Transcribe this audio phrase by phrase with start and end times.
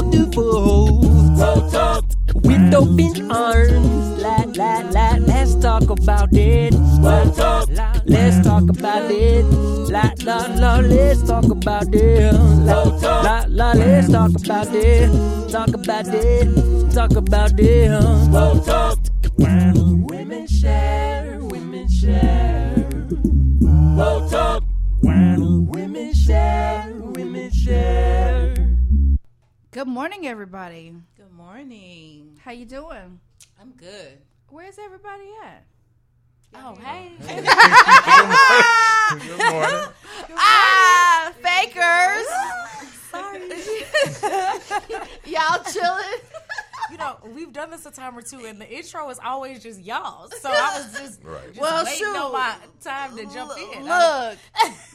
[0.00, 1.04] Unlock the vault
[2.34, 4.22] with open arms.
[4.22, 6.72] La, la, la, let's talk about it.
[8.06, 9.44] Let's talk about it.
[9.90, 12.32] La, la, la, let's talk about it.
[12.32, 15.50] La, la, la, let's talk about it.
[15.50, 16.94] Talk about it.
[16.94, 17.90] Talk about it.
[19.36, 22.88] Women share, women share.
[23.60, 24.62] Roll talk.
[25.02, 28.39] Women share, women share.
[29.72, 30.92] Good morning, everybody.
[31.16, 32.36] Good morning.
[32.44, 33.20] How you doing?
[33.60, 34.18] I'm good.
[34.48, 35.64] Where's everybody at?
[36.56, 37.12] Oh, hey.
[39.28, 39.88] Good morning.
[40.32, 42.26] Ah, fakers.
[43.12, 43.42] Sorry.
[45.32, 46.18] Y'all chilling?
[46.90, 49.80] You know, we've done this a time or two, and the intro is always just
[49.80, 50.28] y'all.
[50.40, 51.46] So I was just, Right.
[51.48, 52.16] just Well, waiting shoot.
[52.16, 53.84] on my time to jump in.
[53.84, 54.38] Look,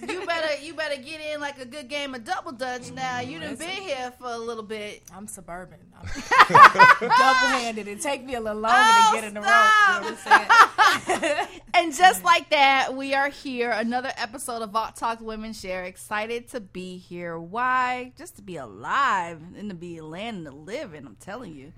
[0.10, 2.92] you better you better get in like a good game of double dutch.
[2.92, 5.04] Now you done been here for a little bit.
[5.16, 5.80] I'm suburban.
[6.02, 6.08] I'm
[7.00, 7.88] double-handed.
[7.88, 9.50] It take me a little longer Oh, to get in the rope.
[9.50, 11.48] You know what I'm saying?
[11.74, 13.72] And just like that, we are here.
[13.72, 15.84] Another episode of Vault Talk Women Share.
[15.84, 17.38] Excited to be here.
[17.40, 18.14] Why?
[18.18, 21.06] Just to be alive and to be land to live in.
[21.06, 21.74] I'm telling you.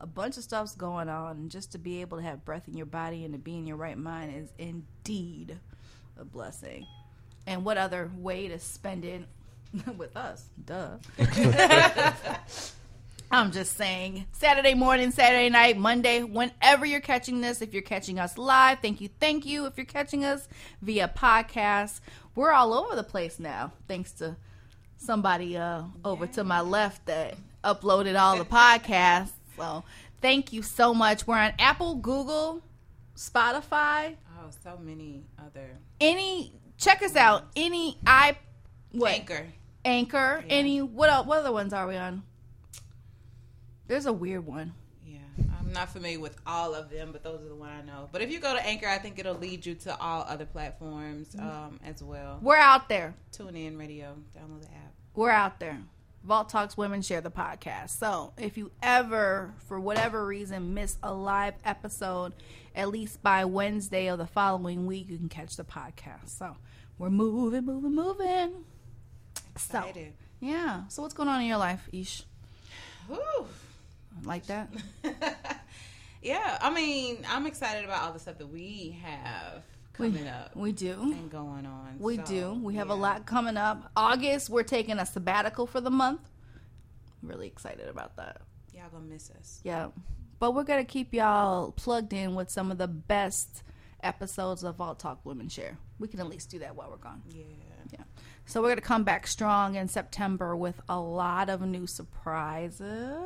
[0.00, 1.36] a bunch of stuff's going on.
[1.36, 3.66] And just to be able to have breath in your body and to be in
[3.66, 5.58] your right mind is indeed
[6.18, 6.86] a blessing.
[7.46, 9.22] And what other way to spend it
[9.96, 10.46] with us?
[10.64, 10.96] Duh.
[13.30, 14.26] I'm just saying.
[14.32, 19.00] Saturday morning, Saturday night, Monday, whenever you're catching this, if you're catching us live, thank
[19.00, 19.66] you, thank you.
[19.66, 20.48] If you're catching us
[20.80, 22.00] via podcast,
[22.34, 24.36] we're all over the place now, thanks to
[24.96, 29.32] somebody uh, over to my left that uploaded all the podcasts.
[29.56, 29.82] So
[30.20, 31.26] thank you so much.
[31.26, 32.62] We're on Apple, Google,
[33.16, 35.66] Spotify, Oh, so many other
[36.00, 36.52] any.
[36.78, 37.46] Check us out.
[37.56, 38.36] Any i
[38.92, 39.46] what anchor.
[39.84, 40.44] Anchor.
[40.48, 41.26] Any what?
[41.26, 42.22] What other ones are we on?
[43.88, 44.72] There's a weird one.
[45.06, 45.18] Yeah,
[45.60, 48.08] I'm not familiar with all of them, but those are the one I know.
[48.10, 51.36] But if you go to Anchor, I think it'll lead you to all other platforms
[51.38, 52.38] um, as well.
[52.42, 53.14] We're out there.
[53.32, 54.92] Tune in, radio, download the app.
[55.14, 55.78] We're out there.
[56.24, 57.90] Vault Talks Women Share the podcast.
[57.90, 62.32] So if you ever, for whatever reason, miss a live episode,
[62.74, 66.30] at least by Wednesday of the following week, you can catch the podcast.
[66.36, 66.56] So
[66.98, 68.64] we're moving, moving, moving.
[69.56, 70.14] So Excited.
[70.40, 70.88] yeah.
[70.88, 72.24] So what's going on in your life, Ish?
[73.06, 73.46] Whew.
[74.24, 74.68] Like that?
[76.22, 79.62] yeah, I mean, I'm excited about all the stuff that we have
[79.92, 80.92] coming we, up We do.
[81.00, 81.96] and going on.
[81.98, 82.60] We So, do.
[82.62, 83.90] We have a lot coming up.
[83.96, 86.20] August, we're taking a sabbatical for the month.
[87.22, 88.42] Really excited about that.
[88.74, 89.60] Y'all gonna miss us.
[89.64, 89.88] Yeah.
[90.38, 93.62] But we're going to keep y'all plugged in with some of the best
[94.02, 95.78] episodes of Vault Talk Women Share.
[95.98, 97.22] We can at least do that while we're gone.
[97.30, 97.44] Yeah.
[97.90, 98.04] Yeah.
[98.44, 103.16] So we're going to come back strong in September with a lot of new surprises.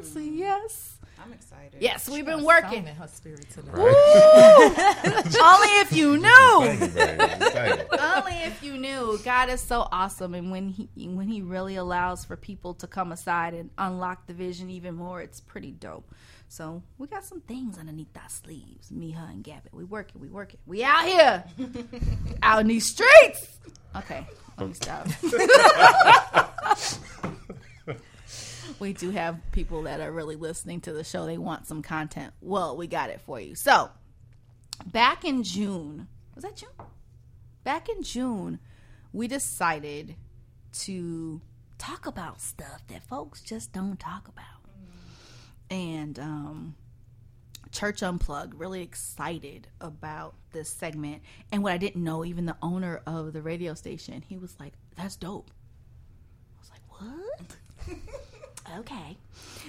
[0.00, 0.36] Mm.
[0.38, 0.96] Yes.
[1.22, 1.80] I'm excited.
[1.80, 2.86] Yes, we've been working.
[2.86, 3.70] In her spirit today.
[3.74, 3.92] Only
[5.80, 6.60] if you knew.
[6.62, 7.44] Thank you, baby.
[7.50, 7.98] Thank you.
[7.98, 9.18] Only if you knew.
[9.22, 13.12] God is so awesome, and when he when he really allows for people to come
[13.12, 16.10] aside and unlock the vision even more, it's pretty dope.
[16.48, 18.90] So we got some things underneath our sleeves.
[18.90, 19.68] Me, her, and Gabby.
[19.72, 20.22] We working.
[20.22, 20.58] We working.
[20.66, 21.44] We out here,
[22.42, 23.58] out in these streets.
[23.94, 25.06] Okay, let me stop.
[28.78, 31.26] we do have people that are really listening to the show.
[31.26, 32.32] They want some content.
[32.40, 33.54] Well, we got it for you.
[33.54, 33.90] So
[34.86, 36.70] back in June, was that June?
[37.64, 38.58] back in June,
[39.12, 40.16] we decided
[40.72, 41.40] to
[41.78, 44.46] talk about stuff that folks just don't talk about.
[45.70, 46.74] And um,
[47.70, 51.22] Church Unplugged, really excited about this segment.
[51.52, 54.72] And what I didn't know, even the owner of the radio station, he was like,
[54.96, 55.50] that's dope.
[56.56, 56.82] I was like,
[57.88, 58.00] what?
[58.78, 59.16] okay.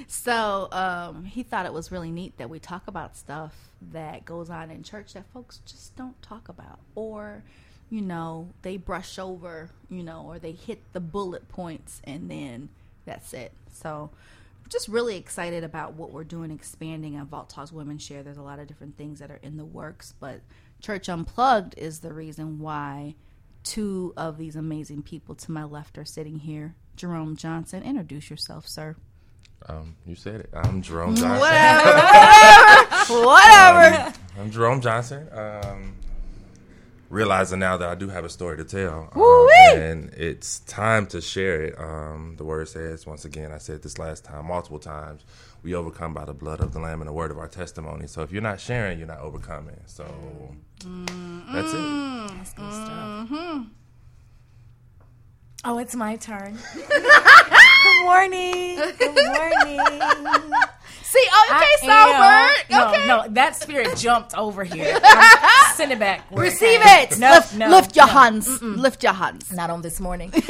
[0.08, 3.54] So um, he thought it was really neat that we talk about stuff
[3.92, 6.80] that goes on in church that folks just don't talk about.
[6.96, 7.44] Or,
[7.90, 12.70] you know, they brush over, you know, or they hit the bullet points and then
[13.06, 13.52] that's it.
[13.72, 14.12] So
[14.70, 18.24] just really excited about what we're doing, expanding on Vault Talks Women Share.
[18.24, 20.40] There's a lot of different things that are in the works, but
[20.82, 23.16] Church Unplugged is the reason why
[23.64, 26.76] two of these amazing people to my left are sitting here.
[26.96, 28.96] Jerome Johnson, introduce yourself, sir.
[29.68, 30.50] Um, you said it.
[30.54, 31.40] I'm Jerome Johnson.
[31.40, 34.14] Whatever, whatever, whatever.
[34.40, 35.28] I'm Jerome Johnson.
[35.32, 35.94] Um,
[37.10, 39.48] realizing now that I do have a story to tell, um,
[39.80, 41.80] and it's time to share it.
[41.80, 45.24] Um, the word says, once again, I said this last time, multiple times,
[45.64, 48.08] we overcome by the blood of the Lamb and the word of our testimony.
[48.08, 49.80] So if you're not sharing, you're not overcoming.
[49.86, 50.06] So
[51.54, 52.36] that's it.
[52.36, 53.66] That's good stuff.
[55.64, 56.58] Oh, it's my turn.
[56.76, 58.78] Good morning.
[58.98, 59.80] Good morning.
[61.04, 62.80] See, oh, okay, I Songbird.
[62.82, 63.08] am- okay.
[63.08, 64.98] No, no, that spirit jumped over here.
[65.04, 66.26] I'm- Send it back.
[66.32, 67.20] Receive it.
[67.20, 68.12] No, lift, no, lift your no.
[68.14, 68.62] hands.
[68.62, 69.52] Lift your hands.
[69.52, 70.32] Not on this morning.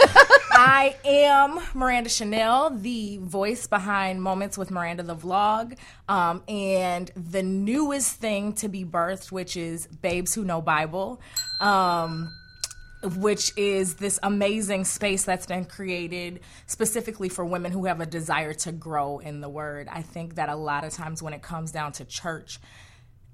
[0.53, 5.77] I am Miranda Chanel, the voice behind Moments with Miranda, the vlog,
[6.07, 11.21] um, and the newest thing to be birthed, which is Babes Who Know Bible.
[11.59, 12.31] Um,
[13.03, 18.53] which is this amazing space that's been created specifically for women who have a desire
[18.53, 19.87] to grow in the word.
[19.91, 22.59] I think that a lot of times when it comes down to church,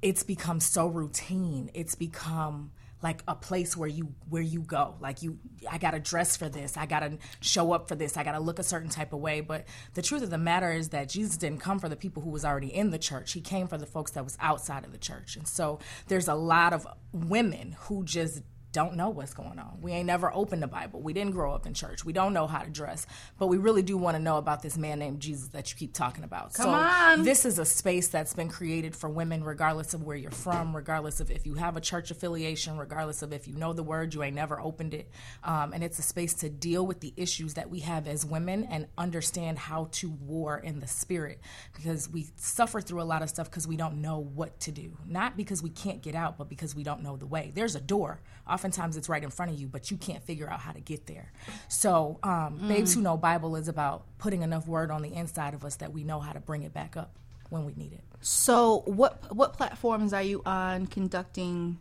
[0.01, 1.69] it's become so routine.
[1.73, 2.71] It's become
[3.03, 4.95] like a place where you where you go.
[4.99, 5.37] Like you
[5.69, 6.77] I got to dress for this.
[6.77, 8.17] I got to show up for this.
[8.17, 9.41] I got to look a certain type of way.
[9.41, 12.29] But the truth of the matter is that Jesus didn't come for the people who
[12.29, 13.33] was already in the church.
[13.33, 15.35] He came for the folks that was outside of the church.
[15.35, 18.41] And so there's a lot of women who just
[18.71, 19.77] don't know what's going on.
[19.81, 21.01] We ain't never opened the Bible.
[21.01, 22.03] We didn't grow up in church.
[22.03, 24.77] We don't know how to dress, but we really do want to know about this
[24.77, 26.53] man named Jesus that you keep talking about.
[26.53, 27.23] Come so on.
[27.23, 31.19] this is a space that's been created for women, regardless of where you're from, regardless
[31.19, 34.21] of if you have a church affiliation, regardless of if you know the word, you
[34.23, 35.09] ain't never opened it.
[35.43, 38.65] Um, and it's a space to deal with the issues that we have as women
[38.65, 41.39] and understand how to war in the spirit
[41.73, 44.97] because we suffer through a lot of stuff because we don't know what to do.
[45.05, 47.51] Not because we can't get out, but because we don't know the way.
[47.55, 48.21] There's a door.
[48.57, 51.05] Oftentimes it's right in front of you, but you can't figure out how to get
[51.05, 51.31] there.
[51.67, 55.63] So, um, Babes Who Know Bible is about putting enough word on the inside of
[55.63, 57.15] us that we know how to bring it back up
[57.51, 58.01] when we need it.
[58.19, 61.77] So, what what platforms are you on conducting?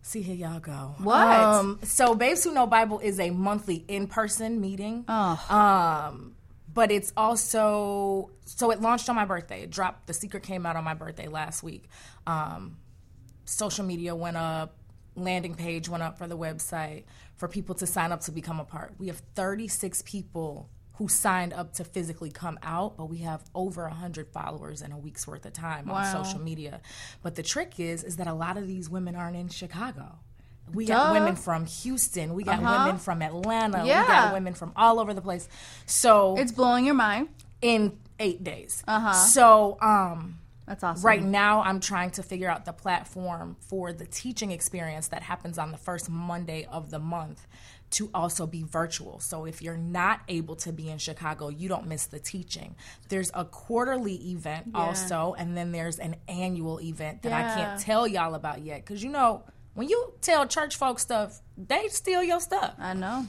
[0.00, 0.94] See, here y'all go.
[0.96, 1.28] What?
[1.28, 5.04] Um, so, Babes Who Know Bible is a monthly in person meeting.
[5.50, 6.36] Um,
[6.72, 9.64] but it's also, so it launched on my birthday.
[9.64, 11.84] It dropped, The Secret came out on my birthday last week.
[12.26, 12.78] Um,
[13.44, 14.74] social media went up,
[15.16, 17.04] landing page went up for the website
[17.36, 18.94] for people to sign up to become a part.
[18.98, 23.82] We have 36 people who signed up to physically come out, but we have over
[23.88, 26.80] 100 followers in a week's worth of time on social media.
[27.22, 30.18] But the trick is is that a lot of these women aren't in Chicago.
[30.72, 30.94] We Duh.
[30.94, 32.84] got women from Houston, we got Uh-huh.
[32.86, 35.48] women from Atlanta, we got women from all over the place.
[35.84, 37.28] So It's blowing your mind.
[37.60, 38.82] in 8 days.
[38.86, 39.12] Uh-huh.
[39.14, 41.04] So um That's awesome.
[41.04, 45.58] Right now, I'm trying to figure out the platform for the teaching experience that happens
[45.58, 47.46] on the first Monday of the month
[47.90, 49.20] to also be virtual.
[49.20, 52.74] So if you're not able to be in Chicago, you don't miss the teaching.
[53.08, 58.08] There's a quarterly event also, and then there's an annual event that I can't tell
[58.08, 58.84] y'all about yet.
[58.84, 59.44] Because you know,
[59.74, 62.74] when you tell church folks stuff, they steal your stuff.
[62.78, 63.26] I know.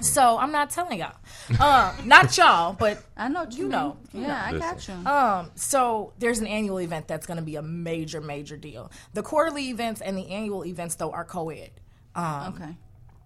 [0.00, 1.14] So I'm not telling y'all.
[1.58, 3.42] Uh, not y'all, but I know.
[3.50, 3.70] You, You mean.
[3.70, 3.96] know.
[4.12, 4.94] You Yeah, I got you.
[5.06, 8.90] um, so there's an annual event that's going to be a major, major deal.
[9.14, 11.70] The quarterly events and the annual events, though, are co-ed.
[12.14, 12.76] Um, okay.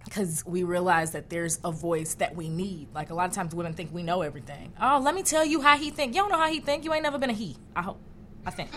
[0.04, 2.88] because we realize that there's a voice that we need.
[2.94, 4.72] Like a lot of times, women think we know everything.
[4.80, 6.14] Oh, let me tell you how he think.
[6.14, 6.84] You don't know how he think.
[6.84, 7.56] You ain't never been a he.
[7.74, 8.00] I hope.
[8.46, 8.70] I think.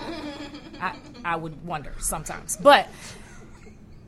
[0.80, 0.96] I
[1.26, 2.88] I would wonder sometimes, but.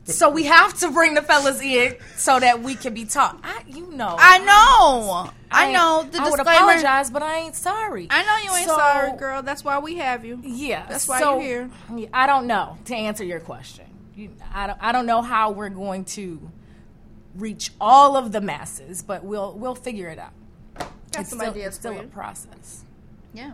[0.04, 3.38] So we have to bring the fellas in so that we can be taught.
[3.44, 5.30] I, you know, I know.
[5.52, 6.08] I, ain't- know.
[6.10, 8.08] The I would apologize, but I ain't sorry.
[8.10, 9.42] I know you ain't So- sorry, girl.
[9.42, 10.40] That's why we have you.
[10.42, 12.08] Yeah, That's why so- you're here.
[12.12, 13.84] I don't know to answer your question.
[14.16, 14.78] You, I don't.
[14.80, 16.40] I don't know how we're going to
[17.36, 20.32] reach all of the masses, but we'll we'll figure it out.
[21.12, 22.84] Got it's some still, ideas it's still a process.
[23.32, 23.52] Yeah.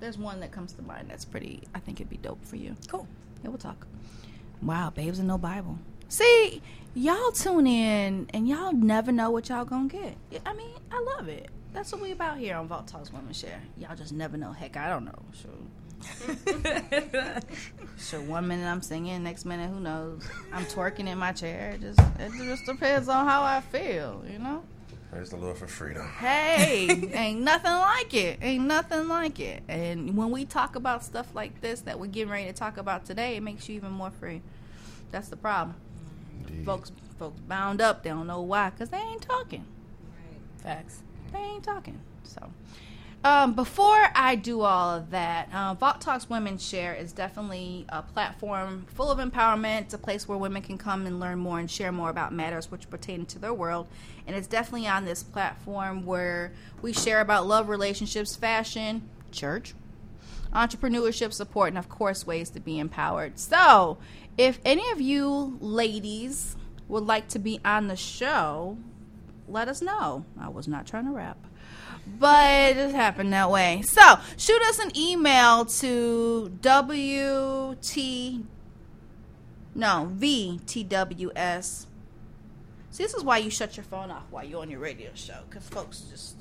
[0.00, 1.62] There's one that comes to mind that's pretty.
[1.74, 2.76] I think it'd be dope for you.
[2.88, 3.06] Cool.
[3.42, 3.86] Yeah, we'll talk.
[4.62, 5.78] Wow, babes in no Bible.
[6.08, 6.62] See,
[6.94, 10.16] y'all tune in and y'all never know what y'all gonna get.
[10.46, 11.48] I mean, I love it.
[11.72, 13.60] That's what we about here on Vault Talks Women Share.
[13.78, 14.52] Y'all just never know.
[14.52, 15.18] Heck, I don't know.
[15.32, 15.50] Sure.
[17.98, 20.22] sure, one minute I'm singing, next minute who knows?
[20.52, 21.72] I'm twerking in my chair.
[21.74, 24.62] It just it just depends on how I feel, you know.
[25.12, 26.08] Praise the Lord for freedom.
[26.08, 28.38] Hey, ain't nothing like it.
[28.40, 29.62] Ain't nothing like it.
[29.68, 33.04] And when we talk about stuff like this that we're getting ready to talk about
[33.04, 34.40] today, it makes you even more free.
[35.10, 35.76] That's the problem.
[36.48, 36.64] Indeed.
[36.64, 38.02] Folks, folks bound up.
[38.02, 39.66] They don't know why because they ain't talking.
[40.08, 40.62] Right.
[40.62, 41.02] Facts.
[41.30, 42.00] They ain't talking.
[42.22, 42.50] So,
[43.24, 48.02] um, before I do all of that, uh, Vault Talks Women Share is definitely a
[48.02, 49.82] platform full of empowerment.
[49.82, 52.70] It's a place where women can come and learn more and share more about matters
[52.70, 53.86] which pertain to their world.
[54.26, 59.74] And it's definitely on this platform where we share about love, relationships, fashion, church,
[60.52, 63.38] entrepreneurship support, and of course, ways to be empowered.
[63.38, 63.98] So,
[64.36, 66.56] if any of you ladies
[66.88, 68.78] would like to be on the show,
[69.48, 70.24] let us know.
[70.40, 71.38] I was not trying to rap,
[72.06, 73.82] but it just happened that way.
[73.82, 77.96] So, shoot us an email to WT,
[79.74, 81.86] no, VTWS
[82.92, 85.38] See, this is why you shut your phone off while you're on your radio show,
[85.48, 86.36] because folks just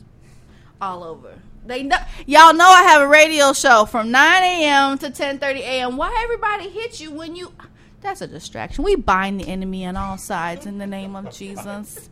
[0.81, 1.39] all over.
[1.65, 4.97] They know, y'all know I have a radio show from 9 a.m.
[4.97, 5.95] to 10:30 a.m.
[5.95, 7.53] Why everybody hit you when you?
[8.01, 8.83] That's a distraction.
[8.83, 12.09] We bind the enemy on all sides in the name of Jesus.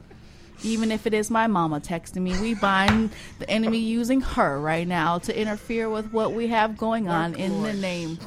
[0.63, 4.87] Even if it is my mama texting me, we bind the enemy using her right
[4.87, 8.19] now to interfere with what we have going on in the name.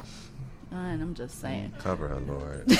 [0.71, 1.73] And I'm just saying.
[1.79, 2.67] Cover her, Lord.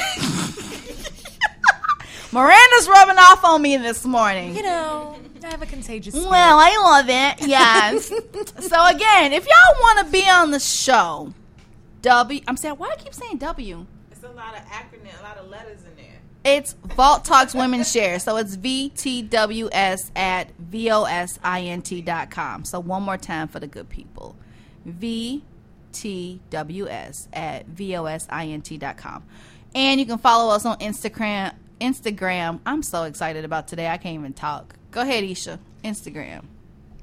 [2.32, 4.56] Miranda's rubbing off on me this morning.
[4.56, 6.16] You know, I have a contagious.
[6.16, 6.32] Spirit.
[6.32, 7.48] Well, I love it.
[7.48, 8.08] Yes.
[8.68, 11.32] so again, if y'all want to be on the show,
[12.02, 12.42] W.
[12.48, 13.86] I'm saying why I keep saying W.
[14.12, 16.13] It's a lot of acronym, a lot of letters in there.
[16.44, 18.20] It's Vault Talks Women Share.
[18.20, 22.66] So it's VTWS at VOSINT dot com.
[22.66, 24.36] So one more time for the good people.
[24.88, 25.42] VTWS
[27.32, 29.24] at VOSINT dot com.
[29.74, 31.54] And you can follow us on Instagram.
[31.80, 32.60] Instagram.
[32.66, 33.88] I'm so excited about today.
[33.88, 34.76] I can't even talk.
[34.92, 35.60] Go ahead, Isha.
[35.84, 36.46] Instagram.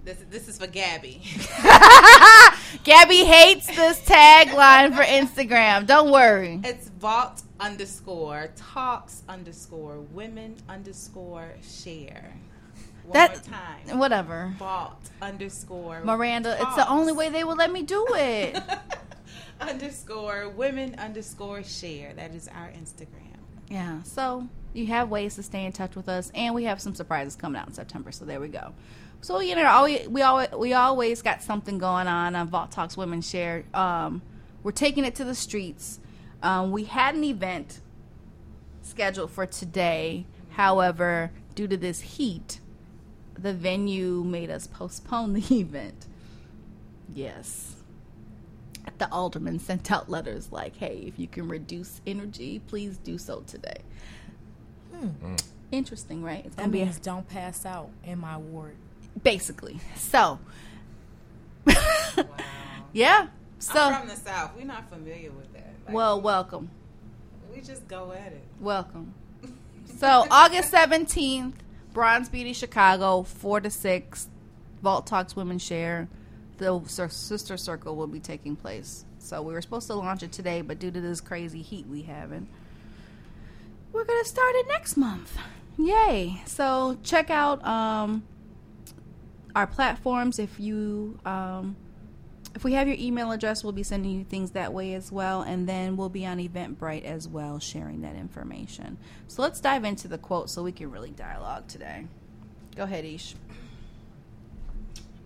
[0.05, 1.23] This this is for Gabby.
[2.85, 5.87] Gabby hates this tagline for Instagram.
[5.87, 6.61] Don't worry.
[6.65, 12.35] It's vault underscore talks underscore women underscore share.
[13.05, 13.99] One That- time.
[13.99, 14.55] Whatever.
[14.59, 18.61] Vault underscore Miranda, it's the only way they will let me do it.
[19.61, 22.15] underscore women underscore share.
[22.15, 23.37] That is our Instagram.
[23.69, 26.95] Yeah, so you have ways to stay in touch with us, and we have some
[26.95, 28.11] surprises coming out in September.
[28.11, 28.73] So there we go.
[29.21, 32.97] So you know, always, we always we always got something going on on Vault Talks
[32.97, 33.65] Women Share.
[33.75, 34.23] Um,
[34.63, 36.01] we're taking it to the streets.
[36.43, 37.81] Um, we had an event
[38.83, 40.27] scheduled for today.
[40.51, 42.61] However, due to this heat,
[43.39, 46.07] the venue made us postpone the event.
[47.15, 47.77] Yes.
[48.99, 53.41] The alderman sent out letters like, hey, if you can reduce energy, please do so
[53.47, 53.79] today.
[55.71, 56.45] Interesting, right?
[56.45, 58.77] It's That gonna be means don't pass out in my ward.
[59.23, 59.81] basically.
[59.97, 60.39] So,
[62.93, 63.29] yeah.
[63.59, 64.53] So, I'm from the south.
[64.57, 65.50] We're not familiar with that.
[65.91, 66.71] Like, well, welcome.
[67.53, 68.45] we just go at it.
[68.61, 69.13] Welcome.
[69.99, 71.57] So August seventeenth,
[71.93, 74.29] Bronze Beauty Chicago, four to six,
[74.83, 76.09] Vault Talks Women Share.
[76.59, 79.05] The sister circle will be taking place.
[79.19, 82.03] So we were supposed to launch it today, but due to this crazy heat we
[82.03, 82.47] having,
[83.93, 85.37] we're gonna start it next month.
[85.77, 86.41] Yay!
[86.47, 88.23] So check out um,
[89.57, 91.75] our platforms if you um,
[92.55, 95.43] if we have your email address, we'll be sending you things that way as well,
[95.43, 98.99] and then we'll be on Eventbrite as well, sharing that information.
[99.29, 102.07] So let's dive into the quote so we can really dialogue today.
[102.77, 103.35] Go ahead, Ish.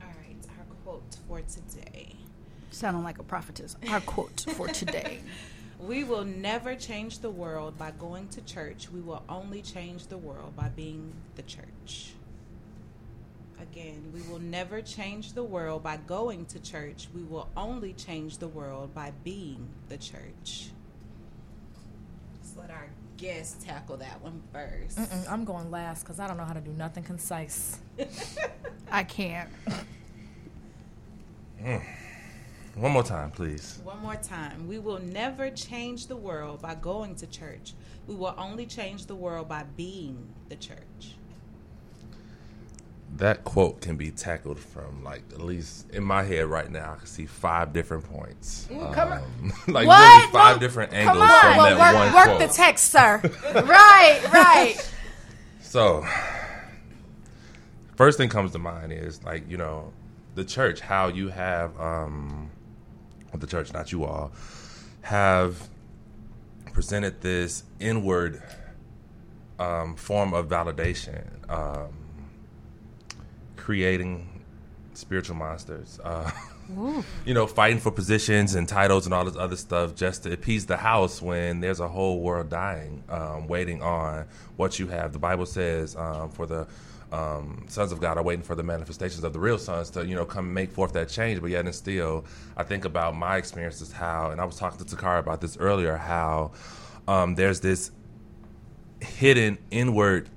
[0.02, 2.16] All right, our quote for today.
[2.70, 3.76] Sounding like a prophetess.
[3.88, 5.20] Our quote for today.
[5.80, 8.88] We will never change the world by going to church.
[8.90, 12.14] We will only change the world by being the church.
[13.61, 17.08] Again, we will never change the world by going to church.
[17.14, 20.70] We will only change the world by being the church.
[22.34, 24.99] Let's let our guest tackle that one first.
[24.99, 27.78] Mm-mm, I'm going last because I don't know how to do nothing concise.
[28.90, 29.50] I can't.
[31.62, 31.82] Mm.
[32.75, 33.78] One more time, please.
[33.84, 34.68] One more time.
[34.68, 37.73] We will never change the world by going to church.
[38.06, 41.14] We will only change the world by being the church.
[43.18, 46.94] That quote can be tackled from like at least in my head right now.
[46.94, 48.66] I can see five different points.
[48.68, 49.18] come on.
[49.18, 50.00] Um, like What?
[50.00, 51.40] literally five different come angles on.
[51.40, 52.49] from Well, that work, one work quote.
[52.50, 53.21] the text, sir.
[53.54, 54.76] right, right.
[55.61, 56.04] So,
[57.97, 59.92] first thing comes to mind is like you know,
[60.35, 60.80] the church.
[60.80, 62.50] How you have um,
[63.33, 64.33] the church, not you all,
[65.02, 65.68] have
[66.73, 68.42] presented this inward
[69.61, 71.92] um, form of validation, um,
[73.64, 74.28] creating
[74.92, 75.99] spiritual monsters.
[76.04, 76.30] Uh,
[77.25, 80.66] you know, fighting for positions and titles and all this other stuff just to appease
[80.66, 85.14] the house when there's a whole world dying, um, waiting on what you have.
[85.14, 86.66] The Bible says um, for the
[87.11, 90.14] um, sons of God are waiting for the manifestations of the real sons to, you
[90.14, 91.40] know, come make forth that change.
[91.40, 94.97] But yet and still, I think about my experiences, how, and I was talking to
[94.97, 96.52] Takara about this earlier, how
[97.09, 97.92] um, there's this
[99.00, 100.28] hidden inward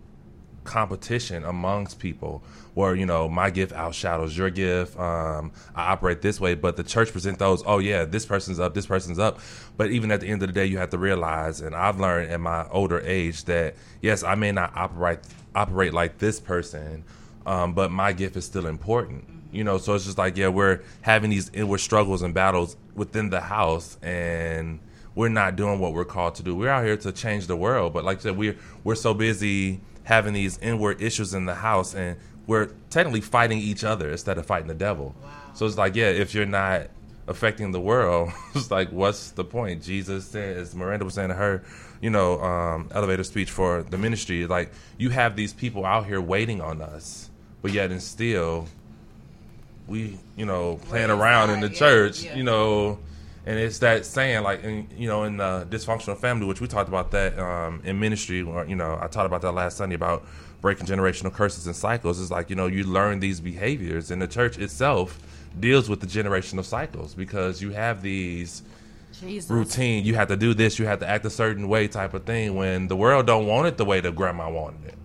[0.63, 2.43] competition amongst people
[2.77, 4.97] where you know my gift outshadows your gift.
[4.99, 8.75] Um, i operate this way but the church present those oh yeah this person's up
[8.75, 9.39] this person's up.
[9.77, 12.31] But even at the end of the day you have to realize and i've learned
[12.31, 15.19] in my older age that yes i may not operate
[15.55, 17.03] operate like this person
[17.47, 19.79] um, but my gift is still important you know?
[19.79, 23.97] So it's just like yeah we're having these inward struggles and battles within the house
[24.03, 24.79] and
[25.15, 26.55] we're not doing what we're called to do.
[26.55, 29.81] We're out here to change the world, but like I said, we're we're so busy
[30.03, 34.45] having these inward issues in the house, and we're technically fighting each other instead of
[34.45, 35.13] fighting the devil.
[35.53, 36.87] So it's like, yeah, if you're not
[37.27, 39.83] affecting the world, it's like, what's the point?
[39.83, 41.63] Jesus said, as Miranda was saying to her,
[42.01, 46.21] you know, um, elevator speech for the ministry, like you have these people out here
[46.21, 47.29] waiting on us,
[47.61, 48.67] but yet and still,
[49.87, 52.35] we, you know, playing around in the church, yeah.
[52.35, 52.99] you know,
[53.45, 56.89] and it's that saying, like, in, you know, in the dysfunctional family, which we talked
[56.89, 60.25] about that um, in ministry, or, you know, I talked about that last Sunday about
[60.61, 62.19] breaking generational curses and cycles.
[62.19, 65.19] is like, you know, you learn these behaviors, and the church itself
[65.59, 68.63] deals with the generational cycles because you have these
[69.19, 69.49] Jesus.
[69.49, 70.05] routine.
[70.05, 70.79] You have to do this.
[70.79, 72.55] You have to act a certain way, type of thing.
[72.55, 74.95] When the world don't want it the way the grandma wanted it,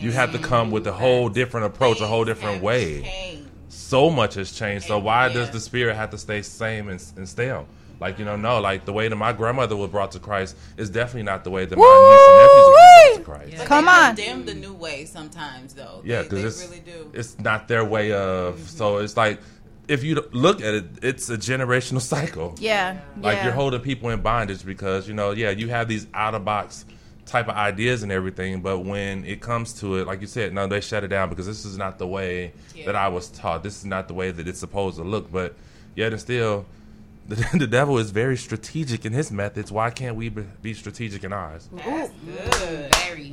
[0.00, 3.02] you have to come with a whole different approach, a whole different way.
[3.02, 3.48] changed.
[3.68, 4.86] So much has changed.
[4.86, 7.66] So why does the spirit have to stay same and, and still?
[8.00, 10.88] Like you know, no, like the way that my grandmother was brought to Christ is
[10.90, 13.56] definitely not the way that my niece and nephews were brought to Christ.
[13.58, 14.16] But Come they on.
[14.16, 16.00] condemn the new way sometimes, though.
[16.04, 17.10] Yeah, because they it's really do.
[17.12, 18.54] it's not their way of.
[18.54, 18.64] Mm-hmm.
[18.64, 19.40] So it's like
[19.88, 22.54] if you look at it, it's a generational cycle.
[22.58, 23.00] Yeah.
[23.20, 23.44] Like yeah.
[23.44, 26.84] you're holding people in bondage because you know, yeah, you have these out of box
[27.26, 30.66] type of ideas and everything, but when it comes to it, like you said, no,
[30.66, 32.86] they shut it down because this is not the way Yeah.
[32.86, 33.62] that I was taught.
[33.62, 35.30] This is not the way that it's supposed to look.
[35.30, 35.54] But
[35.94, 36.64] yet and still,
[37.28, 39.70] the, the devil is very strategic in his methods.
[39.70, 41.68] Why can't we be be strategic in ours?
[41.72, 42.94] That's good.
[42.94, 43.30] Very.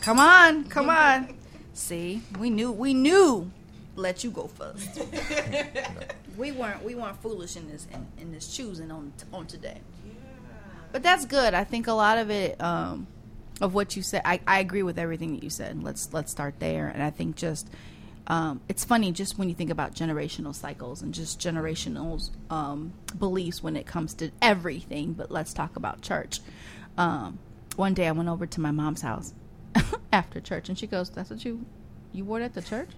[0.00, 1.34] Come on, come on.
[1.72, 3.50] See, we knew, we knew.
[3.96, 5.02] Let you go first.
[6.36, 9.78] we weren't, we weren't foolish in this, in, in this choosing on on today.
[10.92, 11.54] But that's good.
[11.54, 13.06] I think a lot of it, um,
[13.60, 15.82] of what you said, I, I agree with everything that you said.
[15.82, 16.88] Let's let's start there.
[16.88, 17.68] And I think just,
[18.30, 23.60] um, it's funny just when you think about generational cycles and just generational um, beliefs
[23.60, 25.14] when it comes to everything.
[25.14, 26.38] But let's talk about church.
[26.96, 27.40] Um,
[27.74, 29.34] one day I went over to my mom's house
[30.12, 31.66] after church, and she goes, "That's what you
[32.12, 32.90] you wore at the church."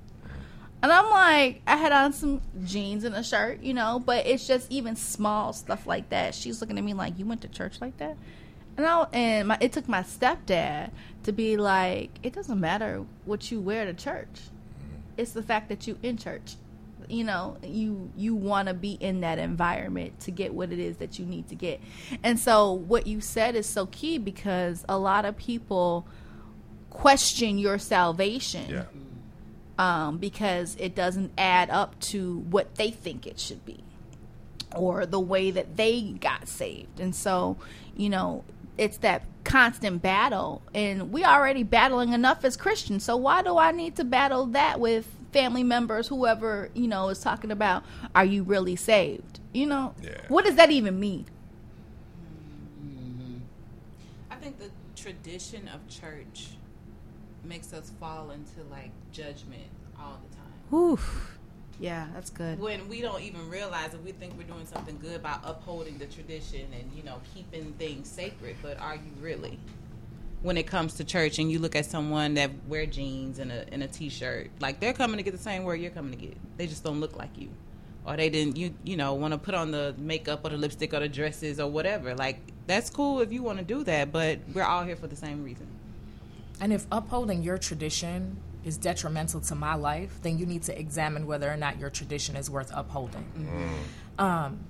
[0.82, 4.46] And I'm like, I had on some jeans and a shirt, you know, but it's
[4.46, 6.34] just even small stuff like that.
[6.34, 8.18] She's looking at me like, "You went to church like that?"
[8.76, 10.90] And I and my it took my stepdad
[11.22, 14.28] to be like, "It doesn't matter what you wear to church.
[15.16, 16.56] It's the fact that you in church."
[17.08, 20.98] You know, you you want to be in that environment to get what it is
[20.98, 21.80] that you need to get.
[22.22, 26.06] And so what you said is so key because a lot of people
[26.90, 28.84] question your salvation Yeah.
[29.78, 33.82] um, because it doesn't add up to what they think it should be
[34.74, 37.00] or the way that they got saved.
[37.00, 37.56] And so,
[37.96, 38.44] you know,
[38.78, 40.62] it's that constant battle.
[40.74, 43.04] And we already battling enough as Christians.
[43.04, 47.20] So why do I need to battle that with family members, whoever, you know, is
[47.20, 49.40] talking about, are you really saved?
[49.52, 50.10] You know, Yeah.
[50.28, 51.26] what does that even mean?
[54.30, 56.48] I think the tradition of church
[57.44, 60.80] makes us fall into like judgment all the time.
[60.80, 61.31] Oof.
[61.82, 62.60] Yeah, that's good.
[62.60, 66.06] When we don't even realize it, we think we're doing something good by upholding the
[66.06, 68.54] tradition and you know keeping things sacred.
[68.62, 69.58] But are you really?
[70.42, 73.64] When it comes to church, and you look at someone that wear jeans and a
[73.72, 76.36] and a t-shirt, like they're coming to get the same word you're coming to get.
[76.56, 77.48] They just don't look like you,
[78.06, 80.94] or they didn't you you know want to put on the makeup or the lipstick
[80.94, 82.14] or the dresses or whatever.
[82.14, 85.16] Like that's cool if you want to do that, but we're all here for the
[85.16, 85.66] same reason.
[86.60, 91.26] And if upholding your tradition is detrimental to my life, then you need to examine
[91.26, 93.24] whether or not your tradition is worth upholding.
[94.18, 94.60] Um,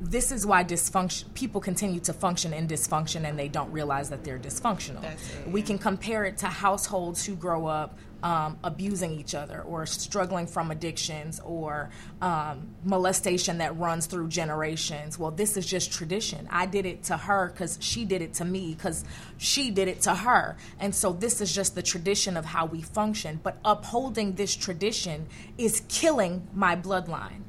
[0.00, 4.22] this is why dysfunction people continue to function in dysfunction and they don't realize that
[4.24, 5.02] they're dysfunctional.
[5.50, 10.46] We can compare it to households who grow up um, abusing each other or struggling
[10.46, 15.18] from addictions or um, molestation that runs through generations.
[15.18, 16.48] Well, this is just tradition.
[16.50, 19.04] I did it to her because she did it to me because
[19.36, 20.56] she did it to her.
[20.80, 23.40] And so this is just the tradition of how we function.
[23.42, 25.26] But upholding this tradition
[25.56, 27.42] is killing my bloodline.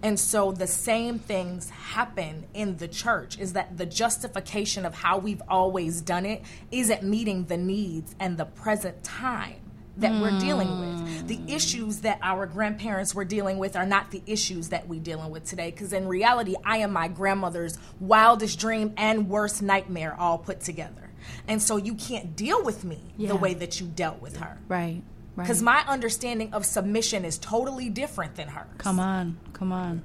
[0.00, 5.18] And so the same things happen in the church is that the justification of how
[5.18, 9.56] we've always done it isn't meeting the needs and the present time
[9.98, 11.28] that we're dealing with.
[11.28, 15.30] The issues that our grandparents were dealing with are not the issues that we're dealing
[15.30, 20.38] with today because in reality I am my grandmother's wildest dream and worst nightmare all
[20.38, 21.10] put together.
[21.46, 23.28] And so you can't deal with me Yeah.
[23.28, 24.58] the way that you dealt with her.
[24.68, 25.02] Right.
[25.36, 25.44] Right.
[25.44, 28.66] Because my understanding of submission is totally different than hers.
[28.78, 30.02] come on, come on.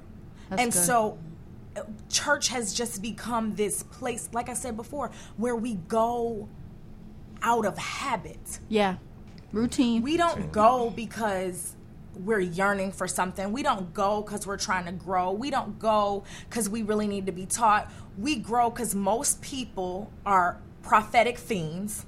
[0.50, 0.78] That's and good.
[0.84, 1.18] so
[1.76, 6.48] uh, church has just become this place like i said before where we go
[7.42, 8.96] out of habit yeah,
[9.54, 10.02] routine.
[10.02, 11.74] we don't go because
[12.16, 16.22] we're yearning for something we don't go because we're trying to grow we don't go
[16.48, 22.06] because we really need to be taught we grow because most people are prophetic fiends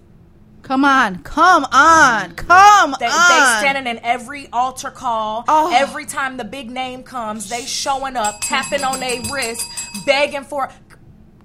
[0.62, 5.44] Come on, come on, come They, they standing in every altar call.
[5.46, 5.72] Oh.
[5.72, 9.64] Every time the big name comes, they showing up, tapping on their wrist,
[10.06, 10.68] begging for.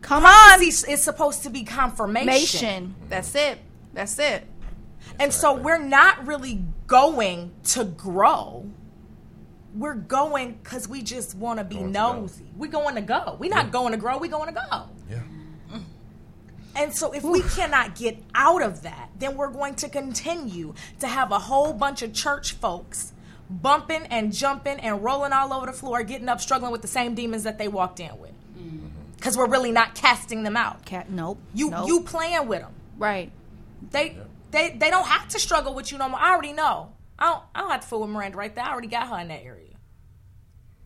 [0.02, 2.26] come on, It's supposed to be confirmation.
[2.32, 2.96] nation.
[3.10, 3.60] That's it.
[3.94, 4.44] That's it.
[5.20, 8.70] And so we're not really going to grow.
[9.76, 12.14] We're going because we just want to be Going to go.
[12.22, 12.46] nosy.
[12.58, 13.38] We're going to go.
[13.40, 14.18] We're not going to grow.
[14.18, 14.90] We're going to go.
[15.10, 15.20] Yeah.
[15.72, 15.84] Mm.
[16.76, 21.08] And so if we cannot get out of that, then we're going to continue to
[21.08, 23.14] have a whole bunch of church folks
[23.50, 27.16] bumping and jumping and rolling all over the floor, getting up, struggling with the same
[27.16, 28.32] demons that they walked in with.
[28.58, 28.88] Mm-hmm.
[29.16, 30.84] Because we're really not casting them out.
[30.86, 31.10] Cat.
[31.10, 31.38] Nope.
[31.54, 31.88] You nope.
[31.88, 32.74] you playing with them.
[32.98, 33.32] right.
[33.92, 34.18] They
[34.52, 36.20] they they don't have to struggle with you no more.
[36.20, 36.94] I already know.
[37.18, 38.64] I don't I don't have to fool with Miranda right there.
[38.64, 39.68] I already got her in that area.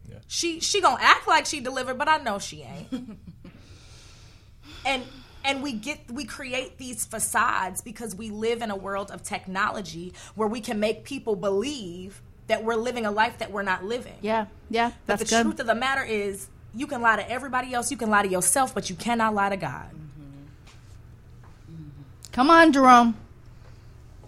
[0.10, 0.18] Yeah.
[0.28, 2.88] She she gonna act like she delivered, but I know she ain't.
[4.86, 5.04] and
[5.44, 10.14] and we get we create these facades because we live in a world of technology
[10.36, 14.16] where we can make people believe that we're living a life that we're not living.
[14.22, 14.46] Yeah.
[14.70, 14.90] Yeah.
[15.06, 15.44] But That's the good.
[15.44, 18.30] truth of the matter is you can lie to everybody else, you can lie to
[18.30, 19.90] yourself, but you cannot lie to God.
[22.32, 23.16] Come on, Jerome.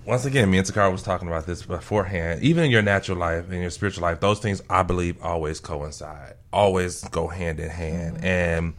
[0.08, 2.42] Once again, me and Takara was talking about this beforehand.
[2.42, 6.36] Even in your natural life, in your spiritual life, those things I believe always coincide,
[6.54, 8.16] always go hand in hand.
[8.16, 8.26] Mm-hmm.
[8.26, 8.74] And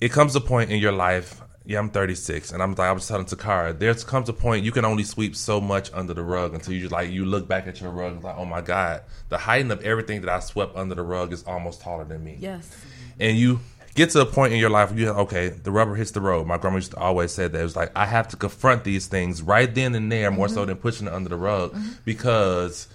[0.00, 1.40] it comes a point in your life.
[1.64, 4.72] Yeah, I'm 36, and I'm like I was telling Takara, there comes a point you
[4.72, 7.68] can only sweep so much under the rug until you just like you look back
[7.68, 10.74] at your rug and like, oh my god, the height of everything that I swept
[10.74, 12.76] under the rug is almost taller than me Yes.
[13.20, 13.60] and you
[13.94, 16.46] get to a point in your life where you okay, the rubber hits the road.
[16.46, 19.06] My grandma used to always say that it was like I have to confront these
[19.06, 20.68] things right then and there, more so mm-hmm.
[20.68, 21.90] than pushing it under the rug, mm-hmm.
[22.04, 22.88] because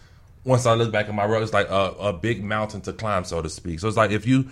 [0.43, 3.23] once I look back at my rug, it's like a, a big mountain to climb,
[3.23, 3.79] so to speak.
[3.79, 4.49] So it's like if you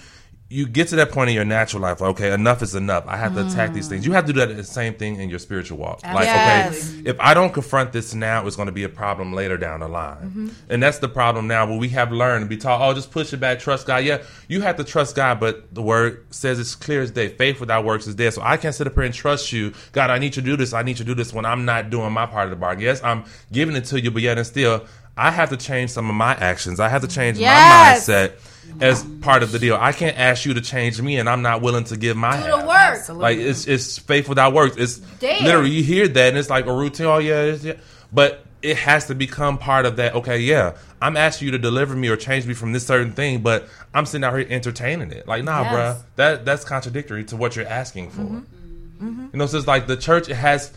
[0.53, 3.05] you get to that point in your natural life, like, okay, enough is enough.
[3.07, 3.95] I have to attack these mm-hmm.
[3.95, 4.05] things.
[4.05, 6.03] You have to do that the same thing in your spiritual walk.
[6.03, 6.69] Like, okay,
[7.05, 9.87] if I don't confront this now, it's going to be a problem later down the
[9.87, 10.17] line.
[10.17, 10.49] Mm-hmm.
[10.69, 13.33] And that's the problem now where we have learned to be taught, oh, just push
[13.33, 14.05] it back, trust God.
[14.05, 17.29] Yeah, you have to trust God, but the word says it's clear as day.
[17.29, 18.35] Faith without works is dead.
[18.35, 19.73] So I can't sit up here and trust you.
[19.91, 20.71] God, I need you to do this.
[20.71, 22.83] I need you to do this when I'm not doing my part of the bargain.
[22.83, 24.85] Yes, I'm giving it to you, but yet and still,
[25.17, 26.79] I have to change some of my actions.
[26.79, 28.07] I have to change Yes.
[28.07, 28.33] my mindset
[28.81, 29.75] as part of the deal.
[29.79, 32.43] I can't ask you to change me and I'm not willing to give my Do
[32.57, 33.05] half.
[33.07, 33.21] the work.
[33.21, 34.75] Like it's it's faith without works.
[34.77, 35.43] It's Damn.
[35.45, 37.05] literally you hear that and it's like a routine.
[37.05, 37.73] Oh yeah, it's, yeah,
[38.11, 40.15] but it has to become part of that.
[40.15, 43.41] Okay, yeah, I'm asking you to deliver me or change me from this certain thing,
[43.41, 45.27] but I'm sitting out here entertaining it.
[45.27, 45.73] Like nah, Yes.
[45.73, 48.21] bruh, that that's contradictory to what you're asking for.
[48.21, 49.27] Mm-hmm.
[49.33, 50.71] You know, so it's like the church it has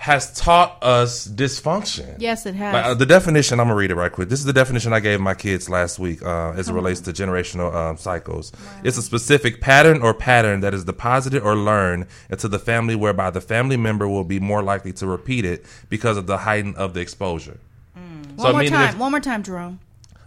[0.00, 2.14] has taught us dysfunction.
[2.18, 2.72] Yes, it has.
[2.72, 4.30] Like, uh, the definition, I'm gonna read it right quick.
[4.30, 7.12] This is the definition I gave my kids last week uh, as it relates to
[7.12, 8.50] generational um, cycles.
[8.82, 13.28] It's a specific pattern or pattern that is deposited or learned into the family, whereby
[13.28, 16.94] the family member will be more likely to repeat it because of the heighten of
[16.94, 17.58] the exposure.
[18.38, 18.98] So One more time.
[18.98, 19.80] One more time, Jerome.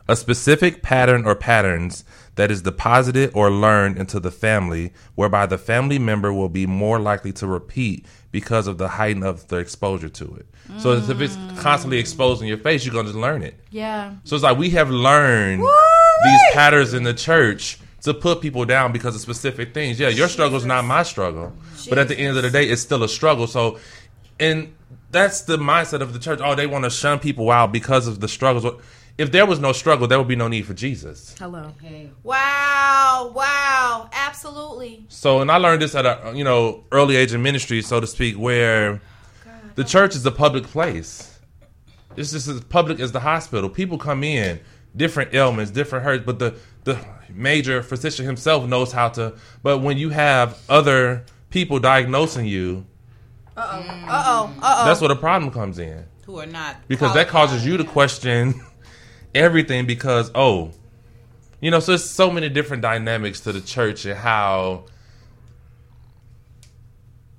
[0.08, 2.04] a specific pattern or patterns
[2.36, 7.00] that is deposited or learned into the family, whereby the family member will be more
[7.00, 10.48] likely to repeat because of the heighten of the exposure to it.
[10.80, 11.58] So if it's mm.
[11.60, 13.60] constantly exposed in your face, you're going to learn it.
[13.70, 14.16] Yeah.
[14.24, 18.92] So it's like we have learned these patterns in the church to put people down
[18.92, 20.00] because of specific things.
[20.00, 21.54] Yeah, your struggle is not my struggle,
[21.90, 23.46] but at the end of the day, it's still a struggle.
[23.46, 23.80] So,
[24.40, 24.74] and
[25.12, 26.40] that's the mindset of the church.
[26.44, 28.66] Oh, they want to shun people out because of the struggles.
[29.18, 31.36] If there was no struggle, there would be no need for Jesus.
[31.38, 31.72] Hello.
[32.24, 33.32] Wow.
[33.36, 34.10] Wow.
[34.12, 35.06] Absolutely.
[35.08, 38.08] So, and I learned this at a you know early age in ministry, so to
[38.08, 39.02] speak, where
[39.76, 41.40] the church is a public place.
[42.16, 43.70] It's just as public as the hospital.
[43.70, 44.60] People come in,
[44.96, 47.00] different ailments, different hurts, but the the
[47.30, 49.36] major physician himself knows how to.
[49.62, 52.86] But when you have other people diagnosing you,
[53.56, 54.56] uh oh, Uh oh.
[54.60, 54.86] Uh oh.
[54.86, 58.60] that's where the problem comes in who are not because that causes you to question
[59.36, 60.72] everything because oh
[61.60, 64.84] you know so there's so many different dynamics to the church and how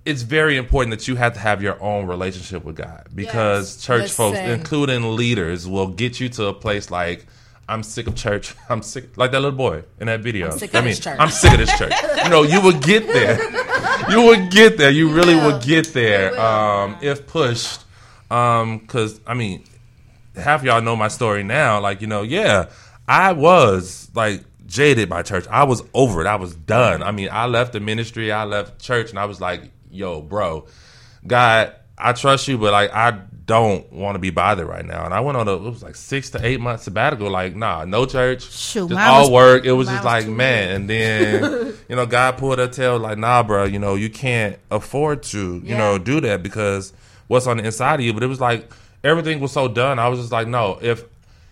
[0.04, 4.10] it's very important that you have to have your own relationship with God because church
[4.10, 7.26] folks including leaders will get you to a place like
[7.68, 8.54] I'm sick of church.
[8.68, 10.50] I'm sick like that little boy in that video.
[10.50, 11.16] I'm sick I of mean, this church.
[11.18, 11.92] I'm sick of this church.
[12.22, 13.38] you know, you will get there.
[14.10, 14.90] You will get there.
[14.90, 17.80] You really will get there um, if pushed.
[18.30, 19.64] Um, cause I mean,
[20.36, 21.80] half of y'all know my story now.
[21.80, 22.70] Like, you know, yeah,
[23.08, 25.46] I was like jaded by church.
[25.48, 26.26] I was over it.
[26.26, 27.02] I was done.
[27.02, 30.66] I mean, I left the ministry, I left church, and I was like, yo, bro,
[31.26, 35.04] God, I trust you, but like, I don't want to be bothered right now.
[35.04, 37.30] And I went on a, it was like six to eight month sabbatical.
[37.30, 39.64] Like, nah, no church, Shoot, just all was- work.
[39.66, 40.70] It was just was like, man.
[40.74, 44.58] And then, you know, God pulled a tail, like, nah, bro, you know, you can't
[44.70, 45.76] afford to, you Yeah.
[45.78, 46.92] know, do that because
[47.28, 48.12] what's on the inside of you.
[48.14, 48.70] But it was like
[49.04, 49.98] everything was so done.
[49.98, 51.04] I was just like, no, if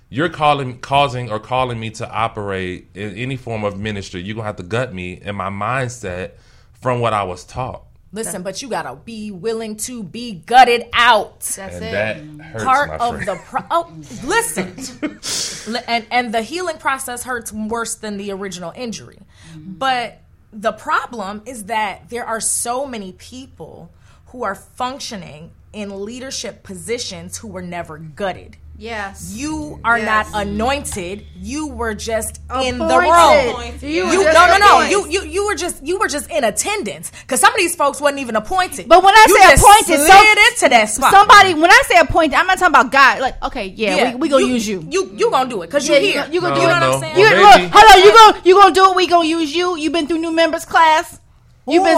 [0.09, 4.47] you're calling, causing, or calling me to operate in any form of ministry, you're gonna
[4.47, 6.33] have to gut me in my mindset
[6.81, 7.85] from what I was taught,
[8.15, 11.41] Listen, but you gotta be willing to be gutted out.
[11.41, 11.93] That's and it.
[11.93, 13.91] that hurts Part my of the pro- oh,
[14.25, 19.19] listen, and and the healing process hurts worse than the original injury.
[19.53, 19.75] Mm-hmm.
[19.75, 20.21] But
[20.53, 23.91] the problem is that there are so many people
[24.27, 28.57] who are functioning in leadership positions who were never gutted.
[28.77, 29.33] yes.
[29.35, 30.31] You are Yes.
[30.33, 31.25] not anointed.
[31.37, 33.81] You were just in the Appointed.
[33.83, 33.91] room.
[33.91, 34.81] You You, no, no, no.
[34.83, 38.01] You, you, you were just, you were just in attendance because some of these folks
[38.01, 38.89] wasn't even appointed.
[38.89, 41.13] But when I You say just appointed, slid so- into that spot.
[41.13, 43.21] Somebody, when I say appointed, I'm not talking about God.
[43.21, 44.85] Like, okay, yeah, we, we gonna use you.
[44.91, 46.23] You, you gonna do it because Yeah, you you here.
[46.23, 46.89] gonna- you gonna No, you know no.
[46.89, 47.17] what I'm saying?
[47.19, 48.97] You, look, maybe- hold on, you gonna you gonna do it?
[48.97, 49.77] We gonna use you.
[49.77, 51.21] You've been through new members class.
[51.69, 51.97] You've been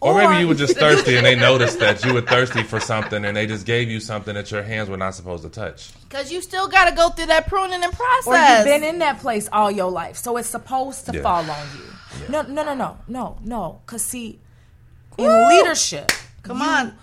[0.00, 2.80] or, Or maybe you were just thirsty and they noticed that you were thirsty for
[2.80, 5.92] something and they just gave you something that your hands were not supposed to touch.
[6.08, 8.26] Because you still got to go through that pruning and process.
[8.26, 11.22] or you've been in that place all your life, so it's supposed to Yeah.
[11.22, 12.28] fall on you.
[12.28, 13.80] No, no, no, no, no, no.
[13.86, 14.40] Because see,
[15.18, 16.10] in leadership,
[16.42, 16.98] Come you- on.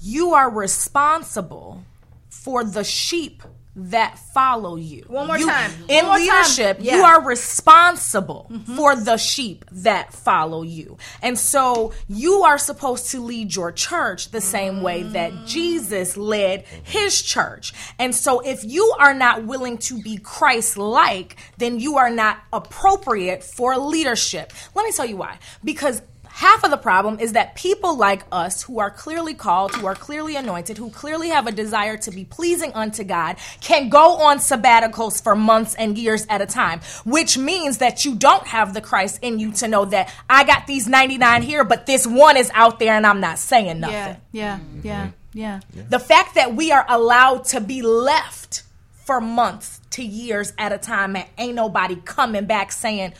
[0.00, 1.82] you are responsible
[2.30, 3.42] for the sheep
[3.78, 5.04] that follow you.
[5.06, 5.70] One more You- time.
[5.88, 6.22] In more time.
[6.22, 6.96] leadership, Yeah.
[6.96, 8.76] you are responsible mm-hmm.
[8.76, 10.98] for the sheep that follow you.
[11.22, 15.46] And so you are supposed to lead your church the same way that mm.
[15.46, 17.72] Jesus led his church.
[17.98, 22.38] And so if you are not willing to be Christ like, then you are not
[22.52, 24.52] appropriate for leadership.
[24.74, 25.38] Let me tell you why.
[25.62, 26.02] Because
[26.38, 29.94] half of the problem is that people like us who are clearly called, who are
[29.96, 34.38] clearly anointed, who clearly have a desire to be pleasing unto God, can go on
[34.38, 38.80] sabbaticals for months and years at a time, which means that you don't have the
[38.80, 42.52] Christ in you to know that I got these 99 here, but this one is
[42.54, 44.22] out there and I'm not saying nothing.
[44.30, 45.84] Yeah, yeah, yeah, yeah.
[45.88, 48.62] The fact that we are allowed to be left
[49.06, 53.14] for months to years at a time and ain't nobody coming back saying,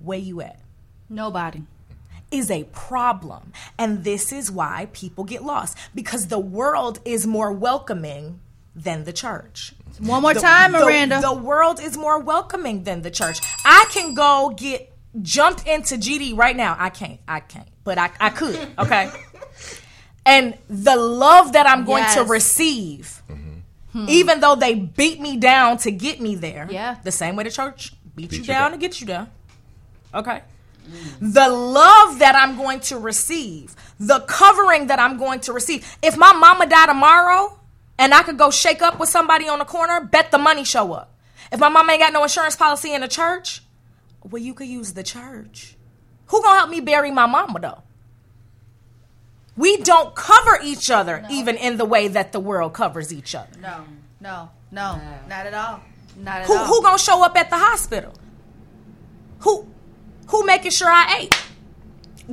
[0.00, 0.58] Where you at?
[1.08, 1.62] Nobody.
[2.30, 3.52] Is a problem.
[3.78, 8.40] And this is why people get lost because the world is more welcoming
[8.74, 9.74] than the church.
[9.98, 11.20] One more The- time, Miranda.
[11.20, 13.40] The, world is more welcoming than the church.
[13.64, 16.76] I can go get jumped into GD right now.
[16.78, 17.20] I can't.
[17.26, 17.68] I can't.
[17.84, 18.56] But I, I could.
[18.78, 19.10] Okay.
[20.24, 22.28] and the love that I'm going to Yes.
[22.28, 23.58] receive, mm-hmm.
[23.92, 26.96] hmm, even though they beat me down to get me there, Yeah.
[27.02, 28.72] the same way the church beat, you you down down.
[28.72, 29.28] to get you down.
[30.14, 30.42] Okay.
[30.90, 31.32] Mm.
[31.34, 35.86] The love that I'm going to receive, the covering that I'm going to receive.
[36.02, 37.58] If my mama died tomorrow
[37.98, 40.92] and I could go shake up with somebody on the corner, bet the money show
[40.92, 41.14] up.
[41.52, 43.62] If my mama ain't got no insurance policy in the church,
[44.22, 45.76] well, you could use the church.
[46.26, 47.82] Who gonna help me bury my mama though?
[49.56, 53.50] We don't cover each other even in the way that the world covers each other.
[53.60, 53.84] no,
[54.20, 55.80] no, no, not at all.
[56.16, 56.64] Not at Who all.
[56.66, 58.14] who gonna show up at the hospital?
[59.40, 59.66] Who
[60.30, 61.42] who making sure I ate?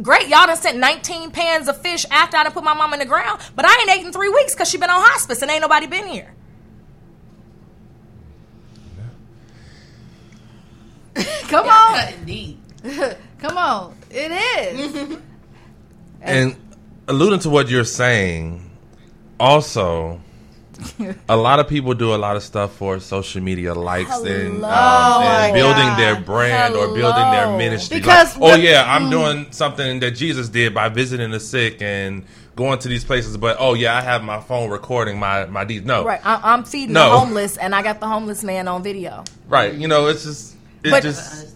[0.02, 3.00] Great, y'all done sent 19 pans of fish after I done put my mom in
[3.00, 5.50] the ground, but I ain't ate in three weeks because she been on hospice and
[5.50, 6.34] ain't nobody been here.
[11.48, 12.62] Come on, Cutting
[13.40, 13.98] come on.
[14.12, 15.18] It is.
[16.22, 16.56] And
[17.08, 18.70] alluding to what you're saying,
[19.40, 20.22] also,
[21.30, 25.24] a lot of people do a lot of stuff for social media likes and, um,
[25.24, 27.98] and building their brand or building their ministry.
[28.00, 32.24] Because Like, oh yeah, I'm doing something that Jesus did by visiting the sick and
[32.56, 33.38] going to these places.
[33.38, 35.86] But oh yeah, I have my phone recording my my deeds.
[35.86, 37.10] No, Right, I, I'm feeding No.
[37.12, 39.24] the homeless and I got the homeless man on video.
[39.48, 39.74] right.
[39.74, 41.56] You know, it's just it's But- just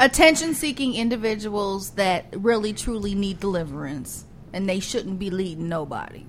[0.00, 6.24] Attention-seeking individuals that really truly need deliverance, and they shouldn't be leading nobody.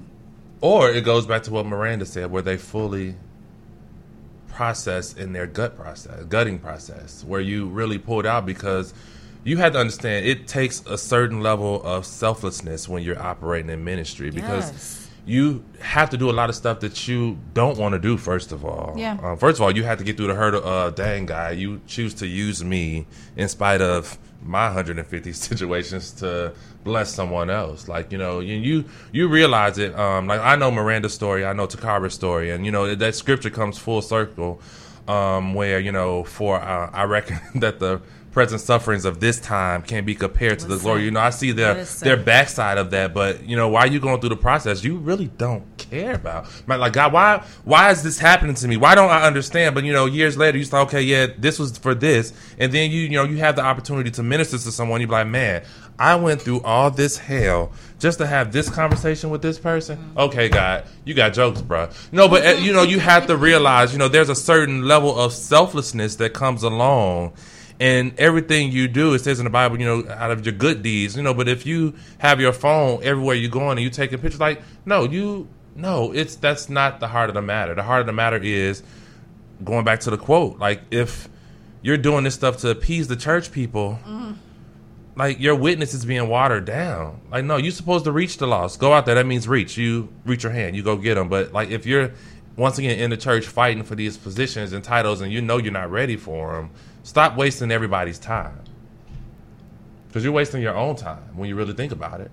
[0.61, 3.15] Or it goes back to what Miranda said, where they fully
[4.49, 8.93] process in their gut process, gutting process, where you really pulled out because
[9.43, 13.83] you had to understand it takes a certain level of selflessness when you're operating in
[13.83, 15.09] ministry because Yes.
[15.25, 18.17] you have to do a lot of stuff that you don't want to do.
[18.17, 19.17] First of all, Yeah.
[19.21, 20.65] Uh, first of all, you have to get through the hurdle.
[20.65, 26.53] Uh, dang guy, you choose to use me in spite of my 150 situations to
[26.83, 27.87] bless someone else.
[27.87, 29.97] Like you know, you you, you realize it.
[29.97, 33.49] Um, like I know Miranda's story, I know Takara's story, and you know that scripture
[33.49, 34.61] comes full circle.
[35.07, 38.01] Um, where you know, for uh, I reckon that the
[38.35, 41.05] present sufferings of this time can be compared to the glory.
[41.05, 44.19] You know, I see their their backside of that, but you know, while you going
[44.19, 46.45] through the process, you really don't care about?
[46.67, 48.75] Man, like God, why why is this happening to me?
[48.75, 49.73] Why don't I understand?
[49.73, 52.91] But you know, years later, you say, okay, yeah, this was for this, and then
[52.91, 54.99] you you know you have the opportunity to minister to someone.
[54.99, 55.63] You be like, man,
[55.97, 60.11] I went through all this hell just to have this conversation with this person.
[60.17, 61.89] Okay, God, you got jokes, bro.
[62.11, 65.17] No, but uh, you know, you have to realize, you know, there's a certain level
[65.17, 67.31] of selflessness that comes along.
[67.79, 70.81] And everything you do, it says in the Bible, you know, out of your good
[70.81, 71.33] deeds, you know.
[71.33, 75.03] But if you have your phone everywhere you're going and you taking pictures, like, no,
[75.03, 77.75] you, no, it's that's not the heart of the matter.
[77.75, 78.81] The heart of the matter is
[79.63, 81.27] going back to the quote, like, if
[81.81, 84.31] you're doing this stuff to appease the church people, mm-hmm.
[85.15, 87.21] like your witness is being watered down.
[87.29, 88.79] Like, no, you're supposed to reach the lost.
[88.79, 89.15] Go out there.
[89.15, 89.77] That means reach.
[89.77, 90.75] You reach your hand.
[90.75, 91.29] You go get them.
[91.29, 92.11] But like, if you're
[92.55, 95.73] once again in the church fighting for these positions and titles, and you know you're
[95.73, 96.71] not ready for them,
[97.05, 98.59] stop wasting everybody's time.
[100.07, 102.31] Because you're wasting your own time when you really think about it.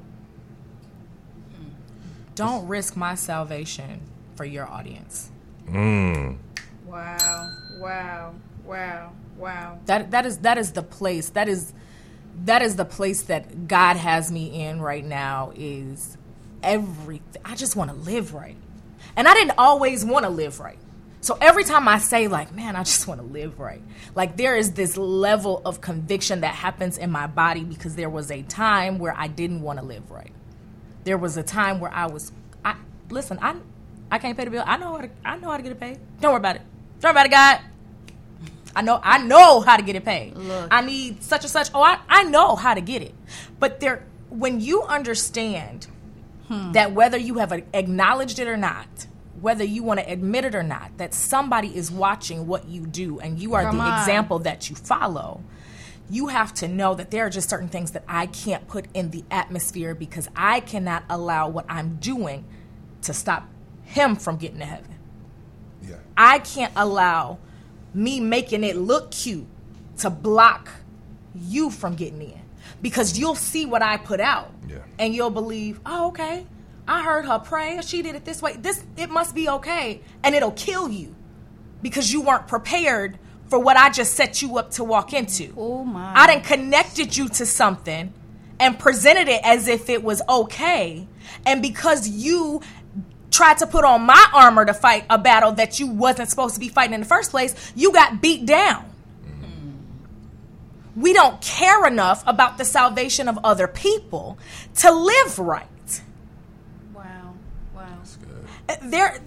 [2.35, 4.01] Don't risk my salvation
[4.35, 5.31] for your audience.
[5.69, 6.39] Mm.
[6.87, 9.79] Wow, wow, wow, wow.
[9.87, 11.29] That that is that is the place.
[11.31, 11.75] That is
[12.45, 16.17] that is the place that God has me in right now is
[16.63, 17.43] everything.
[17.45, 18.57] I just want to live right.
[19.17, 20.79] And I didn't always want to live right.
[21.23, 23.81] So every time I say like, man, I just want to live right.
[24.17, 28.31] Like there is this level of conviction that happens in my body because there was
[28.31, 30.33] a time where I didn't want to live right.
[31.05, 32.33] There was a time where I was
[32.65, 32.75] I
[33.09, 33.55] listen, I
[34.11, 34.65] I can't pay the bill.
[34.67, 36.01] I know how to I know how to get it paid.
[36.21, 36.63] Don't worry about it.
[37.01, 37.61] Don't worry about it, God.
[38.75, 40.37] I know I know how to get it paid.
[40.37, 40.69] Look.
[40.73, 41.71] I need such and such.
[41.73, 43.15] Oh, I, I know how to get it.
[43.61, 45.87] But there when you understand
[46.49, 46.73] hmm.
[46.73, 49.07] that whether you have acknowledged it or not,
[49.43, 53.19] whether you want to admit it or not, that somebody is watching what you do
[53.21, 53.99] and you are Come the on.
[54.01, 55.43] example that you follow,
[56.09, 59.11] you have to know that there are just certain things that I can't put in
[59.11, 62.45] the atmosphere because I cannot allow what I'm doing
[63.03, 63.49] to stop
[63.83, 64.95] him from getting to heaven.
[65.83, 65.97] Yeah.
[66.17, 67.39] I can't allow
[67.93, 69.47] me making it look cute
[69.99, 70.71] to block
[71.35, 72.41] you from getting in
[72.81, 74.79] because you'll see what I put out Yeah.
[74.99, 76.47] and you'll believe, oh, okay,
[76.87, 77.81] I heard her pray.
[77.83, 78.57] She did it this way.
[78.57, 81.15] This it must be okay, and it'll kill you
[81.81, 83.19] because you weren't prepared
[83.49, 85.53] for what I just set you up to walk into.
[85.57, 86.15] Oh my.
[86.15, 88.13] I done connected you to something
[88.59, 91.07] and presented it as if it was okay.
[91.45, 92.63] And because you
[93.31, 96.61] tried to put on my armor to fight a battle that you wasn't supposed to
[96.61, 98.85] be fighting in the first place, you got beat down.
[99.27, 101.01] Mm-hmm.
[101.01, 104.39] We don't care enough about the salvation of other people
[104.77, 105.67] to live right.
[108.83, 109.19] There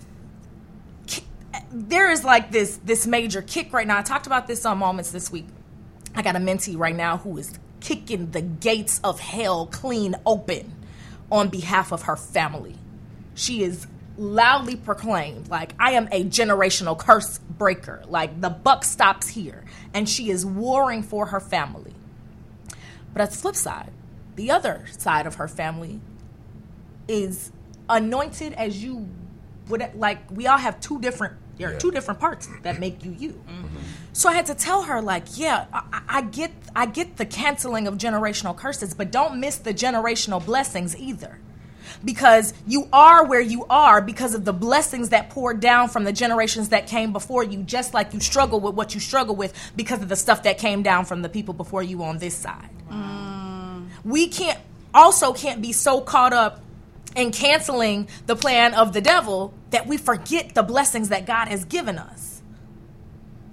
[1.71, 3.97] there is like this this major kick right now.
[3.97, 5.47] I talked about this on moments this week.
[6.15, 10.73] I got a mentee right now who is kicking the gates of hell clean open
[11.31, 12.75] on behalf of her family.
[13.33, 18.03] She is loudly proclaimed like I am a generational curse breaker.
[18.07, 21.93] Like the buck stops here and she is warring for her family.
[23.13, 23.91] But at the flip side,
[24.35, 25.99] the other side of her family
[27.07, 27.51] is
[27.89, 29.07] anointed as you
[29.69, 31.79] would like we all have two different there are Yeah.
[31.79, 33.29] two different parts that make you you.
[33.31, 33.77] Mm-hmm.
[34.13, 37.25] So i had to tell her like yeah I, I- I get i get the
[37.25, 41.39] canceling of generational curses but don't miss the generational blessings either.
[42.03, 46.11] Because you are where you are because of the blessings that poured down from the
[46.11, 50.01] generations that came before you just like you struggle with what you struggle with because
[50.01, 52.69] of the stuff that came down from the people before you on this side.
[52.91, 53.87] Mm.
[54.03, 54.59] We can't
[54.93, 56.61] also can't be so caught up
[57.15, 61.65] in canceling the plan of the devil that we forget the blessings that God has
[61.65, 62.41] given us.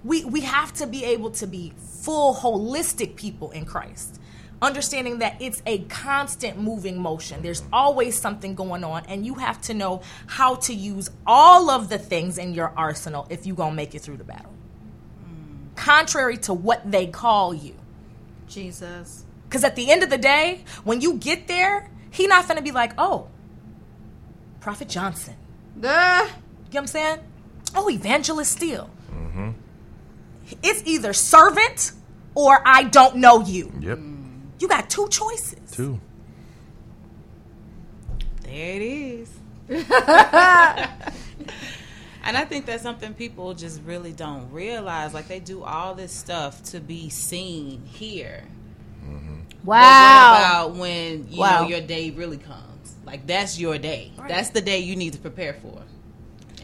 [0.05, 4.19] We we have to be able to be full holistic people in Christ.
[4.61, 7.43] Understanding that it's a constant moving motion.
[7.43, 11.89] There's always something going on and you have to know how to use all of
[11.89, 14.53] the things in your arsenal if you're going to make it through the battle.
[15.75, 17.75] Contrary to what they call you.
[18.47, 19.25] Jesus.
[19.49, 22.73] Because at the end of the day, when you get there, he not gonna be
[22.73, 23.29] like, oh,
[24.63, 25.35] Prophet Johnson.
[25.79, 25.89] Duh.
[25.91, 26.31] You know
[26.71, 27.19] what I'm saying?
[27.75, 28.89] Oh, Evangelist Steele.
[29.13, 29.51] Mm-hmm.
[30.63, 31.93] It's either servant
[32.35, 33.73] or I don't know you.
[33.81, 33.99] Yep.
[34.61, 35.59] You got two choices.
[35.73, 36.01] Two.
[38.43, 39.29] There it is.
[39.69, 39.87] and
[42.37, 45.13] I think that's something people just really don't realize.
[45.15, 48.45] Like they do all this stuff to be seen here.
[49.05, 49.35] Mm-hmm.
[49.65, 50.67] But what Wow.
[50.67, 51.63] about when you Wow.
[51.63, 52.69] know your day really comes?
[53.13, 54.11] Like that's your day.
[54.27, 55.83] That's the day you need to prepare for.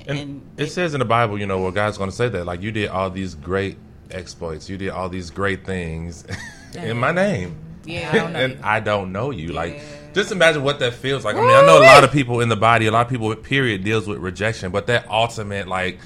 [0.07, 2.47] And, And it says in the Bible, you know, where God's going to say that,
[2.47, 3.77] like, you did all these great
[4.11, 6.25] exploits, you did all these great things
[6.75, 7.55] in my name.
[7.85, 8.09] Yeah.
[8.11, 8.59] I don't know and you.
[8.65, 9.49] I don't know you.
[9.49, 9.83] Like,
[10.15, 11.37] Just imagine what that feels like.
[11.37, 13.29] I mean, I know a lot of people in the body, a lot of people
[13.29, 15.99] with period deals with rejection, but that ultimate like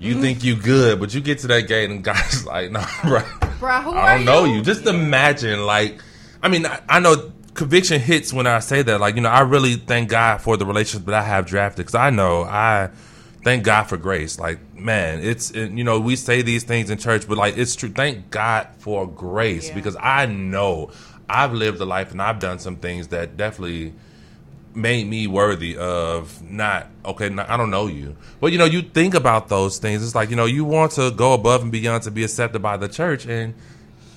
[0.00, 0.22] you Mm-hmm.
[0.22, 3.20] think you good, but you get to that gate and God's like, no, bro,
[3.60, 4.56] Bruh, who I don't know you?
[4.56, 4.62] you.
[4.62, 6.00] Just imagine, like,
[6.42, 9.00] I mean, I, I know conviction hits when I say that.
[9.00, 11.96] Like, you know, I really thank God for the relationship that I have drafted because
[11.96, 12.90] I know I
[13.42, 14.38] thank God for grace.
[14.38, 17.74] Like, man, it's it, you know we say these things in church, but like it's
[17.74, 17.88] true.
[17.90, 19.74] Thank God for grace Yeah.
[19.74, 20.92] because I know
[21.28, 23.92] I've lived a life and I've done some things that definitely
[24.74, 28.80] made me worthy of not okay not, i don't know you but you know you
[28.82, 32.02] think about those things it's like you know you want to go above and beyond
[32.02, 33.54] to be accepted by the church and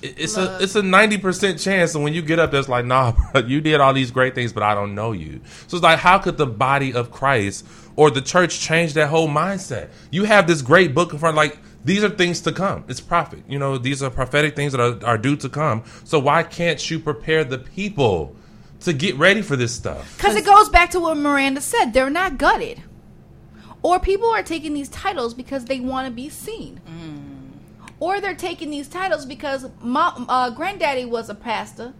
[0.02, 3.12] it- it's a it's a 90% chance and when you get up there's like nah
[3.32, 5.40] bro, you did all these great things but i don't know you.
[5.68, 9.28] So it's like how could the body of christ or the church change that whole
[9.28, 9.90] mindset?
[10.10, 12.84] You have this great book in front like these are things to come.
[12.88, 15.84] It's prophet you know these are prophetic things that are, are due to come.
[16.04, 18.34] So why can't you prepare the people
[18.80, 20.16] to get ready for this stuff?
[20.16, 21.92] Because it goes back to what Miranda said.
[21.92, 22.82] They're not gutted.
[23.82, 26.80] Or people are taking these titles because they want to be seen.
[26.88, 27.31] Mm.
[28.02, 31.94] Or they're taking these titles because my uh, granddaddy was a pastor,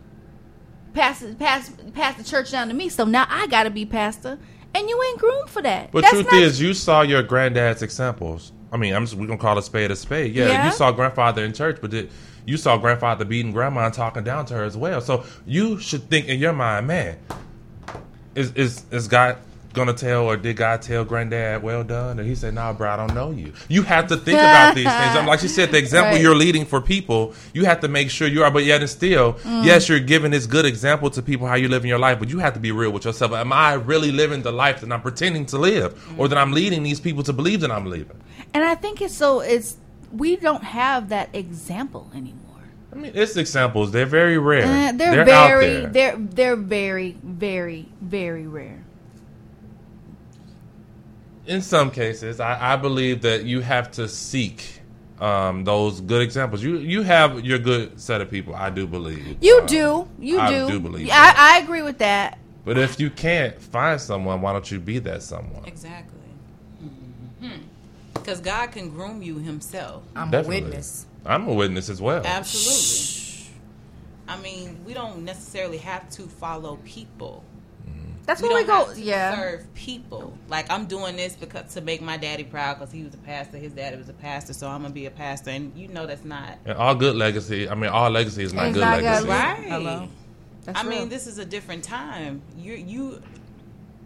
[0.94, 4.36] passed, passed, passed the church down to me, so now I got to be pastor.
[4.74, 5.92] And you ain't groomed for that.
[5.92, 8.50] But That's truth not- is, you saw your granddad's examples.
[8.72, 10.34] I mean, I'm just we're gonna call a spade a spade.
[10.34, 10.66] Yeah, Yeah.
[10.66, 12.10] you saw grandfather in church, but did,
[12.46, 15.00] you saw grandfather beating grandma and talking down to her as well.
[15.00, 17.16] So you should think in your mind, man,
[18.34, 19.36] is is is God
[19.72, 22.18] gonna tell or did God tell granddad well done?
[22.18, 23.52] And he said, Nah, bro, I don't know you.
[23.68, 25.16] You have to think about these things.
[25.16, 26.20] I'm like she said, the example Right.
[26.22, 28.50] you're leading for people, you have to make sure you are.
[28.50, 29.64] But yet and still, Mm.
[29.64, 32.28] yes, you're giving this good example to people how you live in your life, but
[32.28, 33.32] you have to be real with yourself.
[33.32, 36.82] Am I really living the life that I'm pretending to live, or that I'm leading
[36.82, 38.20] these people to believe that I'm living?
[38.54, 39.76] And I think it's so, it's,
[40.12, 42.38] we don't have that example anymore.
[42.92, 43.90] I mean, it's examples.
[43.92, 44.64] They're very rare.
[44.64, 48.81] Uh, they're, out very, they're they're very, very, very rare.
[51.46, 54.80] In some cases, I, I believe that you have to seek
[55.20, 56.62] um, those good examples.
[56.62, 58.54] You you have your good set of people.
[58.54, 60.68] I do believe You Um, do, you I do.
[60.68, 61.36] do believe Yeah, that.
[61.38, 62.38] I, I agree with that.
[62.64, 65.64] But if you can't find someone, why don't you be that someone?
[65.64, 66.18] Exactly.
[68.14, 70.04] Because God can groom you Himself.
[70.14, 70.58] I'm Definitely.
[70.58, 71.06] a witness.
[71.26, 72.22] I'm a witness as well.
[72.24, 73.50] Absolutely.
[74.28, 77.42] I mean, we don't necessarily have to follow people.
[78.26, 78.86] That's we where we don't go.
[78.86, 79.34] have to Yeah.
[79.36, 80.32] serve people.
[80.48, 83.56] Like I'm doing this because to make my daddy proud because he was a pastor.
[83.58, 85.50] His daddy was a pastor, so I'm gonna be a pastor.
[85.50, 87.68] And you know that's not And all good legacy.
[87.68, 89.04] I mean, all legacy is not It's good not good.
[89.04, 89.28] legacy.
[89.28, 89.66] right.
[89.68, 90.08] Hello.
[90.64, 90.90] That's I real.
[91.00, 92.42] mean, this is a different time.
[92.56, 93.22] You you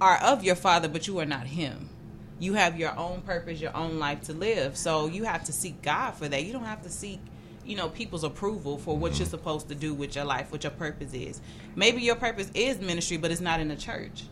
[0.00, 1.90] are of your father, but you are not him.
[2.38, 4.76] You have your own purpose, your own life to live.
[4.76, 6.44] So you have to seek God for that.
[6.44, 7.18] You don't have to seek,
[7.66, 10.70] you know, people's approval for what you're supposed to do with your life, what your
[10.70, 11.40] purpose is.
[11.74, 14.24] Maybe your purpose is ministry, but it's not in the church.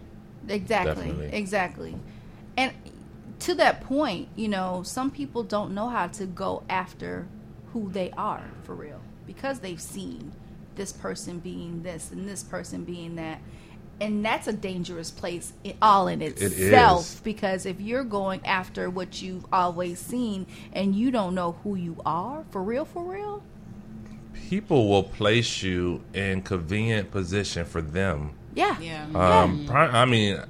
[0.49, 1.07] Exactly.
[1.07, 1.37] Definitely.
[1.37, 1.97] Exactly.
[2.57, 2.73] And
[3.41, 7.27] to that point, you know, some people don't know how to go after
[7.73, 10.33] who they are for real because they've seen
[10.77, 13.41] this person being this and this person being that.
[14.01, 17.21] And that's a dangerous place all in itself is.
[17.21, 21.97] because if you're going after what you've always seen and you don't know who you
[22.05, 23.43] are for real, for real,
[24.49, 28.33] People will place you in convenient position for them.
[28.55, 28.77] yeah.
[28.81, 29.05] Yeah.
[29.15, 30.41] Um, pri- I mean,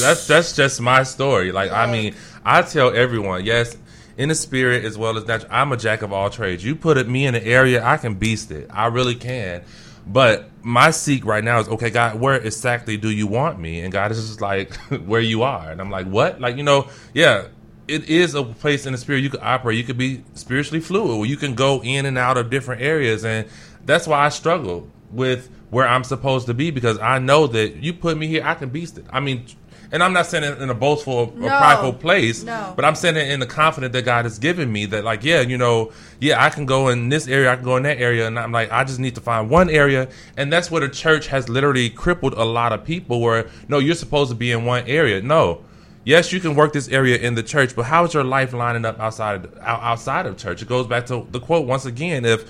[0.00, 1.52] that's that's just my story.
[1.52, 3.76] Like, I mean, I tell everyone, yes,
[4.16, 5.50] in the spirit as well as natural.
[5.52, 6.64] I'm a jack of all trades.
[6.64, 8.68] You put me in an area, I can beast it.
[8.72, 9.62] I really can.
[10.06, 12.20] But my seek right now is okay, God.
[12.20, 13.80] Where exactly do you want me?
[13.80, 14.74] And God is just like
[15.06, 16.40] where you are, and I'm like, what?
[16.40, 17.48] Like, you know, yeah.
[17.88, 19.78] It is a place in the spirit you could operate.
[19.78, 21.18] You could be spiritually fluid.
[21.18, 23.46] Where you can go in and out of different areas, and
[23.84, 27.92] that's why I struggle with where I'm supposed to be because I know that you
[27.92, 29.04] put me here, I can beast it.
[29.10, 29.46] I mean,
[29.92, 31.48] and I'm not saying it in a boastful or No.
[31.48, 32.72] prideful place, No.
[32.74, 35.40] but I'm saying it in the confidence that God has given me that, like, yeah,
[35.40, 38.26] you know, yeah, I can go in this area, I can go in that area,
[38.26, 41.28] and I'm like, I just need to find one area, and that's where the church
[41.28, 43.20] has literally crippled a lot of people.
[43.20, 45.22] Where no, you're supposed to be in one area.
[45.22, 45.60] No,
[46.04, 48.84] yes, you can work this area in the church, but how is your life lining
[48.84, 50.62] up outside of, outside of church?
[50.62, 52.44] It goes back to the quote once again: if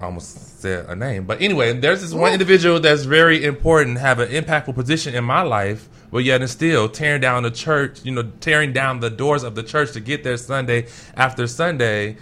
[0.00, 4.30] almost said a name, but anyway, there's this one individual that's very important, have an
[4.30, 8.30] impactful position in my life, but yet and still tearing down the church, you know,
[8.40, 10.86] tearing down the doors of the church to get there Sunday
[11.16, 12.16] after Sunday,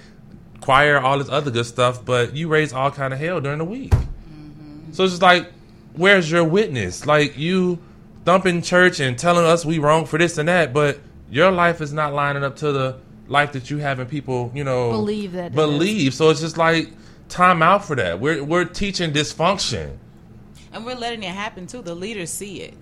[0.61, 3.65] choir, all this other good stuff, but you raise all kind of hell during the
[3.65, 3.93] week.
[3.93, 4.93] Mm-hmm.
[4.93, 5.53] So it's just like,
[5.95, 7.07] where's your witness?
[7.07, 7.79] Like you
[8.25, 10.99] thumping church and telling us we wrong for this and that, but
[11.31, 14.91] your life is not lining up to the life that you having people, you know,
[14.91, 16.15] Believe that believe.
[16.15, 16.91] So it's just like
[17.31, 18.21] time out for that.
[18.21, 19.97] We're we're teaching dysfunction.
[20.73, 21.83] and we're letting it happen too.
[21.83, 22.75] The leaders see it,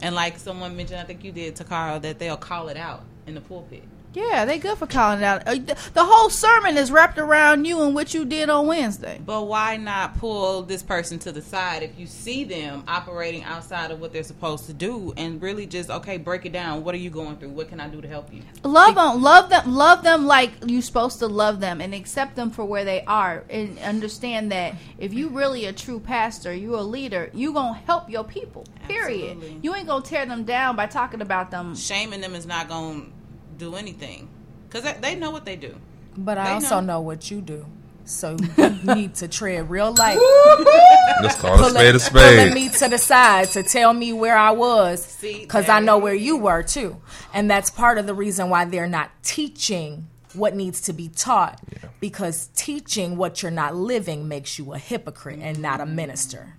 [0.00, 3.34] and like someone mentioned, I think you did, Takara, that they'll call it out in
[3.34, 3.84] the pulpit.
[4.14, 5.46] Yeah, they good for calling it out.
[5.46, 5.56] Uh,
[5.92, 9.20] The whole sermon is wrapped around you and what you did on Wednesday.
[9.24, 13.90] But why not pull this person to the side if you see them operating outside
[13.90, 16.84] of what they're supposed to do and really just okay break it down?
[16.84, 17.50] What are you going through?
[17.50, 18.42] What can I do to help you?
[18.62, 22.50] Love them, love them, love them like you're supposed to love them, and accept them
[22.50, 26.82] for where they are, and understand that if you really a true pastor, you're a
[26.82, 28.64] leader, you gonna help your people.
[28.86, 29.36] Period.
[29.36, 29.60] Absolutely.
[29.62, 31.74] You ain't gonna tear them down by talking about them.
[31.74, 33.13] Shaming them is not going to
[33.58, 34.28] do anything
[34.66, 35.76] because they, they know what they do.
[36.16, 36.94] But I also know.
[36.94, 37.66] know what you do.
[38.06, 40.18] So you need to tread real light.
[41.22, 42.54] Let's call a spade a pulling spade.
[42.54, 46.36] me to the side to tell me where I was because I know where you
[46.36, 47.00] were too.
[47.32, 51.62] And that's part of the reason why they're not teaching what needs to be taught
[52.00, 56.56] because teaching what you're not living makes you a hypocrite and not a minister.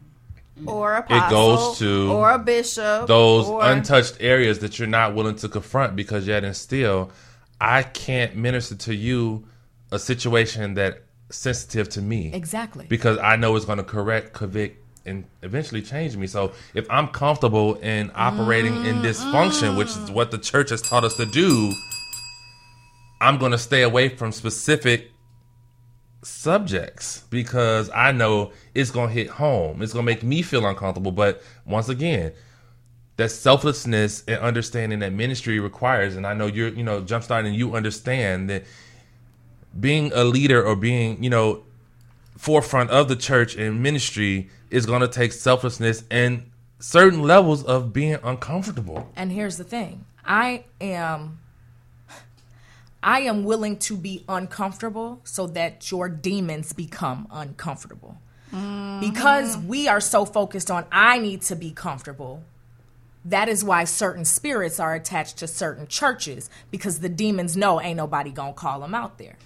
[0.58, 0.70] Mm-hmm.
[0.70, 5.14] Or a apostle, goes to or a bishop, those or, untouched areas that you're not
[5.14, 7.12] willing to confront because yet and still
[7.60, 9.46] I can't minister to you
[9.92, 12.32] a situation that sensitive to me.
[12.34, 12.86] Exactly.
[12.88, 16.28] Because I know it's going to correct, convict, and eventually change me.
[16.28, 19.32] So if I'm comfortable in operating in dysfunction, mm-hmm.
[19.32, 21.74] function, which is what the church has taught us to do,
[23.22, 25.12] I'm going to stay away from specific
[26.24, 29.82] subjects because I know it's going to hit home.
[29.82, 31.12] It's going to make me feel uncomfortable.
[31.12, 32.34] But once again,
[33.18, 37.76] that selflessness and understanding that ministry requires, and I know you're, you know, jumpstarting you
[37.76, 38.66] understand that
[39.80, 41.64] being a leader or being, you know,
[42.38, 47.94] forefront of the church and ministry is going to take selflessness and certain levels of
[47.94, 49.10] being uncomfortable.
[49.16, 50.06] And here's the thing.
[50.26, 51.40] I am
[53.06, 58.18] I am willing to be uncomfortable so that your demons become uncomfortable.
[58.52, 59.00] Mm-hmm.
[59.00, 62.44] Because we are so focused on I need to be comfortable.
[63.24, 67.98] That is why certain spirits are attached to certain churches because the demons know ain't
[67.98, 69.38] nobody going to call them out there.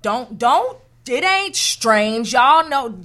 [0.00, 2.32] Don't don't it ain't strange.
[2.32, 3.00] Y'all know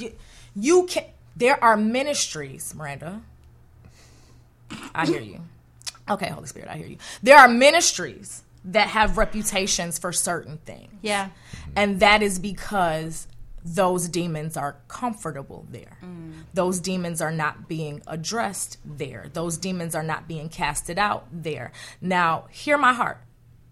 [0.55, 1.05] you can
[1.35, 3.21] there are ministries, Miranda.
[4.93, 5.41] I hear you.
[6.09, 6.97] Okay, Holy Spirit, I hear you.
[7.21, 10.93] There are ministries that have reputations for certain things.
[11.01, 11.29] yeah,
[11.75, 13.27] And that is because
[13.65, 15.97] those demons are comfortable there.
[16.03, 16.43] Mm.
[16.53, 19.27] Those demons are not being addressed there.
[19.31, 21.71] Those demons are not being casted out there.
[22.01, 23.21] Now, hear my heart.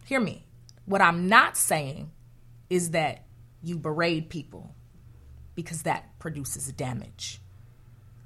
[0.06, 0.46] Hear me.
[0.86, 2.12] What I'm not saying
[2.70, 3.26] is that
[3.62, 4.74] you berate people
[5.56, 7.42] because that produces damage.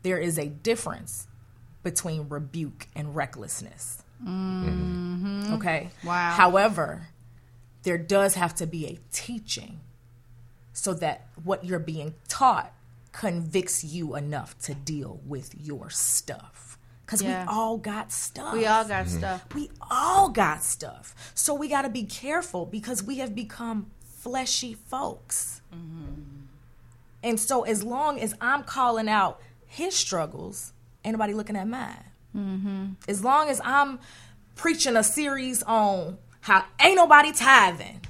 [0.04, 1.28] There is a difference
[1.82, 4.04] between rebuke and recklessness.
[4.26, 5.54] Mm-hmm.
[5.54, 5.90] Okay?
[6.04, 6.32] Wow.
[6.32, 7.08] However,
[7.84, 9.82] there does have to be a teaching
[10.74, 12.74] so that what you're being taught
[13.12, 16.78] convicts you enough to deal with your stuff.
[17.06, 17.44] Because Yeah.
[17.44, 18.54] we all got stuff.
[18.54, 19.18] we all got mm-hmm.
[19.18, 19.46] stuff.
[19.54, 21.14] We all got stuff.
[21.36, 25.62] So we got to be careful because we have become fleshy folks.
[25.74, 26.22] Mm-hmm.
[27.24, 30.74] And so as long as I'm calling out his struggles,
[31.04, 32.05] ain't nobody looking at mine.
[32.36, 32.86] Mm-hmm.
[33.08, 34.00] As long as I'm
[34.56, 38.02] preaching a series on how ain't nobody tithing,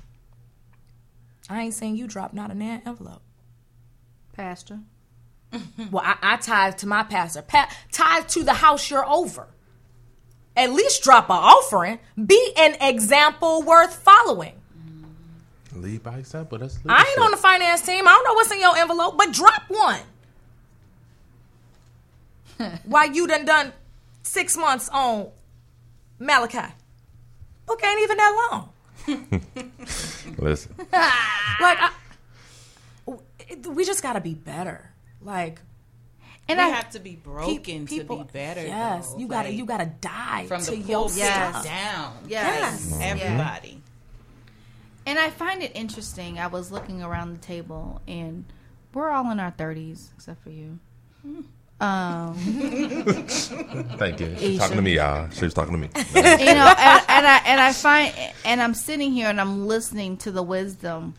[1.50, 3.22] I ain't saying you drop not a nan envelope.
[4.34, 4.80] Pastor.
[5.90, 7.42] Well, I, I tithe to my pastor.
[7.42, 9.48] Pa- tithe to the house you're over.
[10.58, 12.00] At least drop an offering.
[12.26, 14.54] Be an example worth following.
[15.74, 16.58] Lead by example.
[16.58, 18.08] That's I ain't on the finance team.
[18.08, 20.00] I don't know what's in your envelope, but drop one.
[22.86, 23.74] Why you done done
[24.26, 25.30] six months on
[26.20, 26.74] Malachi?
[27.66, 28.70] Book ain't even that long.
[30.38, 31.92] Listen, Like, I,
[33.70, 34.90] we just gotta be better.
[35.22, 35.62] Like,
[36.48, 38.62] And we I have to be pe- broken people, to be better.
[38.62, 39.20] Yes, though.
[39.20, 41.50] you gotta, Like, you gotta die from to the your Yes.
[41.50, 41.64] stuff.
[41.66, 42.18] down.
[42.28, 42.60] yes.
[42.60, 42.92] Yes.
[42.92, 43.02] Mm-hmm.
[43.02, 43.82] Everybody.
[45.08, 46.40] And I find it interesting.
[46.40, 48.44] I was looking around the table, and
[48.94, 50.80] we're all in our thirties, except for you.
[51.22, 51.42] Hmm.
[51.80, 52.36] Um,
[53.98, 54.36] thank you.
[54.38, 55.30] She's talking to me, y'all.
[55.32, 55.90] She was talking to me.
[56.16, 56.22] you
[56.54, 58.14] know, and, and I and I find,
[58.46, 61.16] and I'm sitting here and I'm listening to the wisdom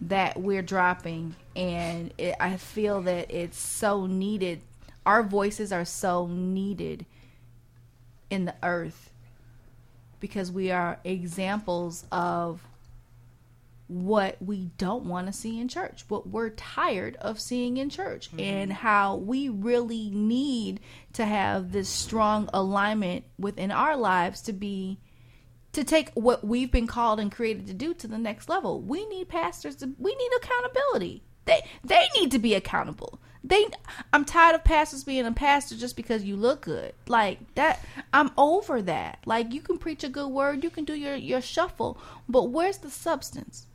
[0.00, 4.62] that we're dropping, and it, I feel that it's so needed.
[5.04, 7.04] Our voices are so needed
[8.30, 9.10] in the earth
[10.18, 12.62] because we are examples of
[13.86, 18.28] what we don't want to see in church, what we're tired of seeing in church,
[18.28, 18.40] mm-hmm.
[18.40, 20.80] and how we really need
[21.12, 24.98] to have this strong alignment within our lives to be
[25.72, 28.80] to take what we've been called and created to do to the next level.
[28.80, 31.22] We need pastors to we need accountability.
[31.44, 33.20] They they need to be accountable.
[33.46, 33.66] They,
[34.10, 36.94] I'm tired of pastors being a pastor just because you look good.
[37.06, 39.18] Like that, I'm over that.
[39.26, 42.78] Like you can preach a good word, you can do your your shuffle, but where's
[42.78, 43.66] the substance?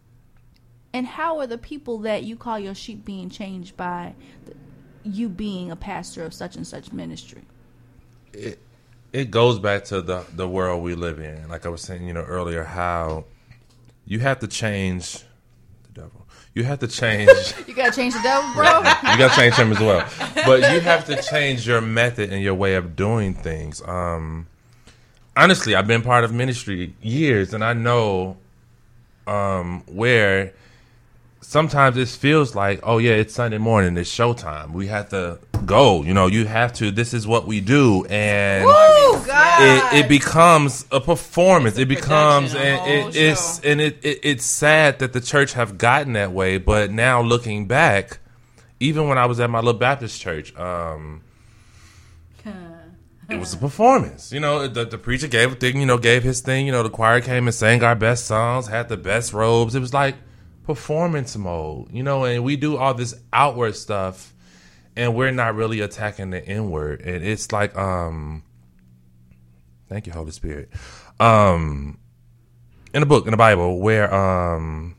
[0.94, 4.16] And how are the people that you call your sheep being changed by
[4.46, 4.54] the,
[5.04, 7.44] you being a pastor of such and such ministry?
[8.34, 8.60] it
[9.12, 11.48] it goes back to the the world we live in.
[11.50, 13.26] Like I was saying, you know, earlier, how
[14.06, 15.24] you have to change
[15.84, 16.28] the devil.
[16.54, 17.30] You have to change.
[17.68, 18.80] You gotta change the devil, bro.
[19.12, 20.08] you got to change him as well.
[20.46, 23.82] But you have to change your method and your way of doing things.
[23.88, 24.48] Um,
[25.38, 28.38] honestly, I've been part of ministry years, and I know
[29.28, 30.54] um, where
[31.50, 34.72] sometimes it feels like, oh yeah, it's Sunday morning, it's showtime.
[34.72, 36.04] We have to go.
[36.04, 36.92] You know, you have to.
[36.92, 41.80] This is what we do, and it, it becomes a performance.
[41.80, 46.14] It becomes and it, it's and it, it it's sad that the church have gotten
[46.14, 46.60] that way.
[46.60, 48.20] But now looking back,
[48.80, 51.24] even when I was at my little Baptist church, um,
[53.28, 54.32] it was a performance.
[54.32, 55.80] You know, the, the preacher gave a thing.
[55.80, 56.68] You know, gave his thing.
[56.68, 59.74] You know, the choir came and sang our best songs, had the best robes.
[59.74, 60.14] It was like
[60.70, 61.88] performance mode.
[61.92, 64.36] You know, and we do all this outward stuff,
[64.96, 67.02] and we're not really attacking the inward.
[67.02, 68.44] And it's like, um,
[69.88, 70.70] thank you, Holy Spirit.
[71.20, 71.98] Um,
[72.94, 74.96] in the book in the Bible where um,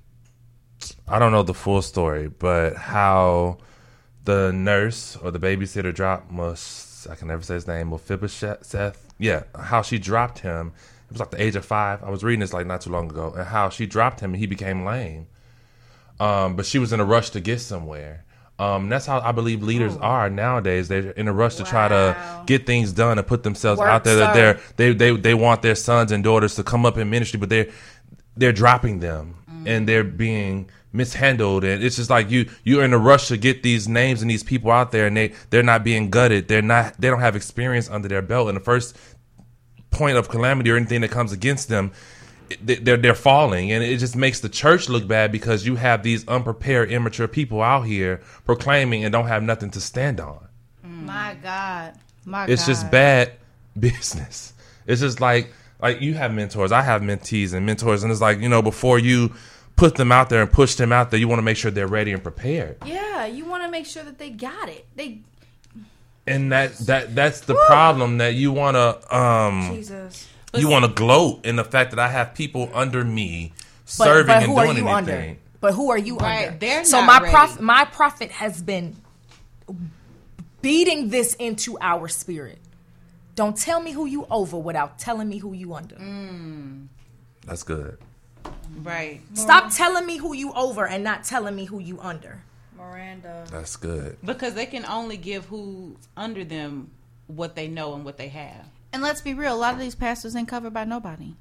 [1.06, 3.58] I don't know the full story, but how
[4.24, 9.04] the nurse or the babysitter dropped must I can never say his name Mephibosheth.
[9.18, 10.72] Yeah, how she dropped him.
[11.06, 12.02] It was like the age of five.
[12.02, 14.40] I was reading this like not too long ago, and how she dropped him and
[14.40, 15.28] he became lame.
[16.20, 18.24] Um, but she was in a rush to get somewhere.
[18.58, 20.88] Um, that's how I believe leaders are nowadays.
[20.88, 24.04] They're in a rush to try to get things done and put themselves Work, out
[24.04, 24.16] there.
[24.16, 27.40] That they're they they they want their sons and daughters to come up in ministry,
[27.40, 27.70] but they're
[28.36, 32.98] they're dropping them and they're being mishandled and it's just like you you're in a
[32.98, 36.10] rush to get these names and these people out there and they they're not being
[36.10, 38.96] gutted they're not they don't have experience under their belt and the first
[39.90, 41.92] point of calamity or anything that comes against them
[42.62, 46.26] they're they're falling and it just makes the church look bad because you have these
[46.28, 50.46] unprepared immature people out here proclaiming and don't have nothing to stand on
[50.82, 51.94] My God,
[52.24, 52.72] my it's God.
[52.72, 53.32] just bad
[53.78, 54.52] business.
[54.86, 58.40] It's just like like you have mentors, I have mentees and mentors, and it's like
[58.40, 59.32] you know before you
[59.76, 61.86] put them out there and push them out there, you want to make sure they're
[61.86, 62.76] ready and prepared.
[62.84, 64.86] Yeah, you want to make sure that they got it.
[64.96, 65.20] They
[66.26, 70.28] And that that that's the problem that you want to um Jesus.
[70.54, 73.52] You want to gloat in the fact that I have people under me
[73.98, 75.30] But, serving but and who are doing you anything.
[75.30, 75.40] under?
[75.60, 76.58] But who are you Right, under?
[76.58, 77.30] they're so not my ready.
[77.32, 78.96] prophet, my prophet has been
[80.62, 82.58] beating this into our spirit.
[83.34, 85.96] Don't tell me who you over without telling me who you under.
[85.96, 86.86] Mm.
[87.46, 87.98] That's good.
[88.82, 89.20] Right.
[89.34, 92.42] Stop telling me who you over and not telling me who you under.
[92.76, 93.44] Miranda.
[93.50, 94.16] That's good.
[94.24, 96.90] Because they can only give who's under them
[97.26, 98.66] what they know and what they have.
[98.92, 101.34] And let's be real, a lot of these pastors ain't covered by nobody.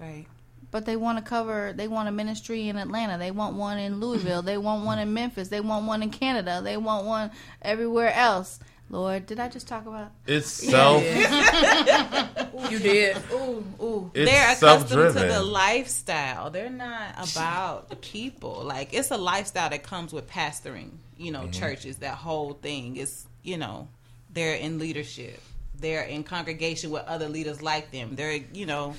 [0.00, 0.26] Right.
[0.70, 3.16] But they want to cover, they want a ministry in Atlanta.
[3.18, 4.42] They want one in Louisville.
[4.42, 5.48] They want one in Memphis.
[5.48, 6.60] They want one in Canada.
[6.62, 7.30] They want one
[7.62, 8.58] everywhere else.
[8.90, 10.12] Lord, did I just talk about?
[10.26, 11.02] It's self.
[12.70, 13.16] You did.
[13.32, 14.10] Ooh, ooh.
[14.14, 15.28] It's They're accustomed to self-driven.
[15.28, 16.50] the lifestyle.
[16.50, 18.62] They're not about the people.
[18.64, 21.50] Like it's a lifestyle that comes with pastoring, you know, mm-hmm.
[21.52, 21.98] churches.
[21.98, 23.88] That whole thing is, you know,
[24.32, 25.40] they're in leadership.
[25.80, 28.16] They're in congregation with other leaders like them.
[28.16, 28.94] They're, you know,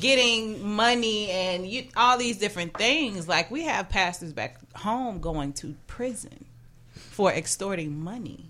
[0.00, 3.28] getting money and you, all these different things.
[3.28, 6.44] Like we have pastors back home going to prison
[6.92, 8.46] for extorting money.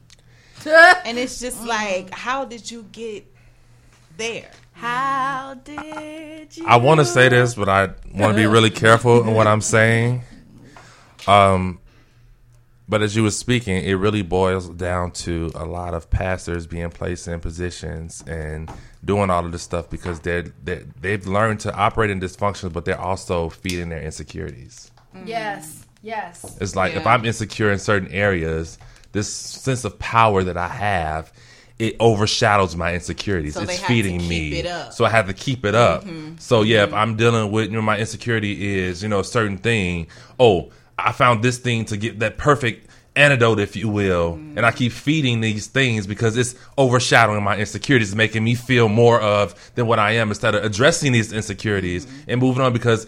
[0.67, 3.27] and it's just like, how did you get
[4.17, 4.51] there?
[4.73, 6.67] How did you?
[6.67, 9.61] I want to say this, but I want to be really careful in what I'm
[9.61, 10.23] saying.
[11.27, 11.79] Um,
[12.89, 16.91] but as you were speaking, it really boils down to a lot of pastors being
[16.91, 18.71] placed in positions and
[19.05, 22.85] doing all of this stuff because they're, they're they've learned to operate in dysfunctions, but
[22.85, 24.91] they're also feeding their insecurities.
[25.15, 25.27] Mm.
[25.27, 25.87] Yes.
[26.03, 26.59] Yes.
[26.61, 28.79] It's like if I'm insecure in certain areas,
[29.13, 31.33] this sense of power that I have,
[31.79, 33.55] it overshadows my insecurities.
[33.55, 34.59] So they it's have to feeding keep me.
[34.59, 34.93] it up.
[34.93, 36.05] So I have to keep it up.
[36.05, 36.37] Mm-hmm.
[36.39, 36.99] So yeah, if mm-hmm.
[36.99, 40.09] I'm dealing with, you know, my insecurity is, you know, a certain thing.
[40.39, 44.35] Oh, I found this thing to get that perfect antidote, if you will.
[44.35, 44.57] Mm.
[44.57, 49.21] And I keep feeding these things because it's overshadowing my insecurities, making me feel more
[49.21, 52.31] of than what I am instead of addressing these insecurities mm-hmm.
[52.31, 53.07] and moving on because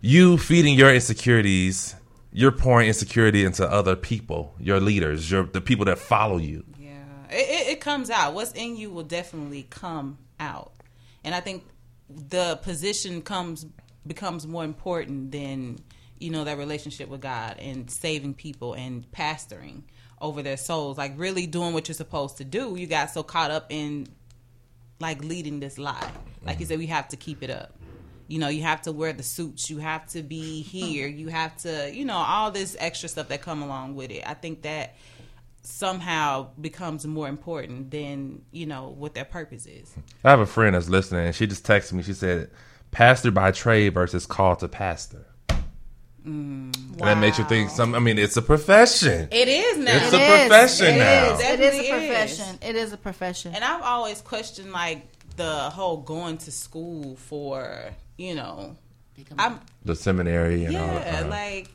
[0.00, 1.94] you feeding your insecurities,
[2.32, 6.64] you're pouring insecurity into other people, your leaders, your the people that follow you.
[6.78, 6.90] Yeah,
[7.30, 8.34] it, it, it comes out.
[8.34, 10.72] What's in you will definitely come out,
[11.24, 11.64] and I think
[12.08, 13.66] the position comes
[14.06, 15.78] becomes more important than
[16.18, 19.82] you know, that relationship with God and saving people and pastoring
[20.20, 22.76] over their souls, like really doing what you're supposed to do.
[22.76, 24.08] You got so caught up in
[25.00, 26.10] like leading this lie.
[26.42, 26.70] Like you mm-hmm.
[26.70, 27.74] said, we have to keep it up.
[28.28, 29.70] You know, you have to wear the suits.
[29.70, 31.06] You have to be here.
[31.06, 34.22] You have to, you know, all this extra stuff that come along with it.
[34.26, 34.96] I think that
[35.62, 39.92] somehow becomes more important than you know what their purpose is.
[40.24, 42.02] I have a friend that's listening, and she just texted me.
[42.02, 42.50] She said,
[42.90, 45.26] "Pastor by trade versus call to pastor."
[46.26, 46.74] Mm.
[46.98, 47.70] And that makes you think.
[47.70, 49.28] Some, I mean, it's a profession.
[49.30, 49.96] It is now.
[49.96, 50.40] It's It a is.
[50.48, 51.34] profession It now.
[51.34, 51.40] is.
[51.40, 51.88] It is a Definitely is.
[51.90, 52.58] profession.
[52.62, 53.54] It is a profession.
[53.54, 55.06] And I've always questioned like
[55.36, 57.78] the whole going to school for,
[58.16, 58.76] you know,
[59.38, 61.30] I'm The seminary and all yeah, that.
[61.30, 61.70] like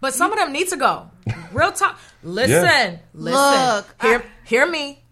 [0.00, 1.10] But some of them need to go.
[1.52, 1.98] Real talk.
[2.22, 2.96] Listen, Yeah.
[3.12, 3.74] listen.
[3.76, 5.02] Look, hear, hear me.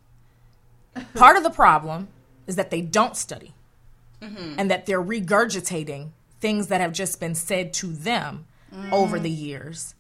[1.15, 2.09] Part of the problem
[2.47, 3.53] is that they don't study,
[4.23, 4.55] mm-hmm.
[4.59, 6.11] and that they're regurgitating
[6.41, 8.47] things that have just been said to them
[8.93, 9.25] over mm-hmm.
[9.25, 9.95] the years.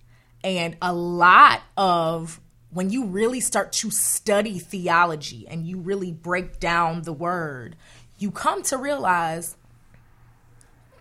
[0.44, 2.40] And a lot of
[2.70, 7.76] when you really start to study theology and you really break down the word,
[8.18, 9.56] you come to realize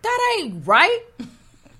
[0.02, 1.00] that ain't right.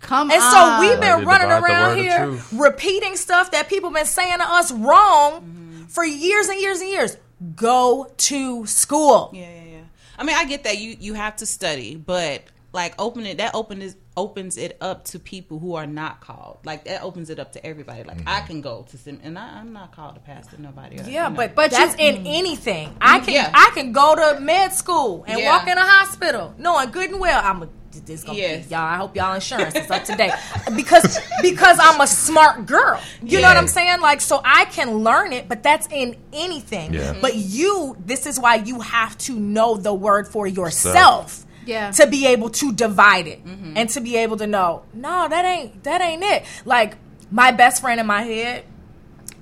[0.00, 0.50] Come And on.
[0.52, 4.44] so we've been Rightly running divide around here repeating stuff that people been saying to
[4.44, 5.84] us wrong mm-hmm.
[5.86, 7.16] for years and years and years.
[7.56, 9.32] Go to school.
[9.34, 9.80] yeah, yeah, yeah.
[10.16, 13.54] I mean, I get that you you have to study, but like open it that
[13.54, 16.58] opens opens it up to people who are not called.
[16.64, 18.02] Like that opens it up to everybody.
[18.02, 18.46] Like I mm-hmm.
[18.46, 20.56] can go to some, and I, I'm not called a pastor.
[20.58, 20.98] Nobody.
[20.98, 21.36] else, Yeah, you know.
[21.36, 22.94] but But that's you- in anything.
[23.00, 23.50] I can Yeah.
[23.54, 25.46] I can go to med school and Yeah.
[25.46, 27.68] walk in a hospital knowing good and well I'm a
[28.06, 28.66] this gonna Yes.
[28.66, 28.80] be, y'all.
[28.80, 30.32] I hope y'all insurance is up to date
[30.76, 33.00] because because I'm a smart girl.
[33.22, 34.00] You know what I'm saying?
[34.00, 36.94] Like so I can learn it, but that's in anything.
[36.94, 37.16] Yeah.
[37.20, 41.46] But you, this is why you have to know the word for yourself.
[41.68, 41.90] Yeah.
[41.90, 45.84] To be able to divide it and to be able to know, no, that ain't
[45.84, 46.44] that ain't it.
[46.64, 46.96] Like
[47.30, 48.64] my best friend in my head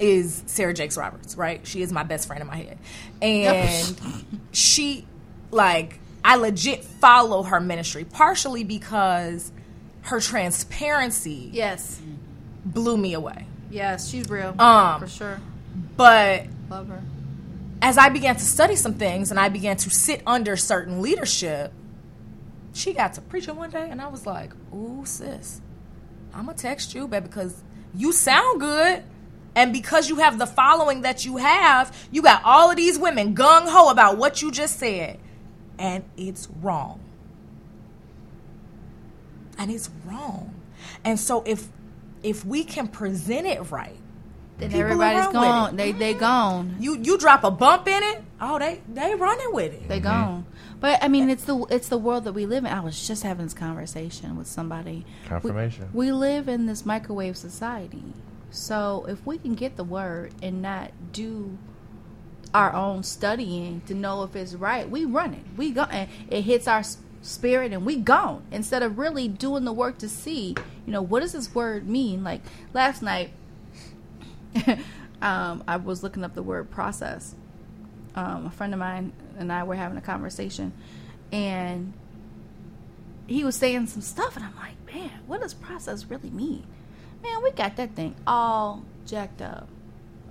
[0.01, 1.65] is Sarah Jakes Roberts, right?
[1.65, 2.79] She is my best friend in my head.
[3.23, 5.07] And she
[5.53, 9.53] like I legit follow her ministry partially because
[10.03, 12.01] her transparency yes.
[12.65, 13.47] blew me away.
[13.71, 14.61] Yes, she's real.
[14.61, 15.41] Um, for sure.
[15.97, 17.03] But Love her.
[17.81, 21.73] as I began to study some things and I began to sit under certain leadership,
[22.77, 25.61] she got to preaching one day and I was like, ooh, sis,
[26.35, 27.63] I'm going to text you, baby, because
[27.95, 29.03] you sound good.
[29.55, 33.35] And because you have the following that you have, you got all of these women
[33.35, 35.19] gung ho about what you just said.
[35.79, 37.01] And it's wrong.
[39.57, 40.55] And it's wrong.
[41.05, 41.69] And so if
[42.23, 43.97] if we can present it right,
[44.59, 45.77] Then everybody's gone.
[45.77, 46.77] They they gone.
[46.79, 49.89] you you drop a bump in it, oh they they running with it.
[49.89, 50.45] They gone.
[50.81, 52.71] But I mean, it's the it's the world that we live in.
[52.71, 55.07] I was just having this conversation with somebody.
[55.27, 55.89] Confirmation.
[55.93, 58.03] We, live in this microwave society.
[58.51, 61.59] So if we can get the word and not do
[62.55, 65.45] our own studying to know if it's right, we run it.
[65.57, 66.83] We go and it hits our
[67.23, 70.55] spirit and we gone instead of really doing the work to see,
[70.87, 72.23] you know, what does this word mean?
[72.23, 73.31] Like last night,
[75.23, 77.35] um, I was looking up the word process
[78.17, 80.73] um, a friend of mine and I were having a conversation,
[81.31, 81.93] and
[83.27, 86.67] he was saying some stuff, and I'm like, man, what does process really mean?
[87.23, 89.69] Man, we got that thing all jacked up.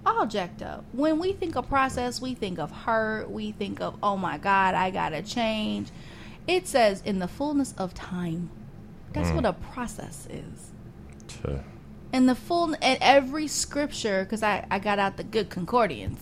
[0.06, 0.86] All jacked up.
[0.94, 3.30] When we think of process, we think of hurt.
[3.30, 5.90] We think of, oh my God, I gotta change.
[6.48, 8.52] It says in the fullness of time.
[9.14, 10.72] That's what a process is
[11.30, 11.60] Tuh.
[12.12, 16.22] and the full and every scripture because I, I got out the good concordance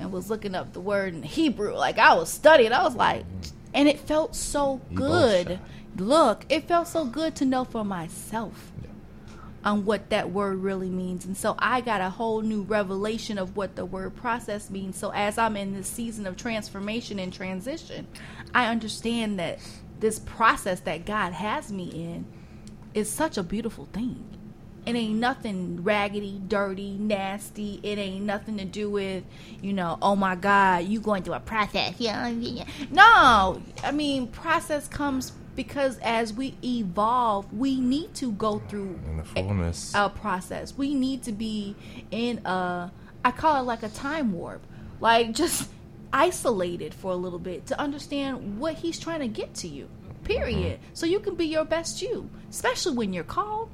[0.00, 1.74] and was looking up the word in hebrew.
[1.74, 2.72] Like i was studying.
[2.72, 3.24] I was like
[3.72, 5.60] and it felt so good.
[5.96, 8.72] look it felt so good to know for myself
[9.62, 11.26] on what that word really means.
[11.26, 14.96] And so i got a whole new revelation of what the word process means.
[14.96, 18.06] So as i'm in this season of transformation and transition
[18.54, 19.58] i understand that
[20.00, 22.26] this process that god has me in
[22.94, 24.39] is such a beautiful thing
[24.86, 27.80] it ain't nothing raggedy, dirty, nasty.
[27.82, 29.24] It ain't nothing to do with,
[29.60, 31.94] you know, oh my God, you going through a process.
[31.98, 32.30] Yeah.
[32.90, 39.16] No, I mean, process comes because as we evolve, we need to go through In
[39.18, 39.92] the fullness.
[39.94, 40.76] a process.
[40.76, 41.76] We need to be
[42.10, 42.90] in a,
[43.24, 44.62] I call it like a time warp,
[45.00, 45.68] like just
[46.12, 49.88] isolated for a little bit to understand what he's trying to get to you.
[50.24, 50.78] Period.
[50.80, 50.90] Mm-hmm.
[50.94, 53.70] So you can be your best you, especially when you're called.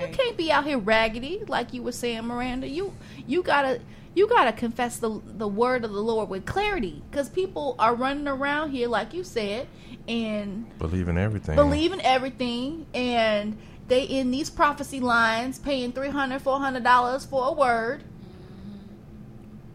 [0.00, 2.68] You can't be out here raggedy like you were saying, Miranda.
[2.68, 2.94] You
[3.26, 3.80] you gotta
[4.14, 8.28] you gotta confess the the word of the Lord with clarity, because people are running
[8.28, 9.66] around here like you said,
[10.08, 11.56] and believing everything.
[11.56, 13.56] believing everything and
[13.88, 18.02] they in these prophecy lines paying 300 400 dollars for a word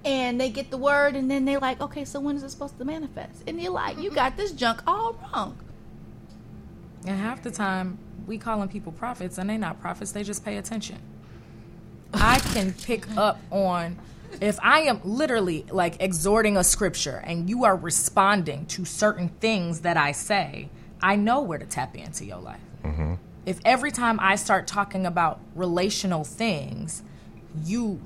[0.05, 2.77] and they get the word and then they're like okay so when is it supposed
[2.77, 5.57] to manifest and you're like you got this junk all wrong
[7.05, 7.97] And half the time,
[8.29, 10.13] we calling people prophets, and they not prophets.
[10.13, 10.99] They just pay attention.
[12.13, 13.97] I can pick up on
[14.39, 19.81] if I am literally like exhorting a scripture, and you are responding to certain things
[19.81, 20.69] that I say.
[21.01, 22.59] I know where to tap into your life.
[22.83, 23.15] Mm-hmm.
[23.45, 27.03] If every time I start talking about relational things,
[27.65, 27.99] you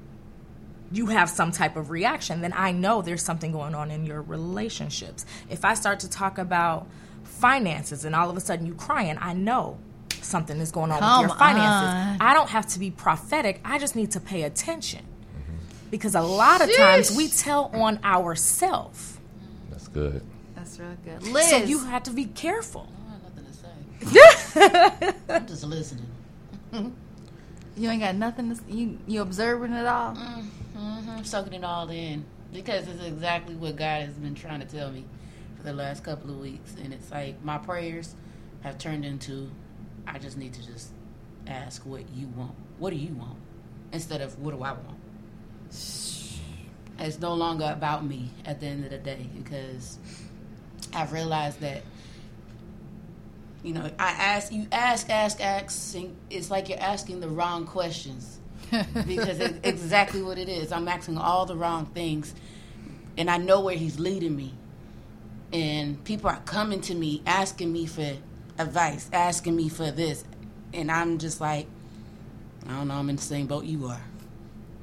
[0.92, 4.22] you have some type of reaction, then I know there's something going on in your
[4.22, 5.26] relationships.
[5.50, 6.88] If I start to talk about
[7.24, 9.80] finances and all of a sudden you crying, I know
[10.24, 12.20] something is going on Come with your finances.
[12.22, 12.28] on.
[12.28, 13.62] I don't have to be prophetic.
[13.64, 15.06] I just need to pay attention.
[15.92, 19.20] Because a lot of times we tell on ourselves.
[19.70, 20.24] That's good.
[20.56, 22.88] that's real good liz So you have to be careful.
[23.08, 25.14] I have nothing to say.
[25.30, 26.08] I'm just listening.
[27.78, 31.10] you ain't got nothing to you you observing it all mm-hmm.
[31.10, 34.92] I'm soaking it all in because it's exactly what God has been trying to tell
[34.92, 35.06] me
[35.58, 38.16] for the last couple of weeks, and it's like my prayers
[38.62, 39.50] have turned into
[40.08, 40.92] I just need to just
[41.48, 42.56] ask what you want.
[42.80, 43.38] What do you want
[43.92, 45.00] instead of what do I want?
[47.00, 49.98] It's no longer about me at the end of the day because
[50.94, 51.84] I've realized that
[53.64, 57.66] you know I ask you ask ask ask and it's like you're asking the wrong
[57.66, 58.40] questions
[58.72, 60.72] because it's exactly what it is.
[60.72, 62.34] I'm asking all the wrong things,
[63.18, 64.54] and I know where he's leading me.
[65.52, 68.14] And people are coming to me asking me for
[68.58, 70.24] advice, asking me for this,
[70.74, 71.68] and I'm just like,
[72.68, 72.96] I don't know.
[72.96, 74.02] I'm in the same boat you are.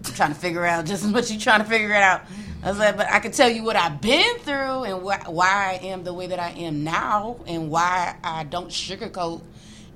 [0.04, 2.22] I'm trying to figure out just as much you trying to figure it out.
[2.62, 5.78] I was like, but I can tell you what I've been through and wh- why
[5.80, 9.42] I am the way that I am now, and why I don't sugarcoat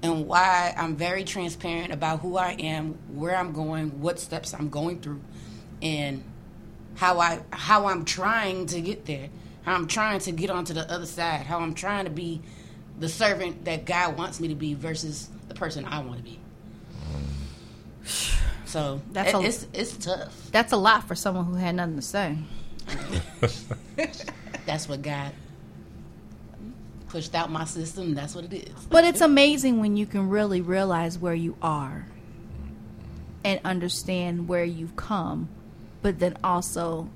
[0.02, 4.68] and why I'm very transparent about who I am, where I'm going, what steps I'm
[4.68, 5.20] going through,
[5.80, 6.22] and
[6.96, 9.28] how I how I'm trying to get there,
[9.62, 12.42] how I'm trying to get onto the other side, how I'm trying to be
[12.98, 16.38] the servant that God wants me to be versus the person I want to be.
[18.66, 20.48] So That's it- a- it's it's tough.
[20.50, 22.36] that's a lot for someone who had nothing to say
[24.66, 25.32] That's what God
[27.08, 28.14] pushed out my system.
[28.14, 28.86] That's what it is.
[28.90, 32.06] But it's amazing when you can really realize where you are
[33.44, 35.48] and understand where you've come,
[36.02, 37.08] but then also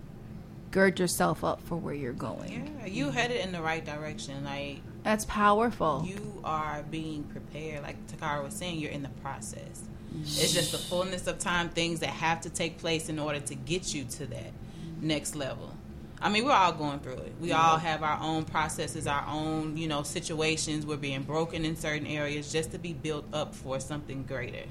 [0.70, 2.70] gird yourself up for where you're going.
[2.80, 4.44] Yeah, you headed in the right direction.
[4.44, 6.04] Like That's powerful.
[6.06, 7.82] you are being prepared.
[7.82, 9.88] Like Takara was saying, you're in the process.
[10.20, 13.54] It's just the fullness of time, things that have to take place in order to
[13.54, 14.52] get you to that
[15.00, 15.72] next level.
[16.20, 17.32] I mean, we're all going through it.
[17.40, 20.84] We all have our own processes, our own, you know, situations.
[20.84, 24.66] We're being broken in certain areas just to be built up for something greater.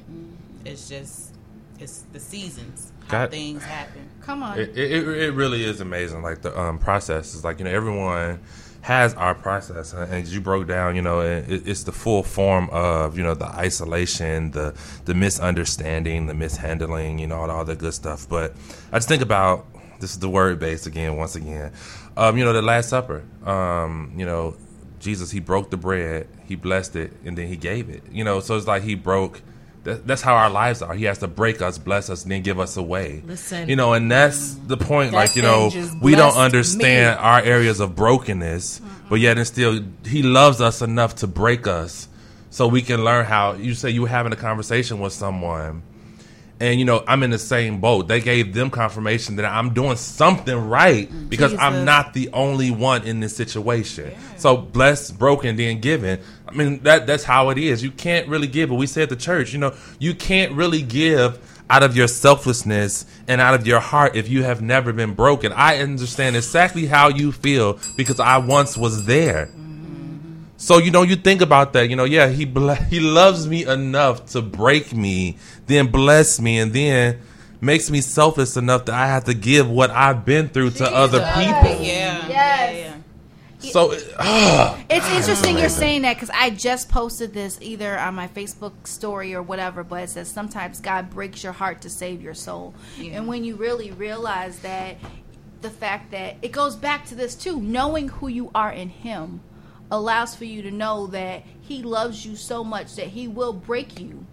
[0.66, 1.34] It's just,
[1.80, 4.08] it's the seasons, how God- things happen.
[4.22, 4.60] Come on.
[4.60, 6.22] It, it, it really is amazing.
[6.22, 8.40] Like the um, process is like you know everyone
[8.88, 13.18] has our process, and you broke down, you know it, it's the full form of
[13.18, 14.74] you know the isolation, the
[15.04, 18.30] the misunderstanding, the mishandling, you know all, all the good stuff.
[18.30, 18.56] But
[18.94, 19.66] I just think about
[20.00, 21.74] this is the word base again, once again.
[22.16, 23.24] Um, you know the Last Supper.
[23.46, 24.56] Um, you know
[25.00, 28.04] Jesus, he broke the bread, he blessed it, and then he gave it.
[28.10, 29.42] You know, so it's like he broke.
[29.88, 30.94] That, that's how our lives are.
[30.94, 33.24] He has to break us, bless us, and then give us away.
[33.26, 33.70] Listen.
[33.70, 35.12] you know, and that's the point.
[35.12, 35.72] That like you know,
[36.02, 37.24] we don't understand me.
[37.24, 42.10] our areas of brokenness, but yet and still, He loves us enough to break us,
[42.50, 43.54] so we can learn how.
[43.54, 45.84] You say you were having a conversation with someone,
[46.60, 48.08] and you know I'm in the same boat.
[48.08, 51.30] They gave them confirmation that I'm doing something right mm.
[51.30, 54.14] because I'm not the only one in this situation.
[54.38, 56.20] So blessed, broken, then given.
[56.48, 57.84] I mean that that's how it is.
[57.84, 58.70] You can't really give.
[58.70, 61.40] But we say at the church, you know, you can't really give
[61.70, 65.52] out of your selflessness and out of your heart if you have never been broken.
[65.52, 69.48] I understand exactly how you feel because I once was there.
[69.48, 69.67] Mm.
[70.58, 71.90] So you know, you think about that.
[71.90, 75.38] You know, yeah, he ble- he loves me enough to break me,
[75.68, 77.20] then bless me, and then
[77.62, 81.20] makes me selfless enough that I have to give what I've been through to other
[81.20, 81.84] people.
[81.84, 82.28] Yeah.
[82.28, 82.30] Yes.
[82.30, 82.94] Yeah, yeah.
[83.72, 88.28] So, ah, It's interesting you're saying that because I just posted this either on my
[88.28, 92.36] Facebook story or whatever, but it says sometimes God breaks your heart to save your
[92.36, 92.76] soul.
[93.00, 94.98] And when you really realize that,
[95.62, 99.42] the fact that it goes back to this too knowing who you are in Him
[99.92, 104.00] allows for you to know that He loves you so much that He will break
[104.00, 104.26] you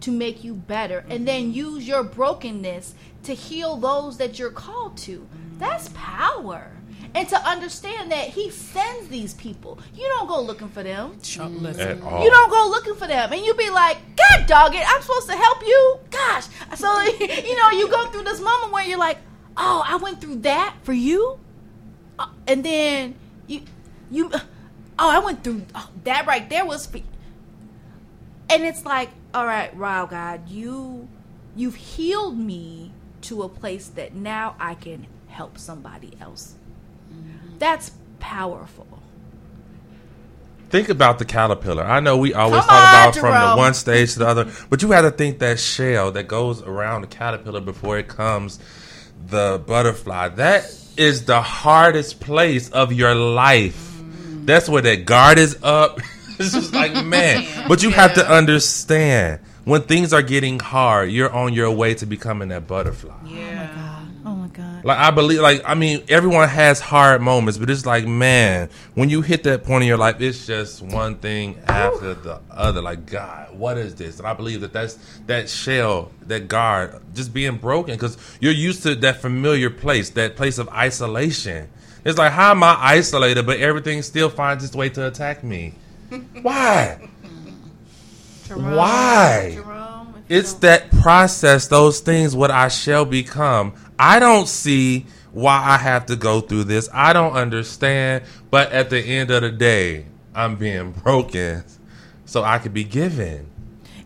[0.00, 2.94] to make you better and then use your brokenness
[3.24, 5.26] to heal those that you're called to.
[5.58, 6.72] That's power.
[7.14, 9.78] and to understand that he sends these people.
[9.94, 11.18] You don't go looking for them.
[11.80, 12.22] At all.
[12.22, 15.28] You don't go looking for them, and you be like, "God, dog it, I'm supposed
[15.28, 16.46] to help you." Gosh,
[16.76, 17.00] so
[17.48, 19.18] you know, you go through this moment where you're like,
[19.56, 21.38] "Oh, I went through that for you,"
[22.18, 23.14] Uh, and then
[23.46, 23.62] you,
[24.10, 24.30] you,
[24.98, 26.98] oh, I went through oh, that right there was for,
[28.50, 31.08] and it's like, all right, wow, God, you,
[31.54, 32.92] you've healed me
[33.22, 36.54] to a place that now I can help somebody else.
[37.12, 37.58] Mm-hmm.
[37.58, 38.86] That's powerful.
[40.70, 41.82] Think about the caterpillar.
[41.84, 44.52] I know we always Come talk on, about from the one stage to the other,
[44.68, 48.58] but you had to think that shell that goes around the caterpillar before it comes
[49.26, 50.28] the butterfly.
[50.28, 53.87] That is the hardest place of your life.
[54.48, 56.00] That's where that guard is up.
[56.38, 61.30] it's just like man, but you have to understand when things are getting hard, you're
[61.30, 63.14] on your way to becoming that butterfly.
[63.26, 63.68] Yeah.
[63.74, 64.24] Oh my God.
[64.24, 64.84] Oh my god.
[64.86, 69.10] Like I believe, like I mean, everyone has hard moments, but it's like, man, when
[69.10, 72.80] you hit that point in your life, it's just one thing after the other.
[72.80, 74.18] Like, God, what is this?
[74.18, 74.94] And I believe that that's
[75.26, 80.36] that shell, that guard, just being broken because you're used to that familiar place, that
[80.36, 81.68] place of isolation.
[82.04, 85.74] It's like, how am I isolated, but everything still finds its way to attack me?
[86.42, 87.08] Why?
[88.46, 89.52] Jerome, Why?
[89.54, 93.74] Jerome, It's that process, those things, what I shall become.
[93.98, 96.88] I don't see why I have to go through this.
[96.92, 98.24] I don't understand.
[98.50, 101.64] But at the end of the day, I'm being broken
[102.24, 103.50] so I could be given.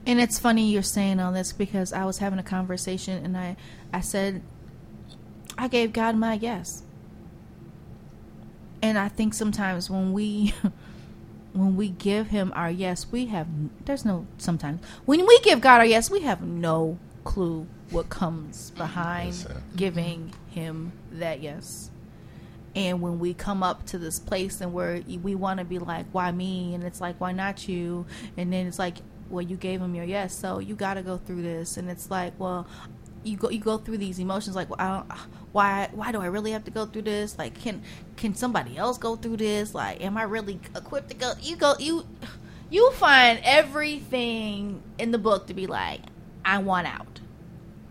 [0.04, 3.56] And it's funny you're saying all this because I was having a conversation and I,
[3.92, 4.42] I said,
[5.56, 6.82] I gave God my yes.
[8.82, 10.54] And I think sometimes when we,
[11.52, 13.46] when we give Him our yes, we have
[13.84, 18.70] there's no sometimes when we give God our yes, we have no clue what comes
[18.72, 21.90] behind giving Him that yes.
[22.74, 26.06] And when we come up to this place and where we want to be like,
[26.12, 26.74] why me?
[26.74, 28.06] And it's like, why not you?
[28.38, 28.96] And then it's like,
[29.28, 31.76] well, you gave him your yes, so you got to go through this.
[31.76, 32.66] And it's like, well,
[33.24, 36.26] you go you go through these emotions like, well, don't, uh, why why do I
[36.26, 37.38] really have to go through this?
[37.38, 37.82] Like, can
[38.16, 39.74] can somebody else go through this?
[39.74, 41.32] Like, am I really equipped to go?
[41.40, 42.06] You go you
[42.70, 46.00] you find everything in the book to be like,
[46.44, 47.20] I want out,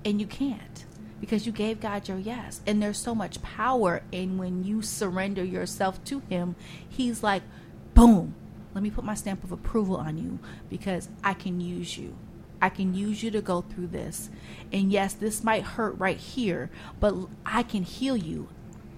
[0.04, 0.86] and you can't
[1.22, 2.62] because you gave God your yes.
[2.66, 6.56] And there's so much power in when you surrender yourself to Him.
[6.90, 7.44] He's like,
[7.94, 8.34] boom,
[8.74, 12.18] let me put my stamp of approval on you because I can use you.
[12.62, 14.30] I can use you to go through this.
[14.72, 18.48] And yes, this might hurt right here, but I can heal you.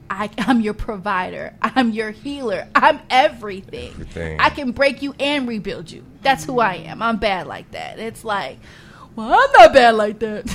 [0.09, 1.53] I, I'm your provider.
[1.61, 2.67] I'm your healer.
[2.75, 3.91] I'm everything.
[3.91, 4.39] Everything.
[4.39, 6.03] I can break you and rebuild you.
[6.21, 7.01] That's who I am.
[7.01, 7.99] I'm bad like that.
[7.99, 8.59] It's like,
[9.15, 10.45] well, I'm not bad like that.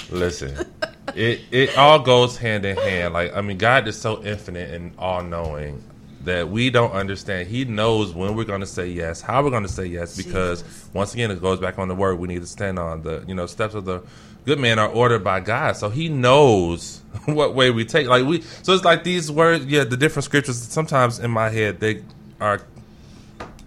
[0.10, 0.66] Listen,
[1.14, 3.12] it it all goes hand in hand.
[3.12, 5.82] Like I mean, God is so infinite and all knowing
[6.24, 7.48] that we don't understand.
[7.48, 10.64] He knows when we're going to say yes, how we're going to say yes, because
[10.92, 13.02] once again, it goes back on the word we need to stand on.
[13.02, 14.02] The you know steps of the
[14.44, 18.06] good man are ordered by God, so He knows what way we take.
[18.08, 19.66] Like we, so it's like these words.
[19.66, 20.60] Yeah, the different scriptures.
[20.60, 22.02] Sometimes in my head, they
[22.40, 22.60] are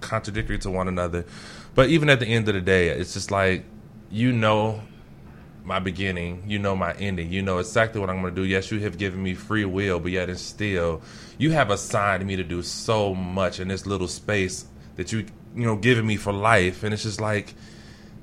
[0.01, 1.25] contradictory to one another.
[1.73, 3.63] But even at the end of the day, it's just like
[4.09, 4.81] you know
[5.63, 8.47] my beginning, you know my ending, you know exactly what I'm going to do.
[8.47, 11.01] Yes, you have given me free will, but yet and still,
[11.37, 15.65] you have assigned me to do so much in this little space that you you
[15.65, 17.53] know given me for life, and it's just like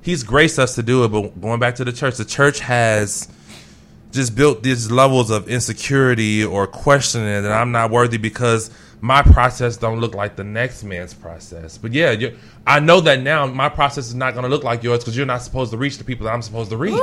[0.03, 1.09] He's graced us to do it.
[1.09, 3.29] But going back to the church, the church has
[4.11, 8.71] just built these levels of insecurity or questioning that I'm not worthy because
[9.01, 11.79] my process don't look like the next man's process.
[11.79, 12.37] But yeah, you
[12.67, 15.27] I know that now my process is not going to look like yours because you're
[15.27, 16.99] not supposed to reach the people that I'm supposed to reach.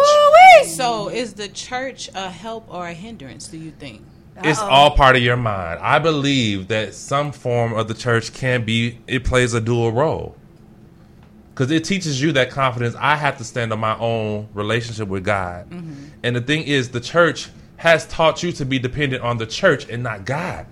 [0.66, 3.48] So, is the church a help or a hindrance?
[3.48, 4.02] Do you think?
[4.43, 5.80] It's all part of your mind.
[5.82, 9.00] I believe that some form of the church can be.
[9.08, 10.36] It plays a dual role
[11.54, 12.96] because it teaches you that confidence.
[13.00, 15.93] I have to stand on my own relationship with God, mm-hmm.
[16.24, 19.88] and the thing is, the church has taught you to be dependent on the church
[19.89, 20.66] and not God.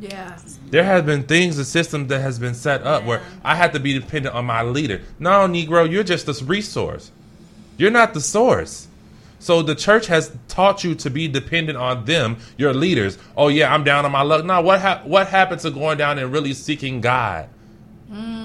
[0.00, 0.38] Yeah.
[0.70, 3.80] There have been things, a system that has been set up where I have to
[3.80, 5.02] be dependent on my leader.
[5.18, 7.10] No, Negro, you're just a resource.
[7.76, 8.88] You're not the source.
[9.38, 13.18] So the church has taught you to be dependent on them, your leaders.
[13.36, 14.44] Oh yeah, I'm down on my luck.
[14.44, 17.48] Now what hap what happened to going down and really seeking God?
[18.10, 18.39] Mm.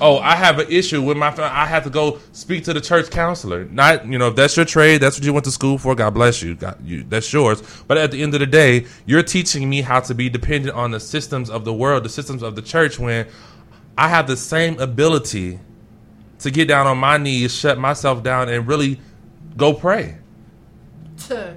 [0.00, 1.30] Oh, I have an issue with my.
[1.30, 3.66] fa- I have to go speak to the church counselor.
[3.66, 5.94] Not, you know, if that's your trade, that's what you went to school for.
[5.94, 6.54] God bless you.
[6.54, 7.62] God, you that's yours.
[7.86, 10.90] But at the end of the day, you're teaching me how to be dependent on
[10.90, 12.98] the systems of the world, the systems of the church.
[12.98, 13.26] When
[13.98, 15.58] I have the same ability
[16.38, 19.00] to get down on my knees, shut myself down, and really
[19.56, 20.16] go pray.
[21.28, 21.56] To,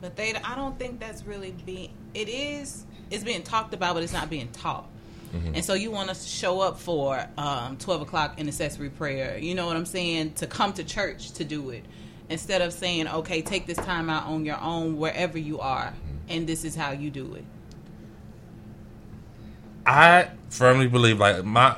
[0.00, 1.92] But they, I don't think that's really being.
[2.14, 2.86] It is.
[3.10, 4.88] It's being talked about, but it's not being taught.
[5.34, 5.56] Mm-hmm.
[5.56, 9.36] And so you want us to show up for um, twelve o'clock intercessory prayer.
[9.36, 10.34] You know what I'm saying?
[10.34, 11.84] To come to church to do it,
[12.28, 16.16] instead of saying, "Okay, take this time out on your own wherever you are, mm-hmm.
[16.28, 17.44] and this is how you do it."
[19.86, 21.72] I firmly believe like my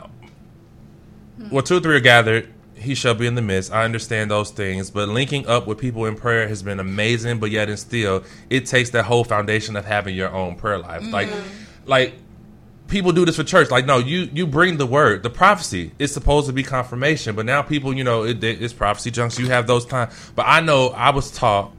[1.37, 1.51] hmm.
[1.51, 3.73] well two or three are gathered, he shall be in the midst.
[3.73, 7.51] I understand those things, but linking up with people in prayer has been amazing, but
[7.51, 11.11] yet and still it takes that whole foundation of having your own prayer life.
[11.11, 11.89] Like mm-hmm.
[11.91, 12.15] like
[12.89, 13.71] people do this for church.
[13.71, 15.93] Like, no, you you bring the word, the prophecy.
[15.99, 19.39] It's supposed to be confirmation, but now people, you know, it, it's prophecy junks.
[19.39, 21.73] You have those times, but I know I was taught.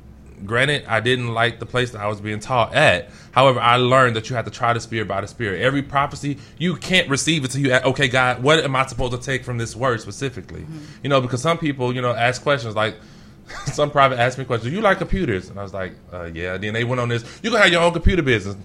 [0.46, 3.10] Granted, I didn't like the place that I was being taught at.
[3.32, 5.64] However, I learned that you have to try the spirit by the spirit.
[5.64, 9.14] Every prophecy, you can't receive it till you, ask, okay, God, what am I supposed
[9.14, 10.62] to take from this word specifically?
[10.62, 10.78] Mm-hmm.
[11.02, 12.98] You know, because some people, you know, ask questions like,
[13.66, 14.74] some private asked me questions.
[14.74, 15.50] You like computers?
[15.50, 16.58] And I was like, uh, yeah.
[16.58, 17.24] Then they went on this.
[17.44, 18.56] You can have your own computer business.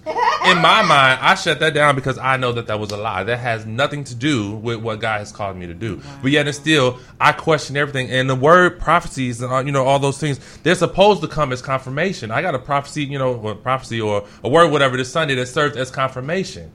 [0.45, 3.23] In my mind, I shut that down because I know that that was a lie.
[3.23, 6.01] That has nothing to do with what God has called me to do.
[6.21, 8.09] But yet and still, I question everything.
[8.09, 11.51] And the word prophecies and uh, you know all those things, they're supposed to come
[11.51, 12.31] as confirmation.
[12.31, 15.47] I got a prophecy, you know, or prophecy or a word, whatever, this Sunday that
[15.47, 16.71] serves as confirmation.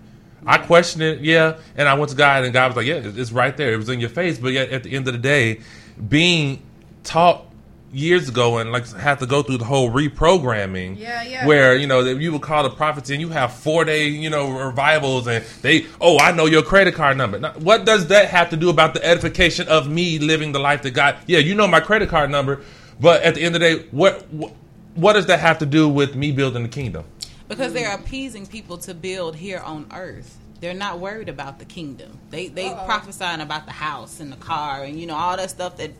[0.47, 3.33] I questioned it, yeah, and I went to God, and God was like, "Yeah, it's
[3.33, 3.73] right there.
[3.73, 5.61] It was in your face." But yet, at the end of the day,
[6.09, 6.63] being
[7.03, 7.48] taught
[7.93, 11.47] years ago and like had to go through the whole reprogramming, Yeah, yeah.
[11.47, 14.51] where you know you would call the prophets and you have four day, you know,
[14.51, 17.39] revivals, and they, oh, I know your credit card number.
[17.39, 20.83] Now, what does that have to do about the edification of me living the life
[20.83, 21.17] that God?
[21.27, 22.63] Yeah, you know my credit card number,
[23.01, 24.53] but at the end of the day, what what,
[24.95, 27.05] what does that have to do with me building the kingdom?
[27.49, 30.37] because they're appeasing people to build here on earth.
[30.61, 32.19] They're not worried about the kingdom.
[32.31, 35.79] They they prophesying about the house and the car and you know all that stuff
[35.79, 35.93] that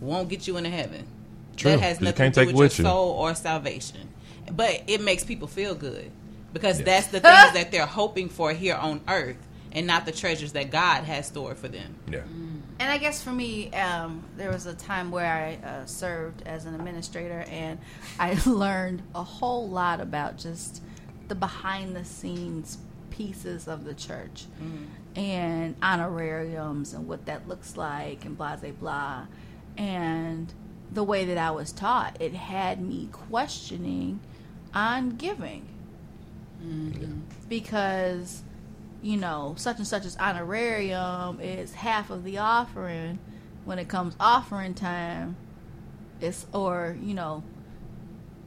[0.00, 1.06] won't get you into heaven.
[1.56, 2.90] True, That has 'cause you nothing to do with with your you.
[2.90, 4.08] soul or salvation.
[4.52, 6.10] But it makes people feel good
[6.52, 9.36] because that's the things that they're hoping for here on earth
[9.72, 11.96] and not the treasures that God has stored for them.
[12.10, 12.20] Yeah,
[12.78, 15.26] And I guess for me, um, there was a time where
[15.62, 17.78] I uh, served as an administrator, and
[18.18, 20.82] I learned a whole lot about just
[21.28, 22.78] the behind the scenes
[23.10, 24.44] pieces of the church
[25.16, 29.26] and honorariums and what that looks like and blah blah blah.
[29.76, 30.52] And
[30.92, 34.20] the way that I was taught, it had me questioning
[34.74, 35.66] on giving.
[36.62, 37.20] Mm-hmm.
[37.48, 38.42] Because
[39.02, 43.18] you know such and such as honorarium is half of the offering.
[43.64, 45.36] When it comes offering time
[46.20, 47.42] it's or you know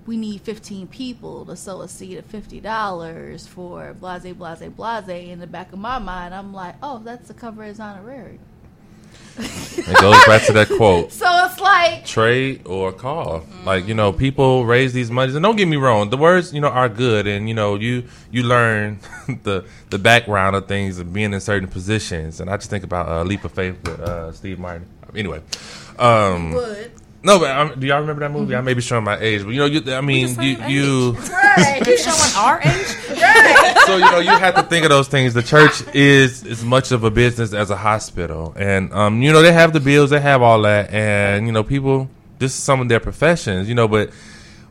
[0.06, 5.30] we need 15 people to sow a seed of $50 for blase blase blase.
[5.30, 8.40] In the back of my mind i'm like oh that's the cover his honorarium
[9.38, 11.12] it goes back to that quote.
[11.12, 13.44] so it's like trade or call.
[13.66, 16.62] Like you know, people raise these monies, and don't get me wrong, the words you
[16.62, 19.00] know are good, and you know you you learn
[19.44, 22.40] the the background of things and being in certain positions.
[22.40, 24.88] And I just think about uh, Leap of Faith with uh, Steve Martin.
[25.16, 25.42] Anyway,
[25.98, 26.54] um,
[27.22, 28.56] no, but um, do y'all remember that movie?
[28.56, 31.12] I may be showing my age, but you know, you, I mean, you you.
[31.12, 31.84] Right.
[31.88, 32.86] You showing our age?
[33.86, 35.34] so you know you have to think of those things.
[35.34, 39.42] The church is as much of a business as a hospital, and um, you know
[39.42, 42.10] they have the bills, they have all that, and you know people.
[42.38, 43.88] This is some of their professions, you know.
[43.88, 44.12] But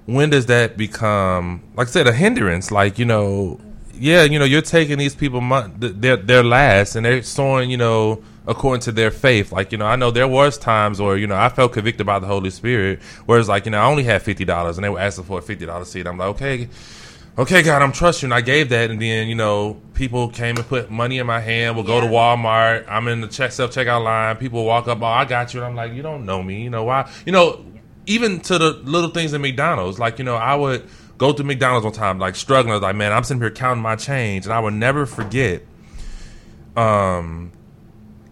[0.07, 2.71] when does that become, like I said, a hindrance?
[2.71, 3.61] Like you know,
[3.95, 7.71] yeah, you know, you're taking these people mon- th- their their last, and they're sowing,
[7.71, 9.53] you know, according to their faith.
[9.53, 12.19] Like you know, I know there was times where you know I felt convicted by
[12.19, 14.99] the Holy Spirit, whereas like you know I only had fifty dollars, and they were
[14.99, 16.07] asking for a fifty dollar seat.
[16.09, 16.69] I'm like, okay
[17.39, 18.35] okay, God, I'm trusting you.
[18.35, 21.41] And I gave that, and then you know, people came and put money in my
[21.41, 21.77] hand.
[21.77, 22.87] We'll go to Walmart.
[22.89, 24.37] I'm in the check self checkout line.
[24.37, 26.71] People walk up, oh, I got you, and I'm like, you don't know me, you
[26.71, 27.11] know why?
[27.25, 27.65] You know,
[28.07, 31.85] even to the little things in McDonald's, like you know, I would go to McDonald's
[31.85, 32.73] one time, like struggling.
[32.73, 35.63] I was like, man, I'm sitting here counting my change, and I would never forget.
[36.77, 37.53] Um,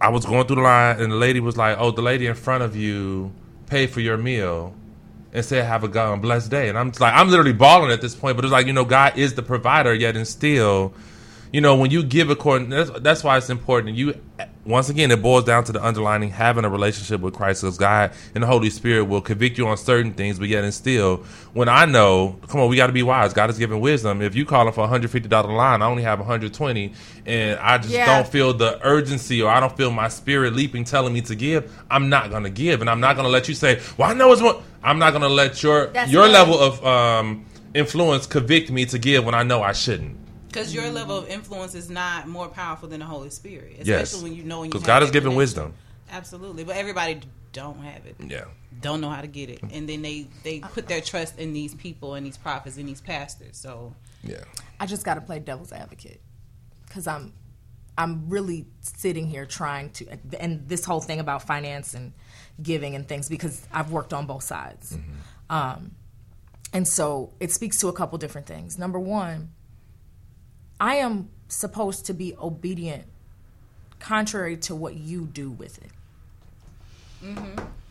[0.07, 2.35] I was going through the line, and the lady was like, "Oh, the lady in
[2.35, 3.33] front of you
[3.65, 4.73] paid for your meal."
[5.33, 8.15] and said, "Have a God blessed day." And I'm like, I'm literally bawling at this
[8.15, 10.93] point, but it's like you know, God is the provider, yet and still,
[11.51, 13.97] you know, when you give according, that's, that's why it's important.
[13.97, 14.17] You,
[14.67, 18.11] once again, it boils down to the underlining having a relationship with Christ, because God
[18.35, 21.23] and the Holy Spirit will convict you on certain things, but yet and still,
[21.53, 23.33] when I know, come on, we got to be wise.
[23.33, 24.21] God is giving wisdom.
[24.21, 26.93] If you calling for a hundred fifty dollar line, I only have 120,
[27.25, 28.05] and I just Yeah.
[28.05, 31.71] don't feel the urgency, or I don't feel my spirit leaping, telling me to give.
[31.89, 34.41] I'm not gonna give, and I'm not gonna let you say, "Well, I know it's
[34.41, 38.99] one." I'm not gonna let your That's your level of um, influence convict me to
[38.99, 40.15] give when I know I shouldn't.
[40.57, 44.21] Because your level of influence is not more powerful than the Holy Spirit, especially Yes,
[44.23, 45.73] when you know when you because God has that given wisdom.
[46.11, 47.19] Absolutely, but everybody
[47.53, 48.45] don't have it, Yeah.
[48.81, 51.75] don't know how to get it, and then they they put their trust in these
[51.75, 53.57] people and these prophets and these pastors.
[53.57, 53.93] So
[54.23, 54.43] Yeah.
[54.79, 56.21] I just got to play devil's advocate
[56.87, 57.33] because I'm
[57.97, 60.05] I'm really sitting here trying to
[60.39, 62.13] and this whole thing about finance and
[62.61, 64.97] giving and things because I've worked on both sides.
[65.49, 65.91] Um,
[66.73, 68.77] and so it speaks to a couple different things.
[68.77, 69.49] Number one,
[70.79, 73.05] I am supposed to be obedient
[73.99, 75.89] contrary to what you do with it.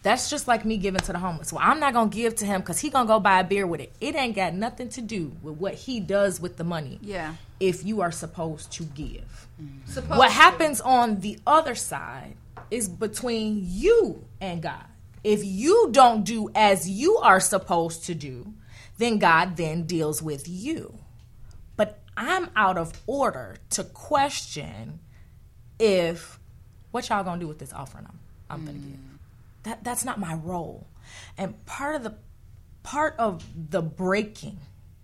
[0.02, 1.52] That's just like me giving to the homeless.
[1.52, 3.80] Well, I'm not gonna give to him because he gonna go buy a beer with
[3.80, 3.92] it.
[4.00, 7.00] It ain't got nothing to do with what he does with the money.
[7.02, 7.34] Yeah.
[7.58, 9.48] If you are supposed to give,
[9.86, 10.34] Supposed what to.
[10.34, 12.36] happens on the other side
[12.70, 14.84] is between you and God.
[15.24, 18.54] If you don't do as you are supposed to do,
[18.98, 20.98] then God then deals with you.
[22.16, 25.00] I'm out of order to question
[25.78, 26.38] if
[26.90, 28.18] what y'all gonna do with this offering I'm,
[28.48, 28.96] I'm gonna give.
[28.96, 29.18] Mm.
[29.64, 30.86] That that's not my role.
[31.36, 32.14] And part of the
[32.82, 34.58] part of the breaking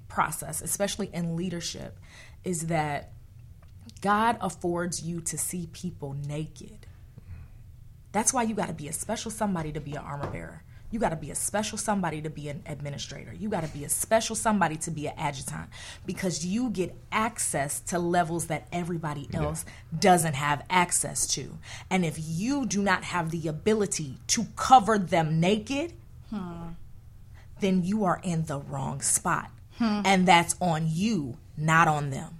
[0.08, 1.98] process, especially in leadership,
[2.44, 3.12] is that
[4.00, 6.86] God affords you to see people naked.
[8.12, 10.62] That's why you got to be a special somebody to be an armor bearer.
[10.92, 13.32] You got to be a special somebody to be an administrator.
[13.32, 15.70] You got to be a special somebody to be an adjutant
[16.06, 19.64] because you get access to levels that everybody else
[19.98, 21.58] doesn't have access to.
[21.90, 25.94] And if you do not have the ability to cover them naked,
[26.30, 26.68] hmm.
[27.58, 29.50] then you are in the wrong spot.
[29.78, 30.02] Hmm.
[30.04, 32.38] And that's on you, not on them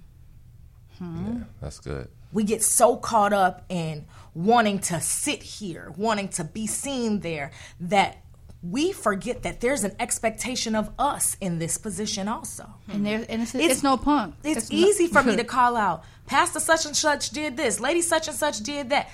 [1.03, 1.25] hmm.
[1.25, 1.43] Yeah.
[1.61, 2.07] That's good.
[2.31, 7.51] we get so caught up in wanting to sit here, wanting to be seen there,
[7.79, 8.22] that
[8.63, 12.65] we forget that there's an expectation of us in this position also.
[12.87, 14.35] And there, and it's, It's- it's, no punk.
[14.43, 18.01] It's, no- easy for me to call out, Pastor such and such did this, Lady
[18.01, 19.09] such and such did that,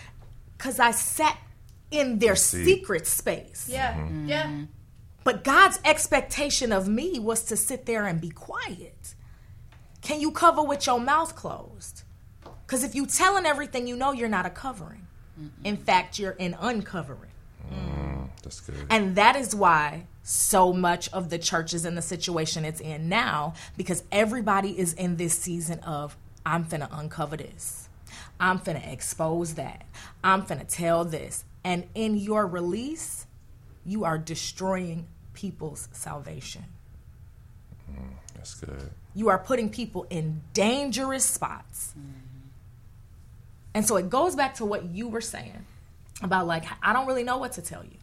[0.57, 1.37] because I sat
[1.89, 3.67] in their secret space.
[3.71, 4.43] Yeah, yeah.
[4.43, 4.63] Mm-hmm.
[5.23, 9.15] But God's expectation of me was to sit there and be quiet.
[10.01, 12.03] Can you cover with your mouth closed?
[12.65, 15.07] Because if you're telling everything you know, you're not a covering.
[15.63, 17.28] In fact, you're an uncovering.
[18.43, 18.75] That's good.
[18.89, 23.09] And that is why so much of the church is in the situation it's in
[23.09, 27.89] now, because everybody is in this season of, I'm finna uncover this.
[28.39, 29.85] I'm finna expose that.
[30.23, 31.43] I'm finna tell this.
[31.63, 33.27] And in your release,
[33.85, 36.63] you are destroying people's salvation.
[37.91, 38.89] Mm, that's good.
[39.15, 41.93] You are putting people in dangerous spots.
[41.97, 42.11] Mm-hmm.
[43.73, 45.65] And so it goes back to what you were saying
[46.21, 47.97] about like, I don't really know what to tell you.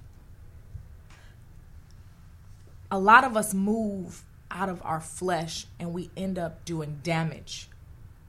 [2.91, 7.69] A lot of us move out of our flesh and we end up doing damage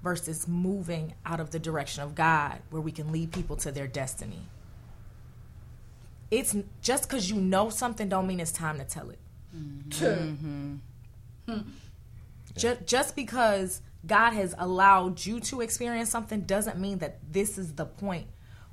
[0.04, 3.88] versus moving out of the direction of God where we can lead people to their
[3.88, 4.42] destiny.
[6.30, 9.20] It's just because you know something don't mean it's time to tell it.
[9.56, 10.76] Mm-hmm.
[11.48, 11.60] Hmm.
[12.56, 17.74] Just, just because God has allowed you to experience something doesn't mean that this is
[17.74, 18.28] the point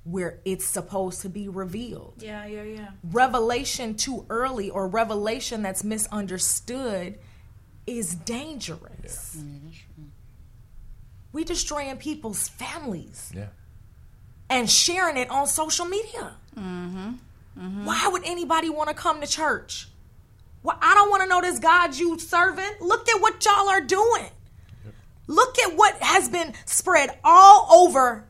[0.05, 2.15] where it's supposed to be revealed.
[2.19, 2.89] Yeah, yeah, yeah.
[3.03, 7.19] Revelation too early or revelation that's misunderstood
[7.87, 9.37] is dangerous.
[9.39, 9.69] Mm-hmm.
[9.69, 10.03] Mm-hmm.
[11.33, 13.47] We destroying people's families Yeah.
[14.49, 16.35] and sharing it on social media.
[16.57, 17.85] Mm-hmm.
[17.85, 19.89] Why would anybody want to come to church?
[20.63, 22.65] Well, I don't want to know this God you serving.
[22.81, 24.29] Look at what y'all are doing.
[25.27, 28.27] Look at what has been spread all over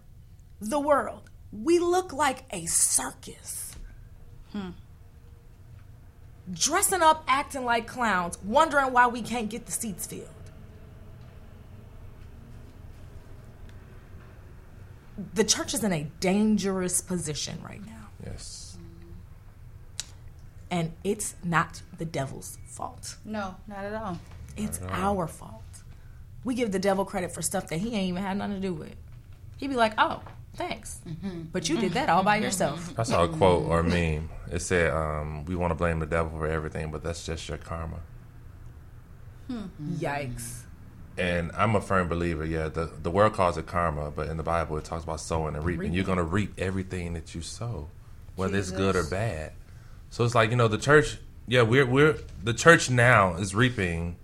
[0.61, 1.24] the world.
[1.63, 3.77] We look like a circus.
[4.53, 4.71] Hmm.
[6.53, 10.29] Dressing up, acting like clowns, wondering why we can't get the seats filled.
[15.35, 18.09] The church is in a dangerous position right now.
[18.25, 18.77] Yes.
[20.71, 23.17] And it's not the devil's fault.
[23.25, 24.19] No, not at all.
[24.57, 25.63] It's our fault.
[26.43, 28.75] We give the devil credit for stuff that he ain't even had nothing to do
[28.75, 28.97] with.
[29.57, 30.21] He'd be like, oh,
[30.57, 31.01] thanks.
[31.07, 31.43] Mm-hmm.
[31.53, 32.45] But you did that all by mm-hmm.
[32.45, 32.99] yourself.
[32.99, 34.31] I saw a quote or a meme.
[34.51, 37.59] It said, um, "We want to blame the devil for everything, but that's just your
[37.59, 38.01] karma."
[39.49, 39.67] Hmm.
[39.97, 40.61] Yikes.
[41.17, 42.45] And I'm a firm believer.
[42.45, 45.55] Yeah, the the world calls it karma, but in the Bible it talks about sowing
[45.55, 45.93] and reaping.
[45.93, 47.89] You're gonna reap everything that you sow,
[48.37, 49.53] whether it's good or bad.
[50.11, 51.19] So it's like you know the church.
[51.47, 54.17] Yeah, we're we're the church now is reaping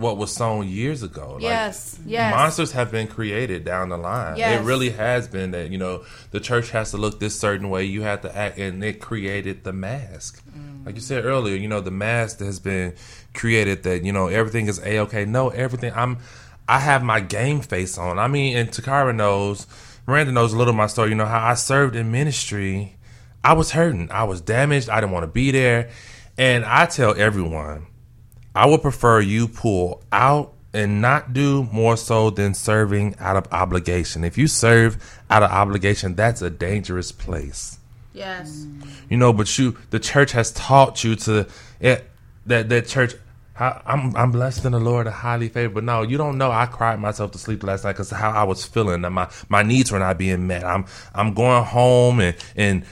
[0.00, 1.34] what was sown years ago.
[1.34, 2.34] Like, Yes, yes.
[2.34, 4.36] Monsters have been created down the line.
[4.36, 4.60] Yes.
[4.60, 7.84] It really has been that, you know, the church has to look this certain way.
[7.84, 10.42] You have to act, and it created the mask.
[10.50, 10.86] Mm.
[10.86, 12.94] Like you said earlier, you know, the mask has been
[13.34, 15.24] created that, you know, everything is A okay.
[15.24, 15.92] No, everything.
[15.94, 16.18] I'm,
[16.66, 18.18] I have my game face on.
[18.18, 19.66] I mean, and Takara knows,
[20.06, 21.10] Miranda knows a little of my story.
[21.10, 22.96] You know, how I served in ministry.
[23.44, 24.10] I was hurting.
[24.10, 24.88] I was damaged.
[24.88, 25.90] I didn't want to be there.
[26.38, 27.86] And I tell everyone,
[28.54, 33.52] I would prefer you pull out and not do more so than serving out of
[33.52, 34.24] obligation.
[34.24, 37.78] If you serve out of obligation, that's a dangerous place.
[38.12, 38.66] Yes.
[39.08, 41.46] You know, but you, the church has taught you to
[41.80, 42.10] it,
[42.46, 43.14] that that church.
[43.58, 45.74] I'm I'm blessed in the Lord, a highly favored.
[45.74, 46.50] But no, you don't know.
[46.50, 49.62] I cried myself to sleep last night because how I was feeling, and my my
[49.62, 50.64] needs were not being met.
[50.64, 52.84] I'm I'm going home and and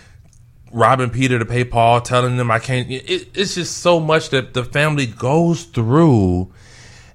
[0.73, 2.91] robbing Peter to pay Paul, telling them I can't.
[2.91, 6.53] It, it's just so much that the family goes through,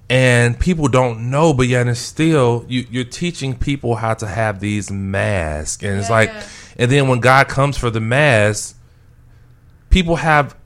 [0.08, 1.52] and people don't know.
[1.52, 6.10] But yet, it's still you, you're teaching people how to have these masks, and it's
[6.10, 6.30] like,
[6.76, 8.76] and then when God comes for the mask,
[9.90, 10.56] people have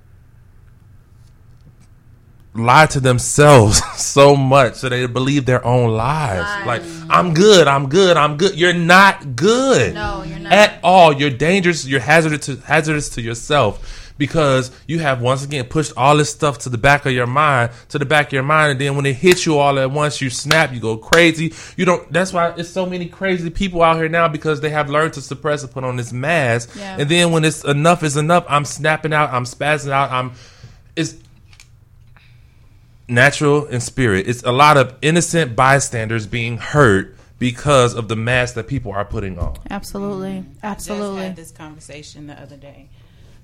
[2.55, 6.67] lied to themselves so much so they believe their own lies.
[6.67, 8.59] Like, I'm good, I'm good, I'm good.
[8.59, 9.95] You're not good.
[9.95, 10.53] No, you're not.
[10.53, 11.13] At all.
[11.13, 16.17] You're dangerous, you're hazardous to hazardous to yourself because you have once again pushed all
[16.17, 18.81] this stuff to the back of your mind, to the back of your mind, and
[18.81, 21.55] then when it hits you all at once, you snap, you go crazy.
[21.77, 24.91] You don't that's why it's so many crazy people out here now because they have
[24.91, 26.71] learned to suppress and put on this mask.
[26.77, 26.97] Yeah.
[26.99, 30.33] And then when it's enough is enough, I'm snapping out, I'm spazzing out, I'm
[30.97, 31.15] it's
[33.09, 34.29] natural and spirit.
[34.29, 39.05] It's a lot of innocent bystanders being hurt because of the mask that people are
[39.05, 39.57] putting on.
[39.71, 40.45] Absolutely.
[40.55, 41.23] just Absolutely.
[41.23, 42.89] had this conversation the other day,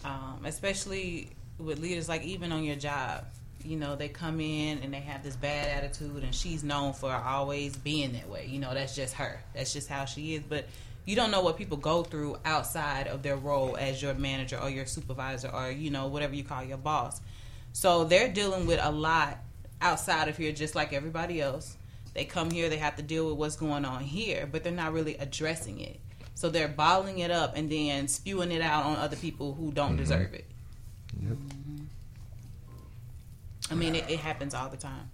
[0.04, 3.24] um, especially with leaders, like even on your job.
[3.64, 7.10] You know, they come in and they have this bad attitude, and she's known for
[7.10, 8.46] always being that way.
[8.46, 9.40] You know, that's just her.
[9.54, 10.42] That's just how she is.
[10.42, 10.66] But
[11.06, 14.68] you don't know what people go through outside of their role as your manager or
[14.68, 17.22] your supervisor or, you know, whatever you call your boss.
[17.72, 19.38] So they're dealing with a lot
[19.80, 21.76] outside of here, just like everybody else.
[22.14, 24.92] They come here, they have to deal with what's going on here, but they're not
[24.92, 26.01] really addressing it.
[26.34, 29.96] So they're bottling it up and then spewing it out on other people who don't
[29.96, 30.46] deserve it.
[31.20, 31.36] Yep.
[33.70, 35.10] I mean, it, it happens all the time.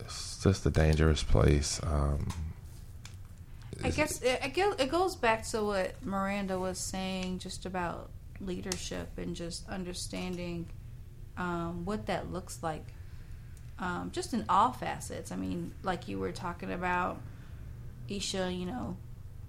[0.00, 1.80] It's just a dangerous place.
[1.82, 2.28] Um,
[3.84, 8.10] I guess it, it it goes back to what Miranda was saying just about
[8.40, 10.68] leadership and just understanding
[11.36, 12.84] um, what that looks like,
[13.78, 15.32] um, just in all facets.
[15.32, 17.20] I mean, like you were talking about,
[18.08, 18.96] Isha, you know,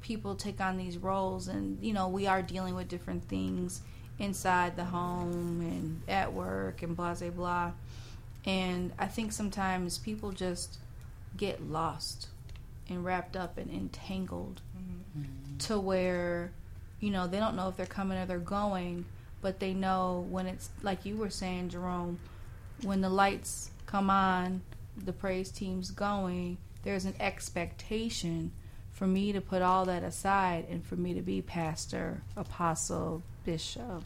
[0.02, 3.82] people take on these roles, and you know, we are dealing with different things
[4.20, 7.72] inside the home and at work and blah blah blah.
[8.46, 10.78] And I think sometimes people just
[11.38, 12.28] get lost
[12.90, 14.62] and wrapped up and entangled
[15.60, 16.52] to where
[17.00, 19.06] you know they don't know if they're coming or they're going
[19.44, 22.18] but they know when it's like you were saying jerome
[22.82, 24.62] when the lights come on
[25.06, 28.52] the praise team's going there's an expectation
[28.92, 34.04] for me to put all that aside and for me to be pastor apostle bishop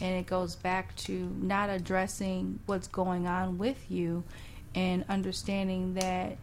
[0.00, 4.24] and it goes back to not addressing what's going on with you
[4.74, 6.36] and understanding that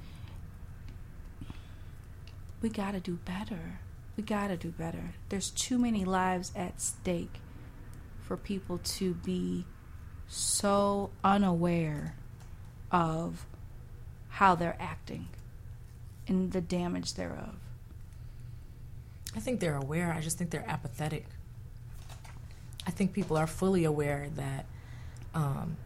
[2.61, 3.79] we got to do better.
[4.17, 5.13] We got to do better.
[5.29, 7.39] There's too many lives at stake
[8.29, 9.65] for people to be
[10.27, 12.15] so unaware
[12.91, 13.47] of
[14.29, 15.27] how they're acting
[16.27, 17.55] and the damage thereof.
[19.35, 20.13] I think they're aware.
[20.13, 21.25] I just think they're apathetic.
[22.85, 24.65] I think people are fully aware that
[25.33, 25.77] um,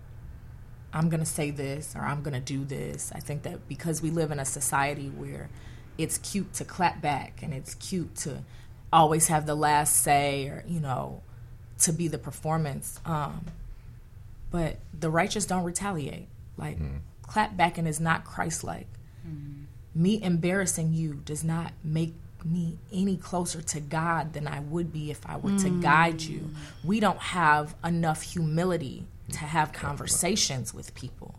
[0.92, 3.14] I'm going to say this or I'm going to do this.
[3.16, 5.50] I think that because we live in a society where
[5.98, 8.44] it's cute to clap back and it's cute to
[8.92, 11.22] always have the last say or, you know,
[11.84, 13.00] to be the performance.
[13.06, 13.46] Um,
[14.52, 16.28] but the righteous don't retaliate.
[16.58, 16.98] Like, mm-hmm.
[17.24, 18.88] clap backing is not Christ like.
[19.28, 19.64] Mm-hmm.
[19.96, 25.10] Me embarrassing you does not make me any closer to God than I would be
[25.12, 25.82] if I were to mm.
[25.82, 26.50] guide you.
[26.84, 29.46] We don't have enough humility to mm-hmm.
[29.46, 31.36] have conversations with people.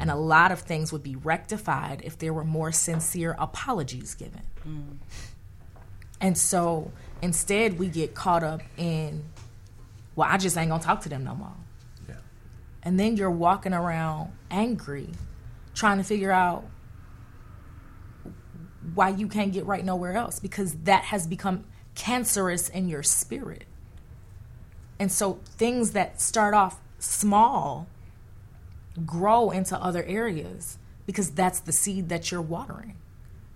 [0.00, 4.42] And a lot of things would be rectified if there were more sincere apologies given.
[4.66, 4.96] Mm.
[6.20, 6.90] And so
[7.22, 9.24] instead, we get caught up in,
[10.18, 11.54] well, I just ain't gonna talk to them no more.
[12.08, 12.16] Yeah.
[12.82, 15.10] And then you're walking around angry,
[15.76, 16.64] trying to figure out
[18.94, 23.66] why you can't get right nowhere else because that has become cancerous in your spirit.
[24.98, 27.86] And so things that start off small
[29.06, 32.96] grow into other areas because that's the seed that you're watering.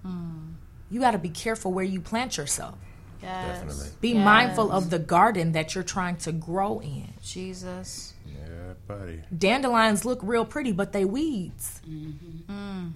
[0.03, 0.53] Hmm.
[0.93, 2.77] You got to be careful where you plant yourself.
[3.23, 3.59] Yes.
[3.61, 3.89] Definitely.
[4.01, 4.25] Be Yes.
[4.25, 7.15] mindful of the garden that you're trying to grow in.
[7.23, 8.15] Jesus.
[8.27, 9.23] Yeah, buddy.
[9.37, 11.81] Dandelions look real pretty, but they weeds.
[11.89, 12.89] Mm-hmm.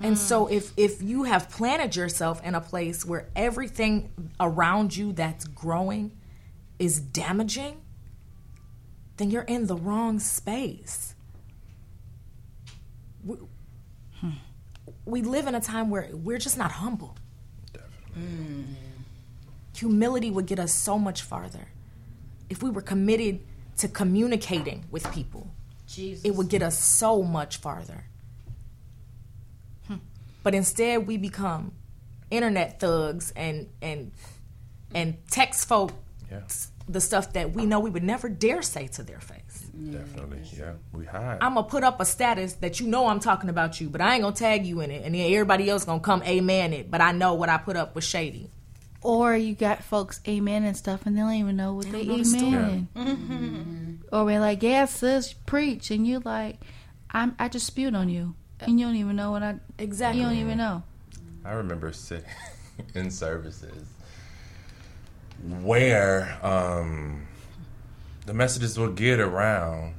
[0.00, 0.18] And mm.
[0.18, 4.10] so if if you have planted yourself in a place where everything
[4.40, 6.12] around you that's growing
[6.78, 7.80] is damaging,
[9.18, 11.14] then you're in the wrong space.
[13.24, 13.36] We,
[14.18, 14.30] hmm.
[15.04, 17.16] we live in a time where we're just not humble.
[18.18, 18.74] Mm.
[19.86, 21.66] Humility would get us so much farther.
[22.48, 23.40] If we were committed
[23.78, 25.50] to communicating with people,
[25.88, 26.24] Jesus.
[26.24, 28.04] it would get us so much farther.
[29.88, 29.96] Hmm.
[30.44, 31.72] But instead, we become
[32.30, 34.12] internet thugs and and
[34.94, 35.90] and text folk
[36.30, 36.42] Yeah,
[36.88, 39.66] the stuff that we know we would never dare say to their face.
[39.90, 40.42] definitely.
[40.56, 41.38] Yeah, we hide.
[41.40, 44.14] I'm gonna put up a status that you know I'm talking about you, but I
[44.14, 46.88] ain't gonna tag you in it, and then everybody else gonna come amen it.
[46.88, 48.48] But I know what I put up was shady.
[49.02, 52.08] Or you got folks amen and stuff, and they don't even know what they, don't
[52.08, 52.86] know the story.
[52.96, 54.02] amen.
[54.12, 56.60] Or we're like, "Yeah, sis, preach," and you like,
[57.10, 60.20] "I'm I just spewed on you," and you don't even know what I Exactly.
[60.20, 60.82] You don't even know.
[61.44, 62.28] I remember sitting
[62.94, 63.88] in services
[65.62, 67.26] where um,
[68.26, 69.94] the messages would get around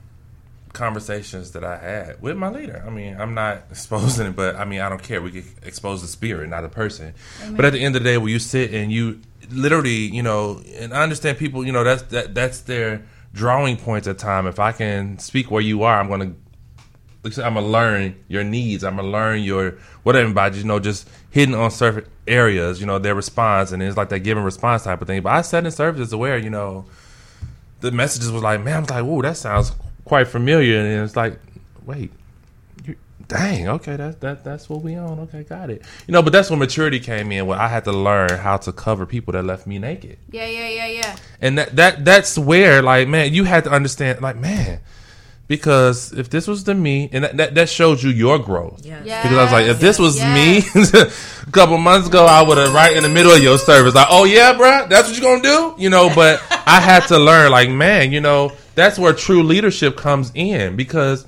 [0.74, 2.84] conversations that I had with my leader.
[2.86, 5.22] I mean, I'm not exposing it, but I mean, I don't care.
[5.22, 7.14] We can expose the spirit, not the person.
[7.52, 10.62] But at the end of the day, when you sit and you literally, you know,
[10.76, 14.48] and I understand people, you know, that's that that's their drawing points at time.
[14.48, 16.10] If I can speak where you are, I'm
[17.32, 18.84] said, I'm gonna learn your needs.
[18.84, 22.82] I'm gonna learn your whatever by you know just hitting on certain areas.
[22.82, 25.22] You know their response, and it's like that give and response type of thing.
[25.22, 26.86] But I sat in services where you know
[27.80, 29.72] the messages was like, man, I was like, whoa, that sounds
[30.06, 31.40] quite familiar, and it's like,
[31.86, 32.12] wait,
[32.86, 32.96] you,
[33.28, 35.20] dang, okay, that's that that's what we on.
[35.22, 35.84] Okay, got it.
[36.08, 38.72] You know, but that's when maturity came in, where I had to learn how to
[38.72, 41.16] cover people that left me naked Yeah, yeah, yeah, yeah.
[41.42, 44.80] and that that that's where like man you had to understand like man
[45.48, 49.06] because if this was to me and that, that, that showed you your growth Yes.
[49.06, 49.22] Yeah.
[49.24, 50.74] because I was like, if this was Yes.
[50.76, 51.00] me
[51.48, 54.08] a couple months ago, I would have right in the middle of your service, like,
[54.10, 56.10] oh yeah, bruh, that's what you're gonna do, you know.
[56.16, 60.76] But I had to learn, like, man, you know, that's where true leadership comes in
[60.76, 61.26] because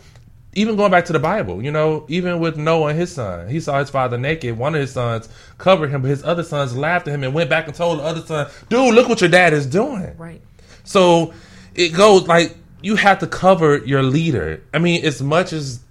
[0.53, 3.59] even going back to the Bible, you know, even with Noah and his son, he
[3.59, 4.57] saw his father naked.
[4.57, 5.27] One of his sons
[5.57, 8.03] covered him, but his other sons laughed at him and went back and told the
[8.03, 10.15] other son, dude, look what your dad is doing.
[10.17, 10.41] Right.
[10.85, 11.33] So
[11.75, 14.63] it goes like you have to cover your leader.
[14.73, 15.81] I mean, as much as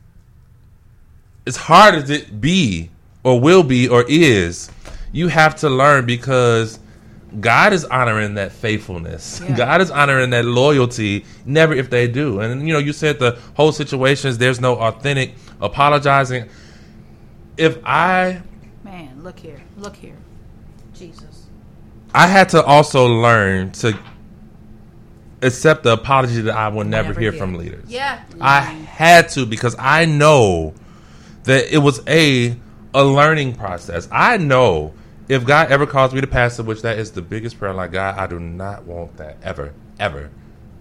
[1.46, 2.90] as hard as it be
[3.22, 4.70] or will be or is,
[5.12, 6.78] you have to learn because
[7.40, 9.40] God is honoring that faithfulness.
[9.56, 11.24] God is honoring that loyalty.
[11.44, 12.40] Never if they do.
[12.40, 14.38] And you know, you said the whole situations.
[14.38, 16.48] There's no authentic apologizing.
[17.56, 18.42] If I
[18.82, 20.16] Man, look here, look here,
[20.94, 21.46] Jesus.
[22.12, 23.98] I had to also learn to
[25.42, 27.38] accept the apology that I will never, Never hear get.
[27.38, 27.88] from leaders.
[27.88, 30.74] Yeah, I had to because I know
[31.44, 32.56] that it was a
[32.94, 34.08] a learning process.
[34.12, 34.94] I know
[35.28, 38.18] if God ever calls me to pastor, which that is the biggest prayer, like God,
[38.18, 40.30] I do not want that ever, ever.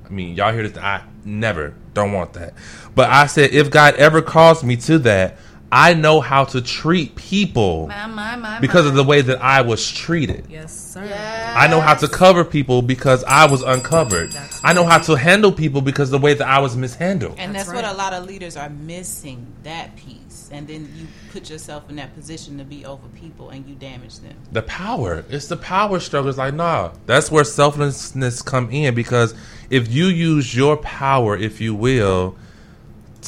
[0.05, 0.77] I mean, y'all hear this?
[0.77, 2.53] I never don't want that.
[2.93, 5.37] But I said, if God ever calls me to that,
[5.71, 8.89] I know how to treat people my, my, my, because my.
[8.89, 10.45] of the way that I was treated.
[10.47, 11.03] Yes, sir.
[11.03, 11.55] Yeah.
[11.57, 14.33] I know how to cover people because I was uncovered.
[14.33, 17.39] That's I know how to handle people because the way that I was mishandled.
[17.39, 20.22] And that's, That's what a lot of leaders are missing that piece.
[20.53, 24.19] And then you put yourself in that position to be over people and you damage
[24.19, 24.35] them.
[24.51, 25.25] The power.
[25.29, 26.29] It's the power struggle.
[26.29, 29.33] It's like, nah, that's where selflessness come in because
[29.71, 32.35] if you use your power, if you will,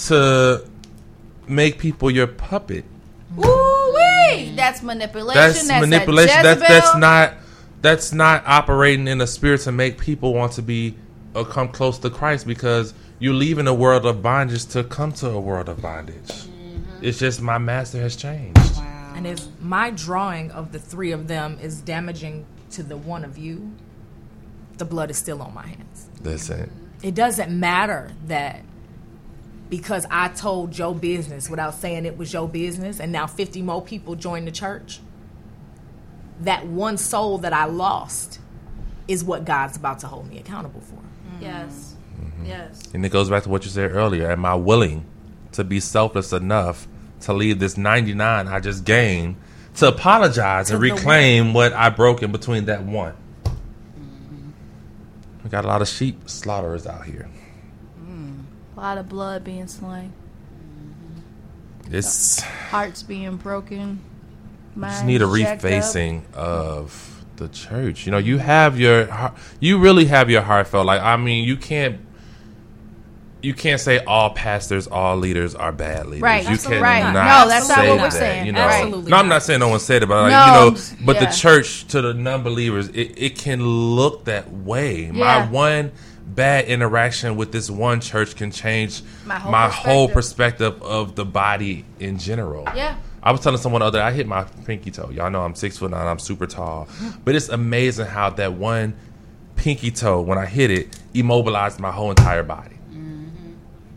[0.05, 0.63] to
[1.47, 2.85] make people your puppet,
[3.35, 4.53] Woo wee!
[4.55, 5.41] That's manipulation.
[5.41, 6.43] that's, That's, manipulation.
[6.43, 7.33] That That's that's not
[7.81, 10.95] that's not operating in a spirit to make people want to be
[11.33, 15.29] or come close to Christ because you're leaving a world of bondage to come to
[15.29, 16.31] a world of bondage.
[17.05, 18.57] It's just my master has changed.
[18.77, 19.13] Wow.
[19.15, 23.37] And if my drawing of the three of them is damaging to the one of
[23.37, 23.71] you,
[24.77, 26.09] the blood is still on my hands.
[26.21, 26.71] Listen,
[27.03, 28.63] It It doesn't matter that
[29.69, 33.83] because I told your business without saying it was your business, and now 50 more
[33.83, 34.99] people joined the church.
[36.41, 38.39] That one soul that I lost
[39.07, 40.95] is what God's about to hold me accountable for.
[40.95, 41.41] Mm.
[41.41, 41.95] Yes.
[42.19, 42.45] Mm-hmm.
[42.45, 42.81] Yes.
[42.93, 44.31] and it goes back to what you said earlier.
[44.31, 45.05] Am I willing
[45.51, 46.87] to be selfless enough
[47.25, 49.35] to leave this 99 I just gained
[49.75, 53.15] to apologize and reclaim what I broke in between that one?
[55.43, 57.29] We got a lot of sheep slaughterers out here.
[58.01, 58.45] Mm,
[58.75, 60.13] a lot of blood being slain,
[61.83, 61.93] mm-hmm.
[61.93, 63.99] It's hearts being broken.
[64.75, 65.71] you just need a jacked up.
[65.71, 68.05] refacing of the church.
[68.05, 70.85] You know, you have your heart, you really have your heartfelt.
[70.85, 71.99] Like I mean, you can't
[73.45, 76.21] you can't say all pastors, all leaders are bad leaders.
[76.23, 76.43] Right.
[76.43, 77.43] You Absolutely cannot right.
[77.43, 78.45] No, that's not what we're that, saying.
[78.47, 78.59] You know?
[78.61, 79.35] Absolutely No, I'm not.
[79.35, 81.25] not saying no one said it, but like, No, you know, but yeah.
[81.25, 85.11] the church to the non-believers, it, it can look that way.
[85.11, 85.91] My one
[86.25, 90.73] bad interaction with this one church can change My my whole whole, perspective.
[90.79, 92.63] perspective of the body in general.
[92.75, 92.97] Yeah.
[93.21, 95.11] I was telling someone the other day, I hit my pinky toe.
[95.11, 96.87] Y'all know I'm six foot nine, I'm super tall.
[97.23, 98.95] But it's amazing how that one
[99.55, 102.74] pinky toe, when I hit it, immobilized my whole entire body.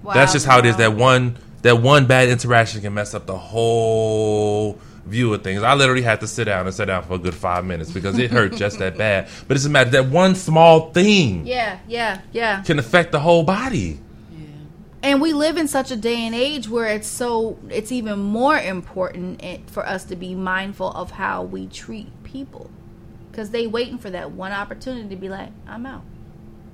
[0.08, 0.76] Wow, That's just how it is.
[0.76, 5.62] That one that one bad interaction can mess up the whole view of things.
[5.62, 8.18] I literally had to sit down and sit down for a good five minutes because
[8.18, 9.28] it hurt just that bad.
[9.46, 12.62] But it's a matter that one small thing Yeah, yeah, yeah.
[12.62, 14.00] can affect the whole body.
[15.02, 18.58] And we live in such a day and age where it's so it's even more
[18.58, 22.70] important for us to be mindful of how we treat people
[23.30, 26.02] because they waiting for that one opportunity to be like, I'm out.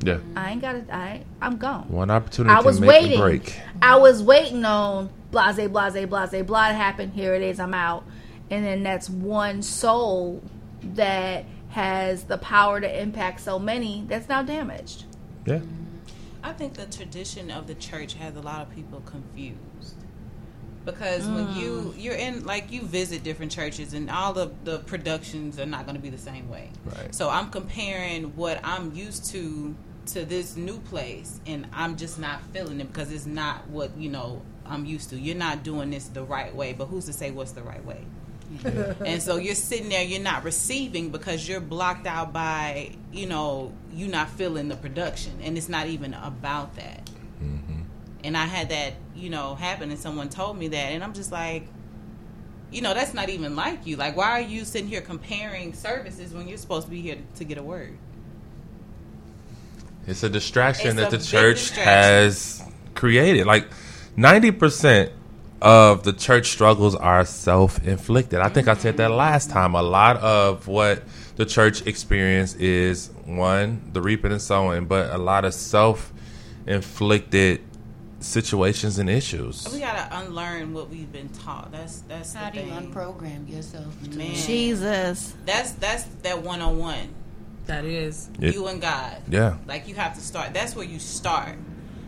[0.03, 0.19] Yeah.
[0.37, 0.91] I ain't got it.
[0.91, 1.89] I I'm gone.
[1.89, 3.19] One opportunity I was make waiting.
[3.19, 3.61] break.
[3.81, 7.11] I was waiting on blase, blase, blase, blah to happen.
[7.11, 7.59] Here it is.
[7.61, 8.05] I'm out.
[8.51, 10.43] And then that's one soul
[10.83, 15.05] that has the power to impact so many that's now damaged.
[15.47, 15.61] Yeah.
[16.43, 19.94] I think the tradition of the church has a lot of people confused.
[20.85, 22.03] Because when you mm.
[22.03, 25.97] you're in like you visit different churches and all the the productions are not going
[25.97, 26.71] to be the same way.
[26.85, 27.15] Right.
[27.15, 29.75] So I'm comparing what I'm used to
[30.07, 34.11] to this new place and I'm just not feeling it because it's not what, you
[34.11, 35.19] know, I'm used to.
[35.19, 38.05] You're not doing this the right way, but who's to say what's the right way?
[39.05, 43.73] and so you're sitting there, you're not receiving because you're blocked out by, you know,
[43.93, 47.11] you not feeling the production, and it's not even about that.
[47.43, 47.74] Mm-hmm.
[48.25, 51.31] And I had that, you know, happen, and someone told me that, and I'm just
[51.31, 51.69] like,
[52.73, 53.97] you know, that's not even like you.
[53.97, 57.45] Like, why are you sitting here comparing services when you're supposed to be here to
[57.45, 57.99] get a word?
[60.07, 62.63] It's a distraction It's that a the church has
[62.95, 63.47] created.
[63.47, 63.69] Like
[64.17, 65.13] ninety percent
[65.63, 68.41] of the church struggles are self-inflicted.
[68.41, 69.75] I think I said that last time.
[69.75, 71.03] A lot of what
[71.37, 77.61] the church experience is one, the reaping and sowing, but a lot of self-inflicted
[78.25, 79.69] situations and issues.
[79.73, 81.71] We gotta unlearn what we've been taught.
[81.73, 83.87] That's that's How the do you unprogram yourself?
[84.15, 84.35] Man.
[84.35, 85.35] Jesus.
[85.45, 87.09] That's that's that one on one.
[87.67, 88.29] That is.
[88.41, 89.17] It- You and God.
[89.29, 89.57] Yeah.
[89.67, 90.53] Like you have to start.
[90.55, 91.57] That's where you start.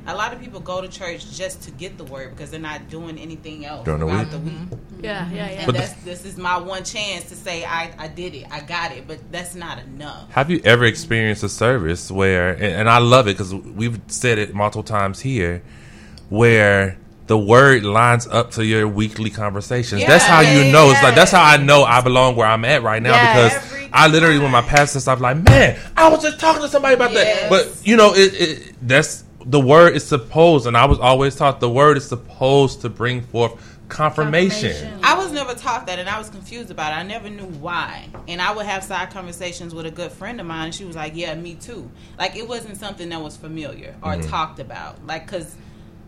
[0.09, 2.89] A lot of people go to church just to get the word because they're not
[2.89, 4.31] doing anything else During the week.
[4.31, 4.53] the week.
[4.55, 5.05] Mm-hmm.
[5.05, 5.35] Yeah, yeah, mm-hmm.
[5.35, 5.45] yeah.
[5.47, 8.47] And But the- that's this is my one chance to say I, I did it,
[8.51, 10.31] I got it, but that's not enough.
[10.31, 14.39] Have you ever experienced a service where, and, and I love it because we've said
[14.39, 15.63] it multiple times here,
[16.29, 20.05] where the word lines up to your weekly conversations.
[20.07, 20.73] that's how you Yes.
[20.73, 20.91] know.
[20.91, 23.55] It's like that's how I know I belong where I'm at right now Yes.
[23.55, 26.95] because I literally when my pastor stuff like, man, I was just talking to somebody
[26.95, 27.49] about that.
[27.51, 31.61] But you know, it, it that's the word is supposed, and I was always taught
[31.61, 33.53] the word is supposed to bring forth
[33.89, 34.71] confirmation.
[34.73, 35.01] Confirmation.
[35.05, 36.97] I was never taught that, and I was confused about it.
[36.97, 38.09] I never knew why.
[38.29, 40.97] And I would have side conversations with a good friend of mine, and she was
[40.97, 41.89] like, "Yeah, me too."
[42.19, 44.29] Like it wasn't something that was familiar or Mm-hmm.
[44.31, 45.05] talked about.
[45.07, 45.55] Like because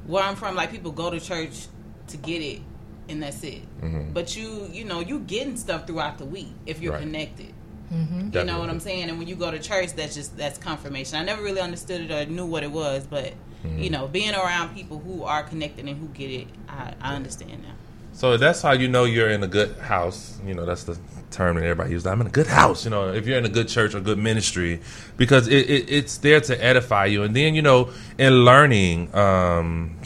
[0.09, 1.68] where I'm from, like people go to church
[2.09, 2.60] to get it,
[3.09, 3.62] and that's it.
[3.80, 4.12] Mm-hmm.
[4.12, 7.02] But you, you know, you getting stuff throughout the week if you're Right.
[7.02, 7.55] connected.
[7.90, 9.09] You know what I'm saying?
[9.09, 11.16] And when you go to church, that's just that's confirmation.
[11.18, 13.32] I never really understood it or knew what it was, but
[13.64, 13.78] Mm-hmm.
[13.82, 17.60] you know, being around people who are connected and who get it, I, I understand
[17.62, 17.74] now.
[18.12, 20.39] So that's how you know you're in a good house.
[20.47, 20.97] You know, that's the
[21.32, 22.06] term that everybody uses.
[22.06, 22.85] I'm in a good house.
[22.85, 24.80] You know, if you're in a good church or good ministry,
[25.16, 27.24] because it, it, it's there to edify you.
[27.24, 29.97] And then, you know, in learning, um,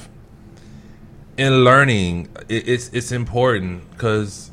[1.36, 4.50] in learning, it, it's it's important because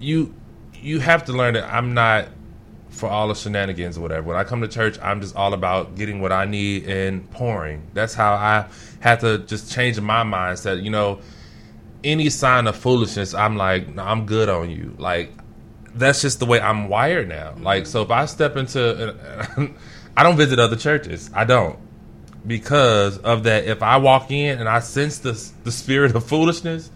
[0.00, 0.34] you
[0.74, 2.28] you have to learn that I'm not
[2.90, 4.26] for all the shenanigans or whatever.
[4.28, 7.86] When I come to church, I'm just all about getting what I need and pouring.
[7.94, 8.66] That's how I
[9.00, 10.82] had to just change my mindset.
[10.82, 11.20] You know,
[12.02, 14.96] any sign of foolishness, I'm like, no, I'm good on you.
[14.98, 15.32] Like,
[15.94, 17.54] that's just the way I'm wired now.
[17.60, 19.14] Like, so if I step into,
[20.16, 21.30] I don't visit other churches.
[21.34, 21.78] I don't
[22.46, 23.64] because of that.
[23.64, 25.32] If I walk in and I sense the
[25.64, 26.90] the spirit of foolishness,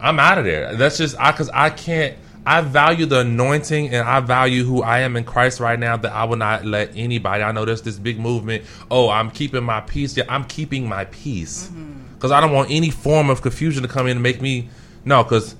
[0.00, 0.74] I'm out of there.
[0.76, 2.16] That's just I because I can't.
[2.46, 5.96] I value the anointing and I value who I am in Christ right now.
[5.98, 7.42] That I will not let anybody.
[7.42, 8.64] I know there's this big movement.
[8.90, 10.16] Oh, I'm keeping my peace.
[10.16, 12.14] Yeah, I'm keeping my peace mm-hmm.
[12.14, 14.70] because I don't want any form of confusion to come in and make me
[15.04, 15.22] no.
[15.22, 15.54] Because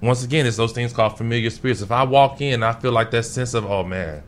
[0.00, 1.80] once again, it's those things called familiar spirits.
[1.80, 4.22] If I walk in, I feel like that sense of oh man,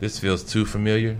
[0.00, 1.18] this feels too familiar.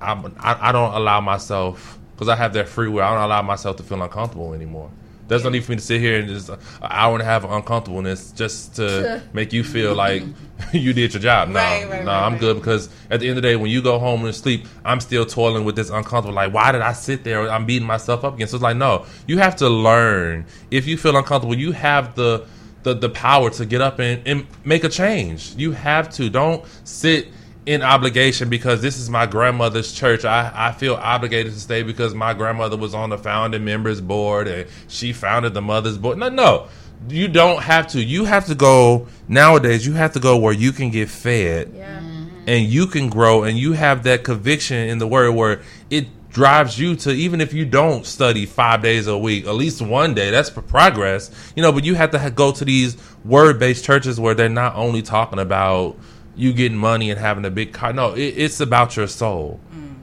[0.00, 3.02] I'm, I I don't allow myself because I have that free will.
[3.02, 4.90] I don't allow myself to feel uncomfortable anymore
[5.28, 7.24] There's no need for me to sit here and just uh, an hour and a
[7.24, 10.24] half of uncomfortableness just to make you feel like
[10.72, 11.48] you did your job.
[11.48, 13.70] No, Right, right, no, right, I'm good because at the end of the day, when
[13.70, 16.34] you go home and sleep, I'm still toiling with this uncomfortable.
[16.34, 17.48] Like, why did I sit there?
[17.50, 18.48] I'm beating myself up again.
[18.48, 20.46] So it's like, no, you have to learn.
[20.70, 22.46] If you feel uncomfortable, you have the
[22.84, 25.54] the, the power to get up and, and make a change.
[25.56, 26.30] You have to.
[26.30, 27.28] Don't sit
[27.68, 30.24] in obligation because this is my grandmother's church.
[30.24, 34.48] I, I feel obligated to stay because my grandmother was on the founding members board
[34.48, 36.16] and she founded the mother's board.
[36.16, 36.68] No, no.
[37.10, 38.02] You don't have to.
[38.02, 42.00] You have to go nowadays, you have to go where you can get fed Yeah.
[42.00, 42.48] Mm-hmm.
[42.48, 46.78] and you can grow and you have that conviction in the word where it drives
[46.78, 50.30] you to even if you don't study five days a week at least one day
[50.30, 54.34] that's for progress you know but you have to go to these word-based churches where
[54.34, 55.96] they're not only talking about
[56.38, 57.92] you getting money and having a big car.
[57.92, 59.60] No it, it's about your soul.
[59.74, 59.96] Mm.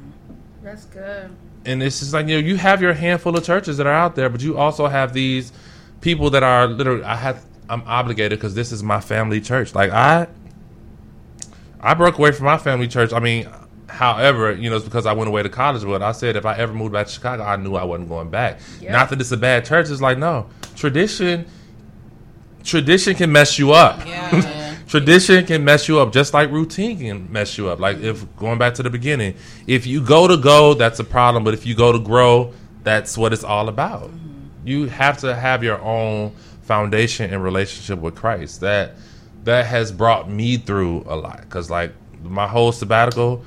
[0.62, 1.30] That's good.
[1.66, 4.16] and it's just like you know you have your handful of churches that are out
[4.16, 5.52] there but you also have these
[6.02, 9.74] people that are literally i have i'm obligated because this is my family church.
[9.74, 10.28] Like i
[11.82, 13.14] i broke away from my family church.
[13.14, 13.48] I mean
[13.88, 16.56] however you know it's because i went away to college but i said if i
[16.58, 18.60] ever moved back to chicago i knew i wasn't going back.
[18.82, 20.50] Not that it's a bad church it's like no.
[20.76, 21.46] Tradition
[22.64, 24.06] tradition can mess you up.
[24.06, 24.65] Yeah.
[24.88, 27.80] Tradition can mess you up just like routine can mess you up.
[27.80, 29.36] Like if going back to the beginning
[29.68, 32.54] if you go to go that's a problem but if you go to grow
[32.84, 34.10] that's what it's all about.
[34.10, 34.68] Mm-hmm.
[34.68, 36.32] You have to have your own
[36.62, 38.62] foundation and relationship with christ.
[38.62, 38.96] That
[39.44, 41.94] that has brought me through a lot because like
[42.24, 43.46] my whole sabbatical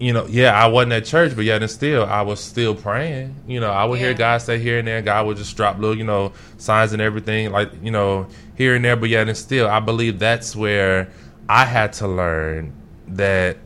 [0.00, 3.34] you know, yeah, I wasn't at church, but yet and still, I was still praying.
[3.46, 5.96] You know, I would hear God say here and there, God would just drop little,
[5.96, 9.68] you know, signs and everything, like, you know, here and there, but yet and still,
[9.68, 11.12] I believe that's where
[11.50, 12.72] I had to learn
[13.08, 13.58] that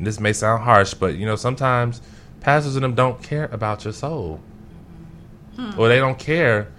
[0.00, 2.02] this may sound harsh, but, you know, sometimes
[2.40, 4.40] pastors and them don't care about your soul.
[5.54, 5.78] Hmm.
[5.78, 6.72] Or they don't care.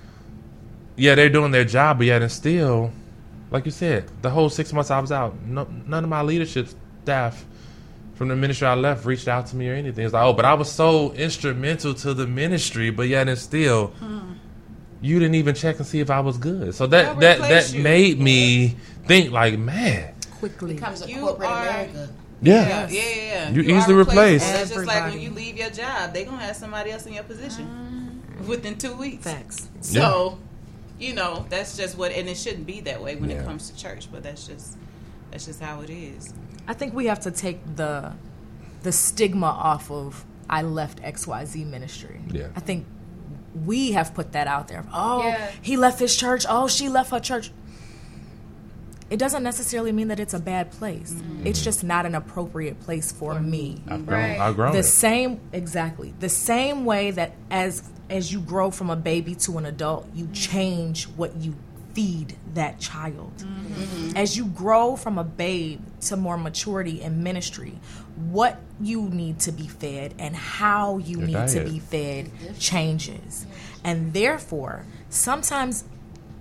[0.98, 2.92] Yeah, they're doing their job, but yet and still,
[3.50, 6.68] like you said, the whole six months I was out, no, none of my leadership
[7.04, 7.46] staff
[8.16, 10.06] from the ministry I left reached out to me or anything.
[10.06, 13.88] It's like, oh, but I was so instrumental to the ministry, but yet and still,
[13.88, 14.34] hmm.
[15.02, 16.74] you didn't even check and see if I was good.
[16.74, 17.84] So that They'll that that you.
[17.84, 18.76] made me
[19.06, 20.74] think like, man, Quickly.
[20.76, 22.10] Becomes a You corporate are- America.
[22.42, 23.50] yeah, Yeah, yeah, yeah.
[23.52, 24.46] You are easily replaced.
[24.46, 24.62] replaceable.
[24.62, 27.24] It's just like when you leave your job, they're gonna have somebody else in your
[27.24, 28.48] position mm.
[28.48, 29.24] within two weeks.
[29.24, 29.70] Facts.
[29.82, 30.38] So,
[31.00, 33.38] you know, that's just what, and it shouldn't be that way when Yeah.
[33.42, 34.10] it comes to church.
[34.12, 34.78] But that's just
[35.32, 36.34] that's just how it is.
[36.68, 38.14] I think we have to take the
[38.84, 42.22] the stigma off of I left XYZ ministry.
[42.32, 42.48] Yeah.
[42.56, 42.86] I think
[43.66, 44.86] we have put that out there.
[44.94, 45.50] Oh, Yeah.
[45.62, 46.46] he left his church.
[46.48, 47.52] Oh, she left her church.
[49.10, 51.14] It doesn't necessarily mean that it's a bad place.
[51.14, 51.48] Mm-hmm.
[51.48, 53.82] It's just not an appropriate place for me.
[53.88, 54.40] I've grown, Right.
[54.40, 54.84] I've grown the it.
[54.84, 59.66] same exactly the same way that as as you grow from a baby to an
[59.66, 60.34] adult you mm-hmm.
[60.34, 61.56] change what you
[61.96, 63.34] feed that child.
[63.38, 64.18] Mm-hmm.
[64.18, 67.80] As you grow from a babe to more maturity in ministry
[68.16, 73.46] what you need to be fed and how you Your need to be fed changes.
[73.84, 75.86] And therefore sometimes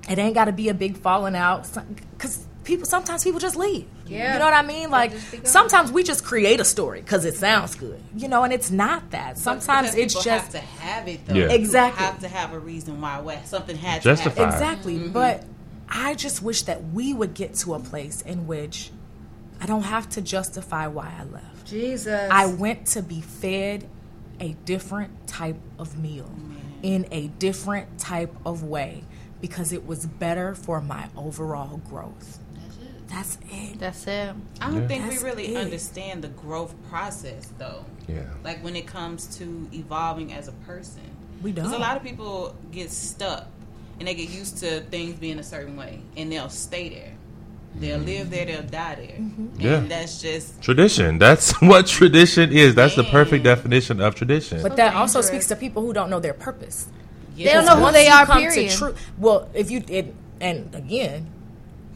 [0.09, 1.69] it ain't got to be a big falling out
[2.13, 4.33] because people sometimes people just leave Yeah.
[4.33, 5.47] you know what i mean like just be gone.
[5.47, 9.11] sometimes we just create a story because it sounds good you know and it's not
[9.11, 11.35] that sometimes it's people just have to have it though.
[11.35, 11.49] Yeah.
[11.49, 12.05] You Exactly.
[12.05, 14.35] have to have a reason why what something had Justify.
[14.35, 14.55] to happen.
[14.55, 15.13] exactly mm-hmm.
[15.13, 15.45] but
[15.89, 18.91] i just wish that we would get to a place in which
[19.61, 22.29] i don't have to justify why i left Jesus.
[22.31, 23.87] i went to be fed
[24.41, 26.31] a different type of meal
[26.83, 29.05] in a different type of way
[29.41, 32.39] because it was better for my overall growth
[33.09, 34.35] that's it That's it.
[34.61, 34.87] I don't Yeah.
[34.89, 35.57] think we really it.
[35.57, 37.85] understand the growth process though.
[38.09, 38.21] Yeah.
[38.43, 41.03] Like when it comes to evolving as a person.
[41.43, 43.47] we Because don't Because a lot of people get stuck
[43.99, 47.13] and they get used to things being a certain way and they'll stay there.
[47.77, 49.17] They'll live there, they'll die there.
[49.19, 49.61] Mm-hmm.
[49.61, 49.81] Yeah.
[49.89, 51.19] That's just Tradition.
[51.19, 52.75] That's what tradition is.
[52.75, 54.63] That's the perfect definition of tradition.
[54.63, 56.87] but that also speaks to people who don't know their purpose
[57.37, 58.71] They don't know who they are, come period.
[58.71, 61.27] To tru- well, if you it, and again,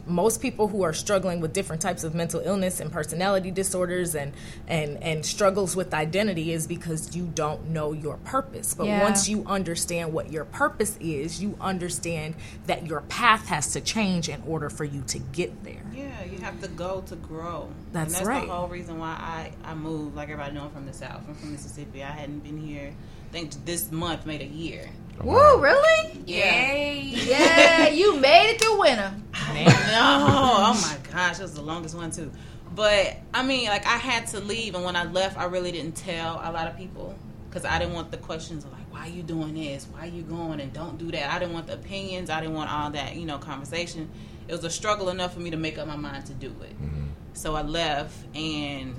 [0.09, 4.33] most people who are struggling with different types of mental illness and personality disorders and
[4.67, 8.73] and and struggles with identity is because you don't know your purpose.
[8.73, 9.03] But Yeah.
[9.03, 12.35] once you understand what your purpose is, you understand
[12.67, 15.83] that your path has to change in order for you to get there.
[15.93, 17.69] Yeah, you have to go to grow.
[17.91, 18.47] That's and that's right.
[18.47, 20.15] the whole reason why I, I moved.
[20.15, 21.21] Like everybody know I'm from the South.
[21.27, 22.03] I'm from Mississippi.
[22.03, 22.93] I hadn't been here.
[23.29, 24.89] I think this month made a year.
[25.23, 26.21] Woo, really?
[26.25, 26.91] Yeah.
[26.93, 29.13] Yeah, you made it through winter.
[29.53, 32.31] no, oh my gosh, it was the longest one too.
[32.75, 35.95] But I mean, like I had to leave, and when I left, I really didn't
[35.95, 37.15] tell a lot of people
[37.49, 39.87] because I didn't want the questions of like, why are you doing this?
[39.91, 41.33] Why are you going and don't do that?
[41.33, 42.29] I didn't want the opinions.
[42.29, 44.09] I didn't want all that, you know, conversation.
[44.47, 46.81] It was a struggle enough for me to make up my mind to do it.
[46.81, 47.05] Mm-hmm.
[47.33, 48.95] So I left, and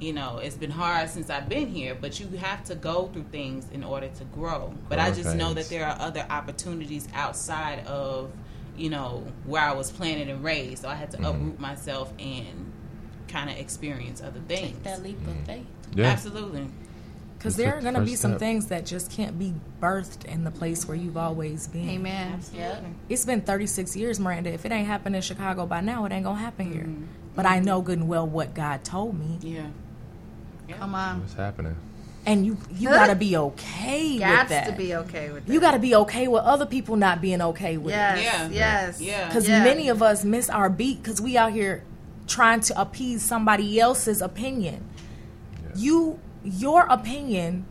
[0.00, 1.94] you know, it's been hard since I've been here.
[1.94, 4.74] But you have to go through things in order to grow.
[4.88, 8.30] But I just know that there are other opportunities outside of,
[8.76, 10.82] you know, where I was planted and raised.
[10.82, 12.72] So I had to uproot myself and
[13.28, 14.72] kind of experience other things.
[14.72, 15.66] Take That leap of faith.
[15.94, 16.06] Yeah.
[16.06, 16.68] Absolutely.
[17.38, 18.40] Because there are going to be some step.
[18.40, 21.88] things that just can't be birthed in the place where you've always been.
[21.88, 22.40] Amen.
[22.52, 22.84] Yep.
[23.08, 24.52] It's been 36 years, Miranda.
[24.52, 26.82] If it ain't happened in Chicago by now, it ain't going to happen here.
[26.82, 27.04] Mm-hmm.
[27.36, 29.38] But I know good and well what God told me.
[29.40, 29.68] Yeah.
[30.68, 31.20] Come on.
[31.20, 31.76] What's happening?
[32.26, 34.50] And you you got to be okay with that.
[34.50, 35.52] You Gotta be okay with that.
[35.52, 37.96] you got to be okay with other people not being okay with it.
[37.96, 38.22] Yes.
[38.22, 38.48] Yeah.
[38.50, 39.00] Yes.
[39.00, 39.26] Yeah.
[39.28, 39.64] Because Yeah.
[39.64, 41.84] many of us miss our beat because we out here
[42.26, 44.84] trying to appease somebody else's opinion.
[45.74, 47.64] You, your opinion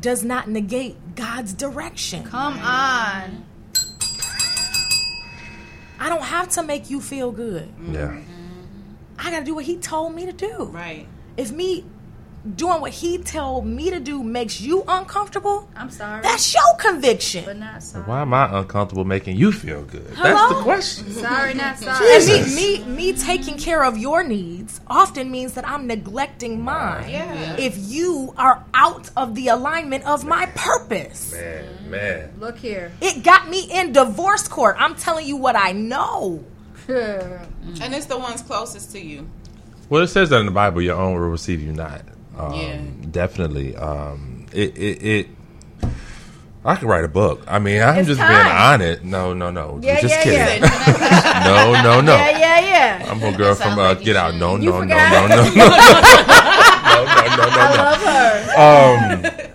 [0.00, 2.24] does not negate God's direction.
[2.24, 3.44] Come on.
[5.98, 7.68] I don't have to make you feel good.
[7.90, 8.08] Yeah.
[8.08, 8.24] Mm-hmm.
[9.18, 10.64] I got to do what He told me to do.
[10.72, 11.06] Right.
[11.36, 11.84] If me
[12.56, 16.20] doing what He told me to do makes you uncomfortable, I'm sorry.
[16.22, 17.44] that's your conviction.
[17.46, 18.04] but not sorry.
[18.04, 20.06] Why am I uncomfortable making you feel good?
[20.08, 21.10] That's the question.
[21.10, 22.06] Sorry, not sorry.
[22.16, 27.08] And me, me, me taking care of your needs often means that I'm neglecting mine.
[27.10, 27.56] Yeah.
[27.56, 32.34] If you are out of the alignment of my purpose, Man, man.
[32.38, 32.92] Look here.
[33.00, 34.76] it got me in divorce court.
[34.78, 36.44] I'm telling you what I know.
[36.86, 39.26] And it's the ones closest to you.
[39.88, 42.02] Well, it says that in the Bible, your own will receive you not.
[42.38, 42.76] Um, Yeah.
[43.10, 43.76] Definitely.
[43.76, 45.28] Um, it, it, it,
[46.64, 47.42] I could write a book.
[47.46, 48.30] I mean, I'm It's just time.
[48.44, 49.04] being honest.
[49.04, 49.78] No, no, no.
[49.82, 50.62] Yeah, just yeah, kidding.
[50.62, 51.42] yeah.
[51.44, 52.16] No, no, no.
[52.16, 52.60] Yeah, yeah,
[53.00, 53.10] yeah.
[53.10, 54.34] I'm a girl from uh, like Get Out.
[54.34, 55.12] No, no, no, forgot?
[55.12, 55.44] no, no, no.
[55.44, 55.68] no, no,
[57.36, 57.82] no, no, I no.
[57.84, 59.34] love her.
[59.44, 59.50] Um,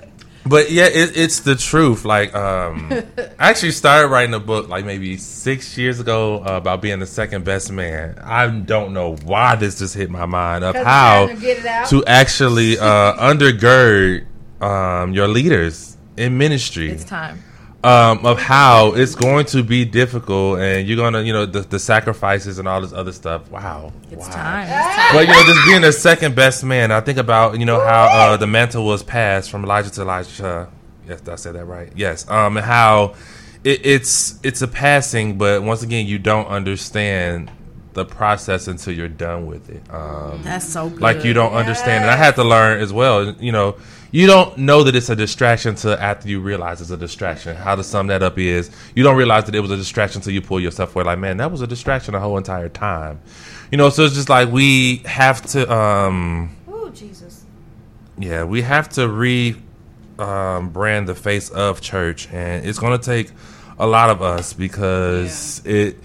[0.49, 2.05] but yeah, it, it's the truth.
[2.05, 2.91] Like, um,
[3.39, 7.05] I actually started writing a book like maybe six years ago uh, about being the
[7.05, 8.17] second best man.
[8.21, 11.89] I don't know why this just hit my mind of how to get it out.
[11.89, 14.25] to actually uh, undergird
[14.61, 17.41] um, your leaders in ministry It's time.
[17.83, 21.79] Um, of how it's going to be difficult and you're gonna you know the, the
[21.79, 23.49] sacrifices and all this other stuff.
[23.49, 23.93] Wow.
[24.11, 24.33] It's wow.
[24.33, 25.13] time.
[25.13, 28.07] but you know just being the second best man i think about you know how
[28.07, 30.69] uh, the mantle was passed from elijah to elisha.
[31.07, 31.91] Yes did i said that right?
[31.95, 32.29] Yes.
[32.29, 33.15] Um and how
[33.63, 37.49] it, it's it's a passing but once again you don't understand
[37.93, 39.89] the process until you're done with it.
[39.89, 40.99] Um That's so good.
[40.99, 43.77] like you don't understand and i had to learn as well you know
[44.11, 47.55] you don't know that it's a distraction till after you realize it's a distraction.
[47.55, 50.33] How to sum that up is you don't realize that it was a distraction until
[50.33, 51.05] you pull yourself away.
[51.05, 53.19] Like man that was a distraction the whole entire time.
[53.71, 57.45] You know so it's just like we have to um Oh, Jesus.
[58.17, 59.55] yeah we have to re
[60.19, 62.27] um, brand the face of church.
[62.31, 63.31] And it's going to take
[63.79, 65.97] a lot of us because it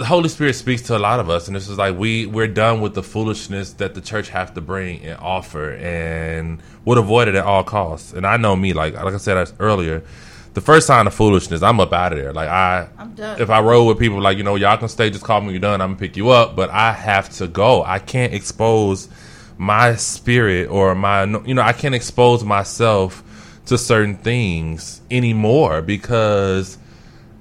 [0.00, 2.48] the Holy Spirit speaks to a lot of us, and this is like we we're
[2.48, 7.28] done with the foolishness that the church have to bring and offer, and would avoid
[7.28, 8.14] it at all costs.
[8.14, 10.02] And I know me, like like I said earlier,
[10.54, 12.32] the first sign of foolishness, I'm up out of there.
[12.32, 13.42] Like I, I'm done.
[13.42, 15.54] if I roll with people, like you know, y'all can stay, just call me when
[15.54, 15.82] you're done.
[15.82, 17.84] I'm gonna pick you up, but I have to go.
[17.84, 19.10] I can't expose
[19.58, 23.22] my spirit or my, you know, I can't expose myself
[23.66, 26.78] to certain things anymore because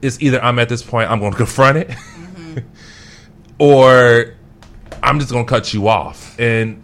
[0.01, 1.91] it's either I'm at this point, I'm going to confront it,
[3.59, 4.33] or
[5.03, 6.39] I'm just going to cut you off.
[6.39, 6.83] And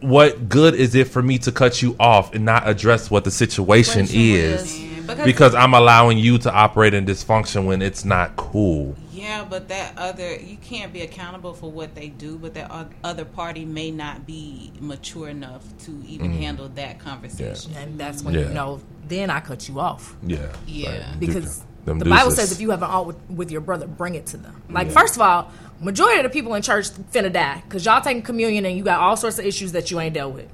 [0.00, 3.30] what good is it for me to cut you off and not address what the
[3.30, 4.80] situation is?
[5.06, 8.96] Because, Because I'm allowing you to operate in dysfunction when it's not cool.
[9.12, 12.70] yeah, but that other you can't be accountable for what they do, but that
[13.02, 16.42] other party may not be mature enough to even mm-hmm.
[16.42, 17.72] handle that conversation.
[17.76, 18.48] And that's when Yeah.
[18.48, 18.80] you know.
[19.08, 20.52] Then I cut you off Yeah.
[20.66, 20.90] Yeah.
[21.10, 23.60] Like, because them the dudes Bible says if you have an alt with, with your
[23.60, 24.62] brother, bring it to them.
[24.70, 25.50] Like first of all,
[25.80, 29.00] majority of the people in church finna die because y'all taking communion and you got
[29.00, 30.48] all sorts of issues that you ain't dealt with.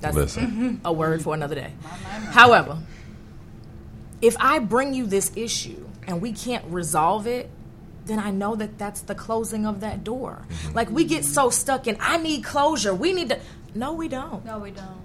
[0.00, 0.80] That's Listen.
[0.84, 1.72] a word for another day.
[2.30, 2.78] However,
[4.22, 7.50] if I bring you this issue and we can't resolve it,
[8.06, 10.44] then I know that that's the closing of that door.
[10.48, 10.74] Mm-hmm.
[10.74, 12.94] Like we get so stuck in, I need closure.
[12.94, 13.40] We need to.
[13.74, 14.44] No, we don't.
[14.44, 14.99] No, we don't.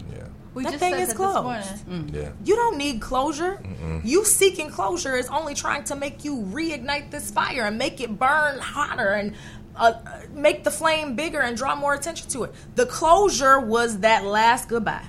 [0.55, 0.57] Yeah.
[0.57, 1.73] We That just thing said is that closed.
[1.73, 2.11] this morning.
[2.13, 2.29] Yeah.
[2.43, 3.61] You don't need closure.
[4.03, 8.17] You seeking closure is only trying to make you reignite this fire and make it
[8.17, 9.33] burn hotter and
[9.75, 12.53] uh, uh, make the flame bigger and draw more attention to it.
[12.75, 15.03] The closure was that last goodbye.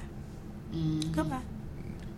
[1.13, 1.41] Goodbye.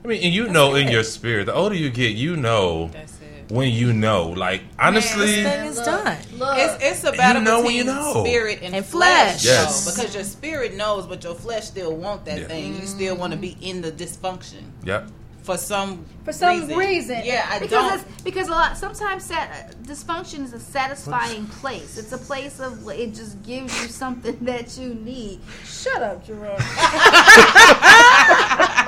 [0.05, 3.13] I mean, and you know in your spirit, the older you get, you know That's
[3.18, 3.18] it.
[3.49, 4.29] When you know.
[4.31, 6.19] Like honestly, Thing is done.
[6.37, 8.25] Look, It's, it's a battle You know when between you know.
[8.25, 9.45] spirit and, And flesh, flesh.
[9.45, 9.85] Yes.
[9.85, 12.47] though, because your spirit knows, but your flesh still want that Yeah.
[12.49, 12.77] thing.
[12.81, 15.09] You still want to be in the dysfunction yep.
[15.43, 17.23] for some for some reason.
[17.25, 17.95] Yeah, I because don't.
[18.11, 21.97] It's, because a lot sometimes sat, dysfunction is a satisfying place.
[21.97, 25.41] It's a place of it just gives you something that you need.
[25.65, 26.59] Shut up, Jerome.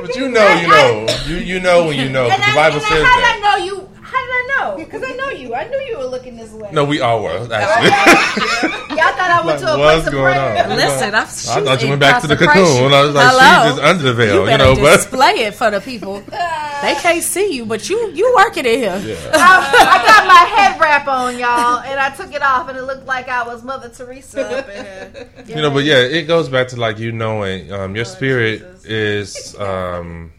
[0.00, 2.28] But you know, you know, you you know when you know.
[2.30, 3.34] And The I, Bible and says how that.
[3.34, 3.88] I know you?
[4.58, 4.76] How know?
[4.76, 5.54] Because I know you.
[5.54, 6.70] I knew you were looking this way.
[6.72, 7.90] No, we all were actually.
[8.98, 10.64] Y'all thought I went Like, to a what's place of going prayer.
[10.64, 10.76] on?
[10.76, 12.74] Listen, I'm I thought you went back to the consecration.
[12.76, 12.92] cocoon.
[12.92, 13.70] I was like, Hello?
[13.70, 14.74] she's just under the veil, You you, know.
[14.74, 16.20] But display it for the people.
[16.82, 18.90] they can't see you, but you you working in here.
[19.34, 19.38] I,
[19.92, 23.06] I got my head wrap on, y'all, and I took it off, and it looked
[23.06, 25.28] like I was Mother Teresa up in here.
[25.46, 29.54] you know, but yeah, it goes back to like you knowing um, your spirit is
[29.60, 30.32] um,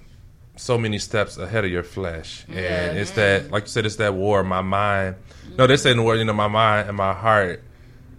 [0.60, 4.14] so many steps ahead of your flesh, and it's that, like you said, it's that
[4.14, 4.44] war.
[4.44, 5.16] My mind,
[5.58, 7.64] no, they say in the word, you know, my mind and my heart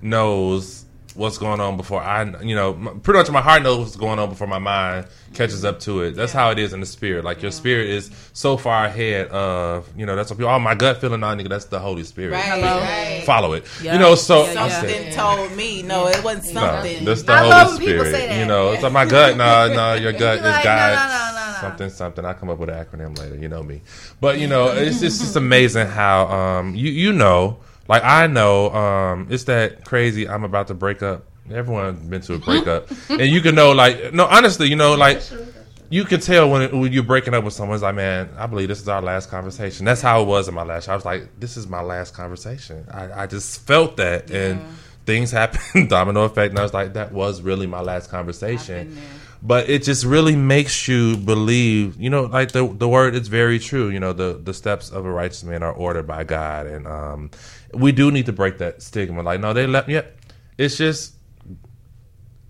[0.00, 2.72] knows what's going on before I, you know,
[3.02, 6.12] pretty much my heart knows what's going on before my mind catches up to it.
[6.12, 7.24] That's how it is in the spirit.
[7.24, 10.50] Like your spirit is so far ahead of, you know, that's what people.
[10.50, 12.32] Oh, my gut feeling, now, nigga, that's the Holy Spirit.
[12.32, 13.22] Right, right.
[13.24, 13.66] Follow it.
[13.82, 13.94] Yeah.
[13.94, 14.68] You know, so Yeah, yeah.
[14.68, 15.82] Something told me.
[15.82, 17.04] No, it wasn't no, something.
[17.04, 18.38] this the I Holy love when people Spirit.
[18.38, 19.36] You know, it's like my gut.
[19.36, 20.94] No, no, your gut is like, God.
[20.94, 21.49] no, no, no, no, no.
[21.60, 22.24] Something, something.
[22.24, 23.36] I come up with an acronym later.
[23.36, 23.82] You know me,
[24.20, 27.58] but you know, it's just, it's just amazing how um you you know,
[27.88, 30.28] like I know um it's that crazy.
[30.28, 31.26] I'm about to break up.
[31.50, 35.22] Everyone's been to a breakup, and you can know like no, honestly, you know like.
[35.92, 37.74] You can tell when, it, when you're breaking up with someone.
[37.74, 39.84] It's like, man, I believe this is our last conversation.
[39.84, 40.88] That's how it was in my last.
[40.88, 42.86] I was like, this is my last conversation.
[42.92, 44.60] I, I just felt that, and
[45.04, 48.96] things happened, domino effect, and I was like, that was really my last conversation.
[49.42, 53.58] But it just really makes you believe, you know, like the the word is very
[53.58, 53.88] true.
[53.88, 57.30] You know, the the steps of a righteous man are ordered by God, and um,
[57.72, 59.22] we do need to break that stigma.
[59.22, 59.88] Like, no, they left.
[59.88, 60.02] Yeah,
[60.58, 61.14] it's just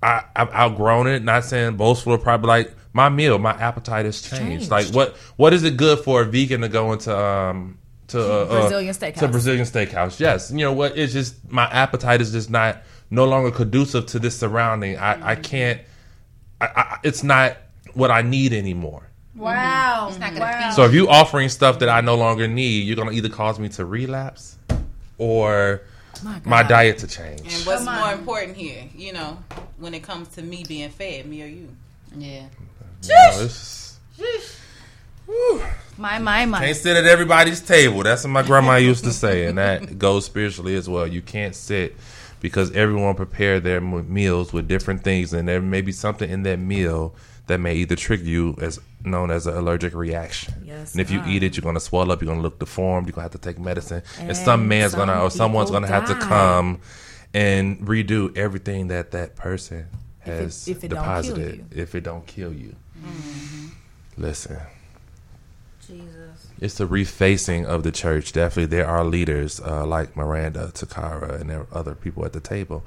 [0.02, 1.22] I, I've outgrown it.
[1.22, 4.68] Not saying boastful, or probably like my meal, my appetite has changed.
[4.68, 4.70] Changed.
[4.70, 8.24] Like what what is it good for a vegan to go into um to uh,
[8.24, 9.28] uh, Brazilian to.
[9.28, 10.18] Brazilian steakhouse?
[10.18, 10.96] Yes, you know what?
[10.98, 14.98] It's just my appetite is just not no longer conducive to this surrounding.
[14.98, 15.80] I I can't.
[16.60, 17.56] I, I, it's not
[17.94, 19.02] what I need anymore.
[19.34, 20.08] Wow.
[20.10, 20.22] Mm-hmm.
[20.22, 20.70] It's not wow.
[20.70, 23.68] So if you offering stuff that I no longer need, you're gonna either cause me
[23.70, 24.58] to relapse
[25.18, 25.82] or
[26.44, 27.40] my, diet to change.
[27.42, 29.38] And what's more important here, you know,
[29.78, 31.68] when it comes to me being fed, me or you?
[32.16, 32.46] Yeah.
[33.02, 33.98] You know, it's-
[35.96, 36.58] My, my, my.
[36.60, 38.02] Can't sit at everybody's table.
[38.02, 41.06] That's what my grandma used to say, and that goes spiritually as well.
[41.06, 41.94] You can't sit
[42.40, 46.42] because everyone prepared their m- meals with different things, and there may be something in
[46.44, 47.14] that meal
[47.46, 50.54] that may either trigger you as known as an allergic reaction.
[50.64, 51.28] Yes, and if you God.
[51.28, 52.22] eat it, you're gonna swell up.
[52.22, 53.06] You're gonna look deformed.
[53.06, 56.06] You're gonna have to take medicine, and, some And man's gonna or someone's gonna have
[56.06, 56.80] to come
[57.34, 59.86] and redo everything that that person
[60.20, 61.72] has if it don't kill deposited.
[61.72, 63.68] If it don't kill you, mm-hmm.
[64.16, 64.79] listen Jesus.
[66.60, 68.32] It's the refacing of the church.
[68.32, 72.40] Definitely, there are leaders uh, like Miranda, Takara, and there are other people at the
[72.40, 72.84] table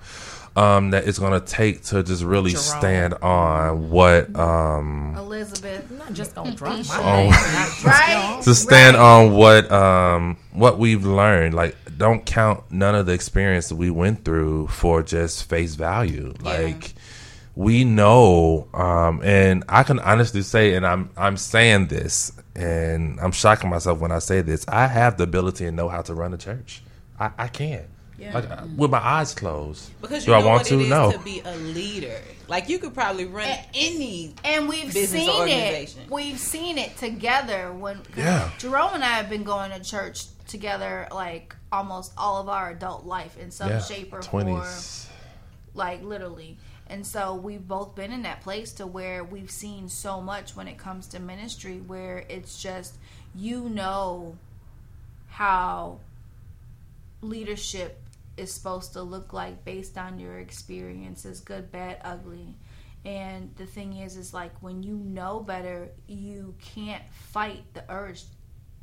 [0.55, 2.63] um, that it's going to take to just really Jerome.
[2.63, 5.87] stand on what um, Elizabeth.
[5.89, 7.15] I'm not just gonna drop my Oh.
[7.23, 7.29] name.
[7.31, 8.41] Not just Right?
[8.43, 11.53] to stand on what um, what we've learned.
[11.55, 16.33] Like, don't count none of the experience that we went through for just face value.
[16.41, 16.93] Like.
[17.55, 23.31] We know, um, and I can honestly say, and I'm I'm saying this, and I'm
[23.31, 24.65] shocking myself when I say this.
[24.67, 26.81] I have the ability and know how to run a church.
[27.19, 27.85] I, I can,
[28.34, 29.91] like uh, with my eyes closed.
[30.01, 30.80] Because Do you I know want what to?
[30.80, 31.11] it is No.
[31.11, 32.19] to be a leader.
[32.47, 34.34] Like you could probably run And- any.
[34.43, 35.95] And we've seen or it.
[36.09, 38.49] We've seen it together when Yeah.
[38.57, 43.05] Jerome and I have been going to church together like almost all of our adult
[43.05, 44.61] life in some Yeah, shape or form.
[45.75, 46.57] like literally
[46.93, 50.67] and so we've both been in that place to where we've seen so much when
[50.67, 52.99] it comes to ministry where it's just
[53.33, 54.37] you know
[55.27, 55.99] how
[57.23, 57.99] leadership
[58.37, 62.53] is supposed to look like based on your experiences good bad ugly.
[63.03, 68.21] And the thing is is like when you know better you can't fight the urge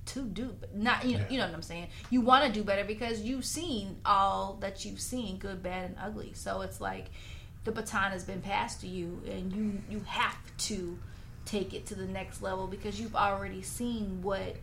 [0.06, 1.86] to do not you know, you know what i'm saying?
[2.10, 5.96] You want to do better because you've seen all that you've seen good bad and
[6.02, 6.32] ugly.
[6.34, 7.06] So it's like
[7.64, 10.98] the baton has been passed to you and you you have to
[11.44, 14.56] take it to the next level because you've already seen what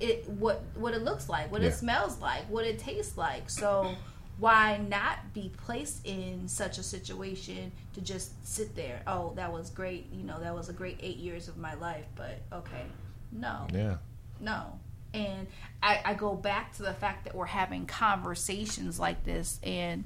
[0.00, 1.68] it what what it looks like what Yeah.
[1.68, 3.94] it smells like what it tastes like so
[4.38, 9.70] why not be placed in such a situation to just sit there oh that was
[9.70, 12.82] great you know that was a great eight years of my life but okay
[13.30, 13.96] no Yeah.
[14.40, 14.78] No.
[15.12, 15.46] And
[15.80, 20.04] I, I go back to the fact that we're having conversations like this and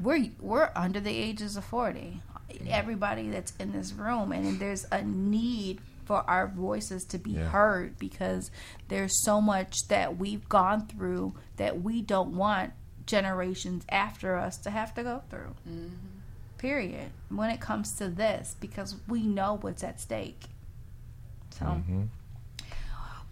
[0.00, 2.20] we're we're under the ages of 40
[2.68, 7.48] everybody that's in this room and there's a need for our voices to be Yeah.
[7.48, 8.50] heard because
[8.88, 12.72] there's so much that we've gone through that we don't want
[13.06, 15.54] generations after us to have to go through.
[15.68, 15.88] Mm-hmm.
[16.58, 17.10] Period.
[17.28, 20.44] When it comes to this because we know what's at stake.
[21.50, 21.64] So.
[21.66, 22.02] Mm-hmm.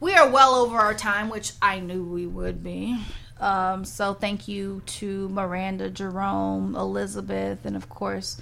[0.00, 2.98] We are well over our time, which I knew we would be.
[3.44, 8.40] Um, so thank you to Miranda, Jerome, Elizabeth, and of course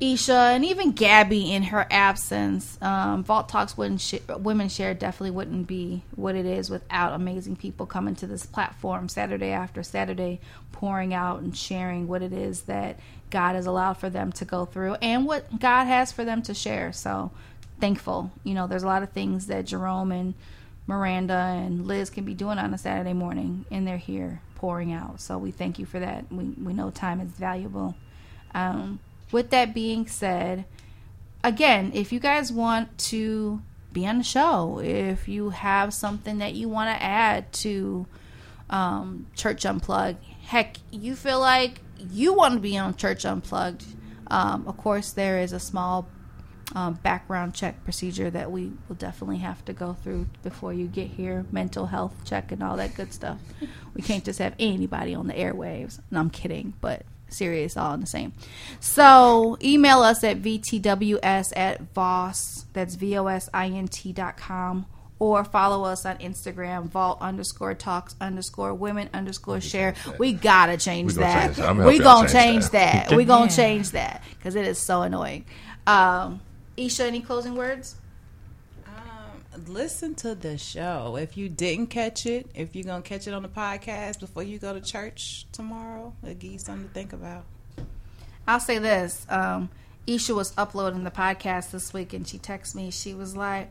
[0.00, 2.76] Isha, and even Gabby in her absence.
[2.82, 7.56] Um, Vault Talks wouldn't sh- Women Share definitely wouldn't be what it is without amazing
[7.56, 10.40] people coming to this platform Saturday after Saturday,
[10.72, 12.98] pouring out and sharing what it is that
[13.30, 16.54] God has allowed for them to go through and what God has for them to
[16.54, 16.92] share.
[16.92, 17.30] So
[17.78, 18.32] thankful.
[18.42, 20.34] You know, there's a lot of things that Jerome and
[20.86, 25.20] Miranda and Liz can be doing on a Saturday morning, and they're here pouring out.
[25.20, 26.30] So we thank you for that.
[26.32, 27.94] We we know time is valuable.
[28.54, 29.00] Um,
[29.30, 30.64] with that being said,
[31.42, 36.54] again, if you guys want to be on the show, if you have something that
[36.54, 38.06] you want to add to
[38.70, 43.84] um, Church Unplugged, heck, you feel like you want to be on Church Unplugged.
[44.28, 46.08] Um, of course, there is a small
[46.74, 51.08] um, background check procedure that we will definitely have to go through before you get
[51.08, 53.38] here mental health check and all that good stuff.
[53.94, 56.00] We can't just have anybody on the airwaves.
[56.10, 58.32] No i'm kidding but serious all in the same.
[58.80, 64.86] So email us at vtws at vos that's v-o-s-i-n-t dot com
[65.18, 69.94] or follow us on instagram vault underscore talks underscore women underscore share.
[70.18, 71.44] we gotta change that.
[71.46, 71.68] change that.
[71.68, 73.08] I'm gonna we gonna change change that.
[73.08, 73.16] that.
[73.16, 75.44] We gonna change that because it is so annoying.
[75.86, 76.40] Um
[76.76, 77.96] isha any closing words
[78.86, 81.16] Um, listen to the show.
[81.16, 84.58] If you didn't catch it, if you're gonna catch it on the podcast before you
[84.58, 87.44] go to church tomorrow, it'll give you something to think about.
[88.46, 89.26] I'll say this.
[89.28, 89.70] Um,
[90.06, 92.90] Isha was uploading the podcast this week and she texted me.
[92.90, 93.70] She was like,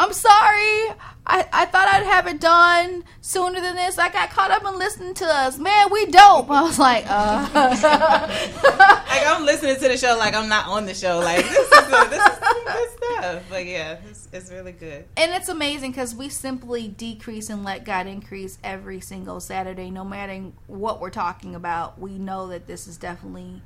[0.00, 0.96] I'm sorry.
[1.26, 3.98] I, I thought I'd have it done sooner than this.
[3.98, 5.58] I got caught up in listening to us.
[5.58, 6.50] Man, we dope.
[6.50, 7.46] I was like, uh.
[9.10, 11.18] Like I'm listening to the show, like I'm not on the show.
[11.18, 13.42] Like this is this is good stuff.
[13.50, 15.04] But yeah, it's, it's really good.
[15.18, 20.04] and it's amazing because we simply decrease and let God increase every single Saturday, no
[20.04, 21.98] matter what we're talking about.
[22.00, 23.60] We know that this is definitely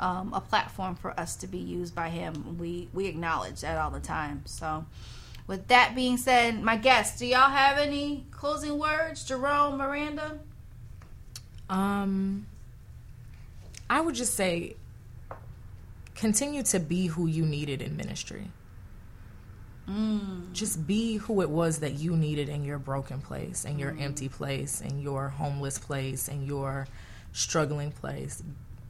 [0.00, 2.58] um, a platform for us to be used by Him.
[2.58, 4.42] We we acknowledge that all the time.
[4.46, 4.86] So,
[5.46, 10.38] with that being said, my guests, do y'all have any closing words, Jerome, Miranda?
[11.68, 12.46] Um,
[13.88, 14.76] I would just say
[16.14, 18.48] continue to be who you needed in ministry.
[20.52, 24.28] Just be who it was that you needed in your broken place, in your empty
[24.28, 26.88] place, in your homeless place, in your
[27.32, 28.42] struggling place.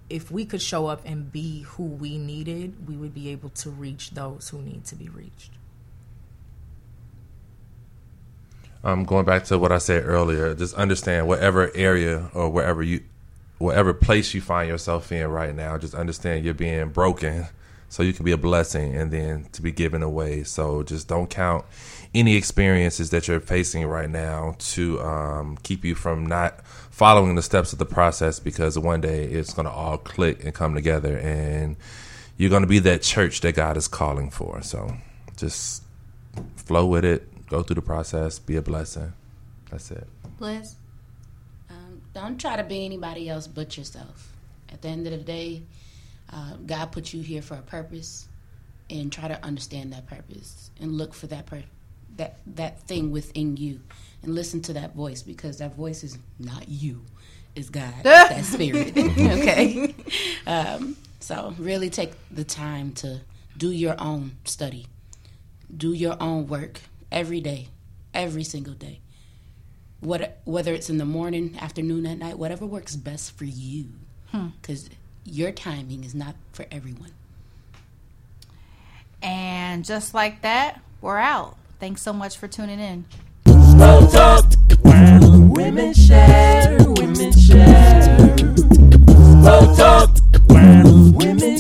[0.09, 3.69] If we could show up and be who we needed, we would be able to
[3.69, 5.51] reach those who need to be reached.
[8.85, 13.03] Um, going back to what I said earlier, just understand whatever area or wherever you,
[13.59, 17.47] whatever place you find yourself in right now, just understand you're being broken,
[17.89, 20.44] so you can be a blessing and then to be given away.
[20.44, 21.65] So just don't count
[22.15, 27.43] any experiences that you're facing right now to um, keep you from not following the
[27.43, 31.19] steps of the process, because one day it's going to all click and come together,
[31.19, 31.77] and
[32.36, 34.62] you're going to be that church that God is calling for.
[34.62, 34.97] So
[35.36, 35.82] just
[36.57, 39.12] flow with it, go through the process, be a blessing.
[39.70, 40.06] That's it.
[40.39, 40.77] Bless.
[41.70, 44.32] Um, don't try to be anybody else but yourself.
[44.73, 45.62] At the end of the day,
[46.32, 48.28] uh, God put you here for a purpose,
[48.90, 51.64] and try to understand that purpose and look for that per-
[52.16, 53.81] that that thing within you,
[54.23, 57.02] and listen to that voice because that voice is not you,
[57.55, 58.97] it's God, it's that spirit.
[58.97, 59.94] okay,
[60.47, 63.20] um, so really take the time to
[63.56, 64.86] do your own study,
[65.77, 66.81] do your own work
[67.17, 67.69] every day,
[68.13, 69.01] every single day
[70.01, 73.87] what whether it's in the morning, afternoon, at night, whatever works best for you,
[74.31, 74.49] hmm.
[74.61, 74.91] because
[75.25, 77.13] your timing is not for everyone.
[79.23, 81.57] And just like that, we're out.
[81.81, 83.05] Thanks so much for tuning in.
[83.47, 84.45] Vault talk.
[84.85, 88.37] Women share, women share.
[89.43, 90.11] Vault talk.
[90.49, 91.59] Women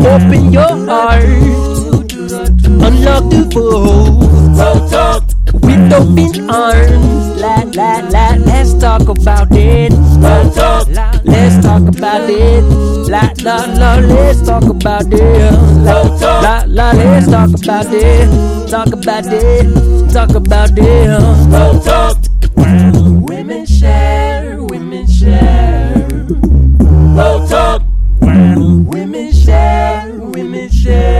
[0.00, 1.24] Open your heart.
[2.86, 4.20] Unlock the vault.
[5.62, 7.40] With open arms.
[7.40, 8.36] La, la, la.
[8.44, 9.92] Let's talk about it.
[11.24, 12.90] Let's talk about it.
[13.10, 15.52] La la la, let's talk about it.
[15.84, 18.70] La la let's talk about it.
[18.70, 20.12] Talk about it.
[20.12, 22.28] Talk about it.
[23.28, 25.69] Women share, women share.
[29.60, 31.19] Share, women share.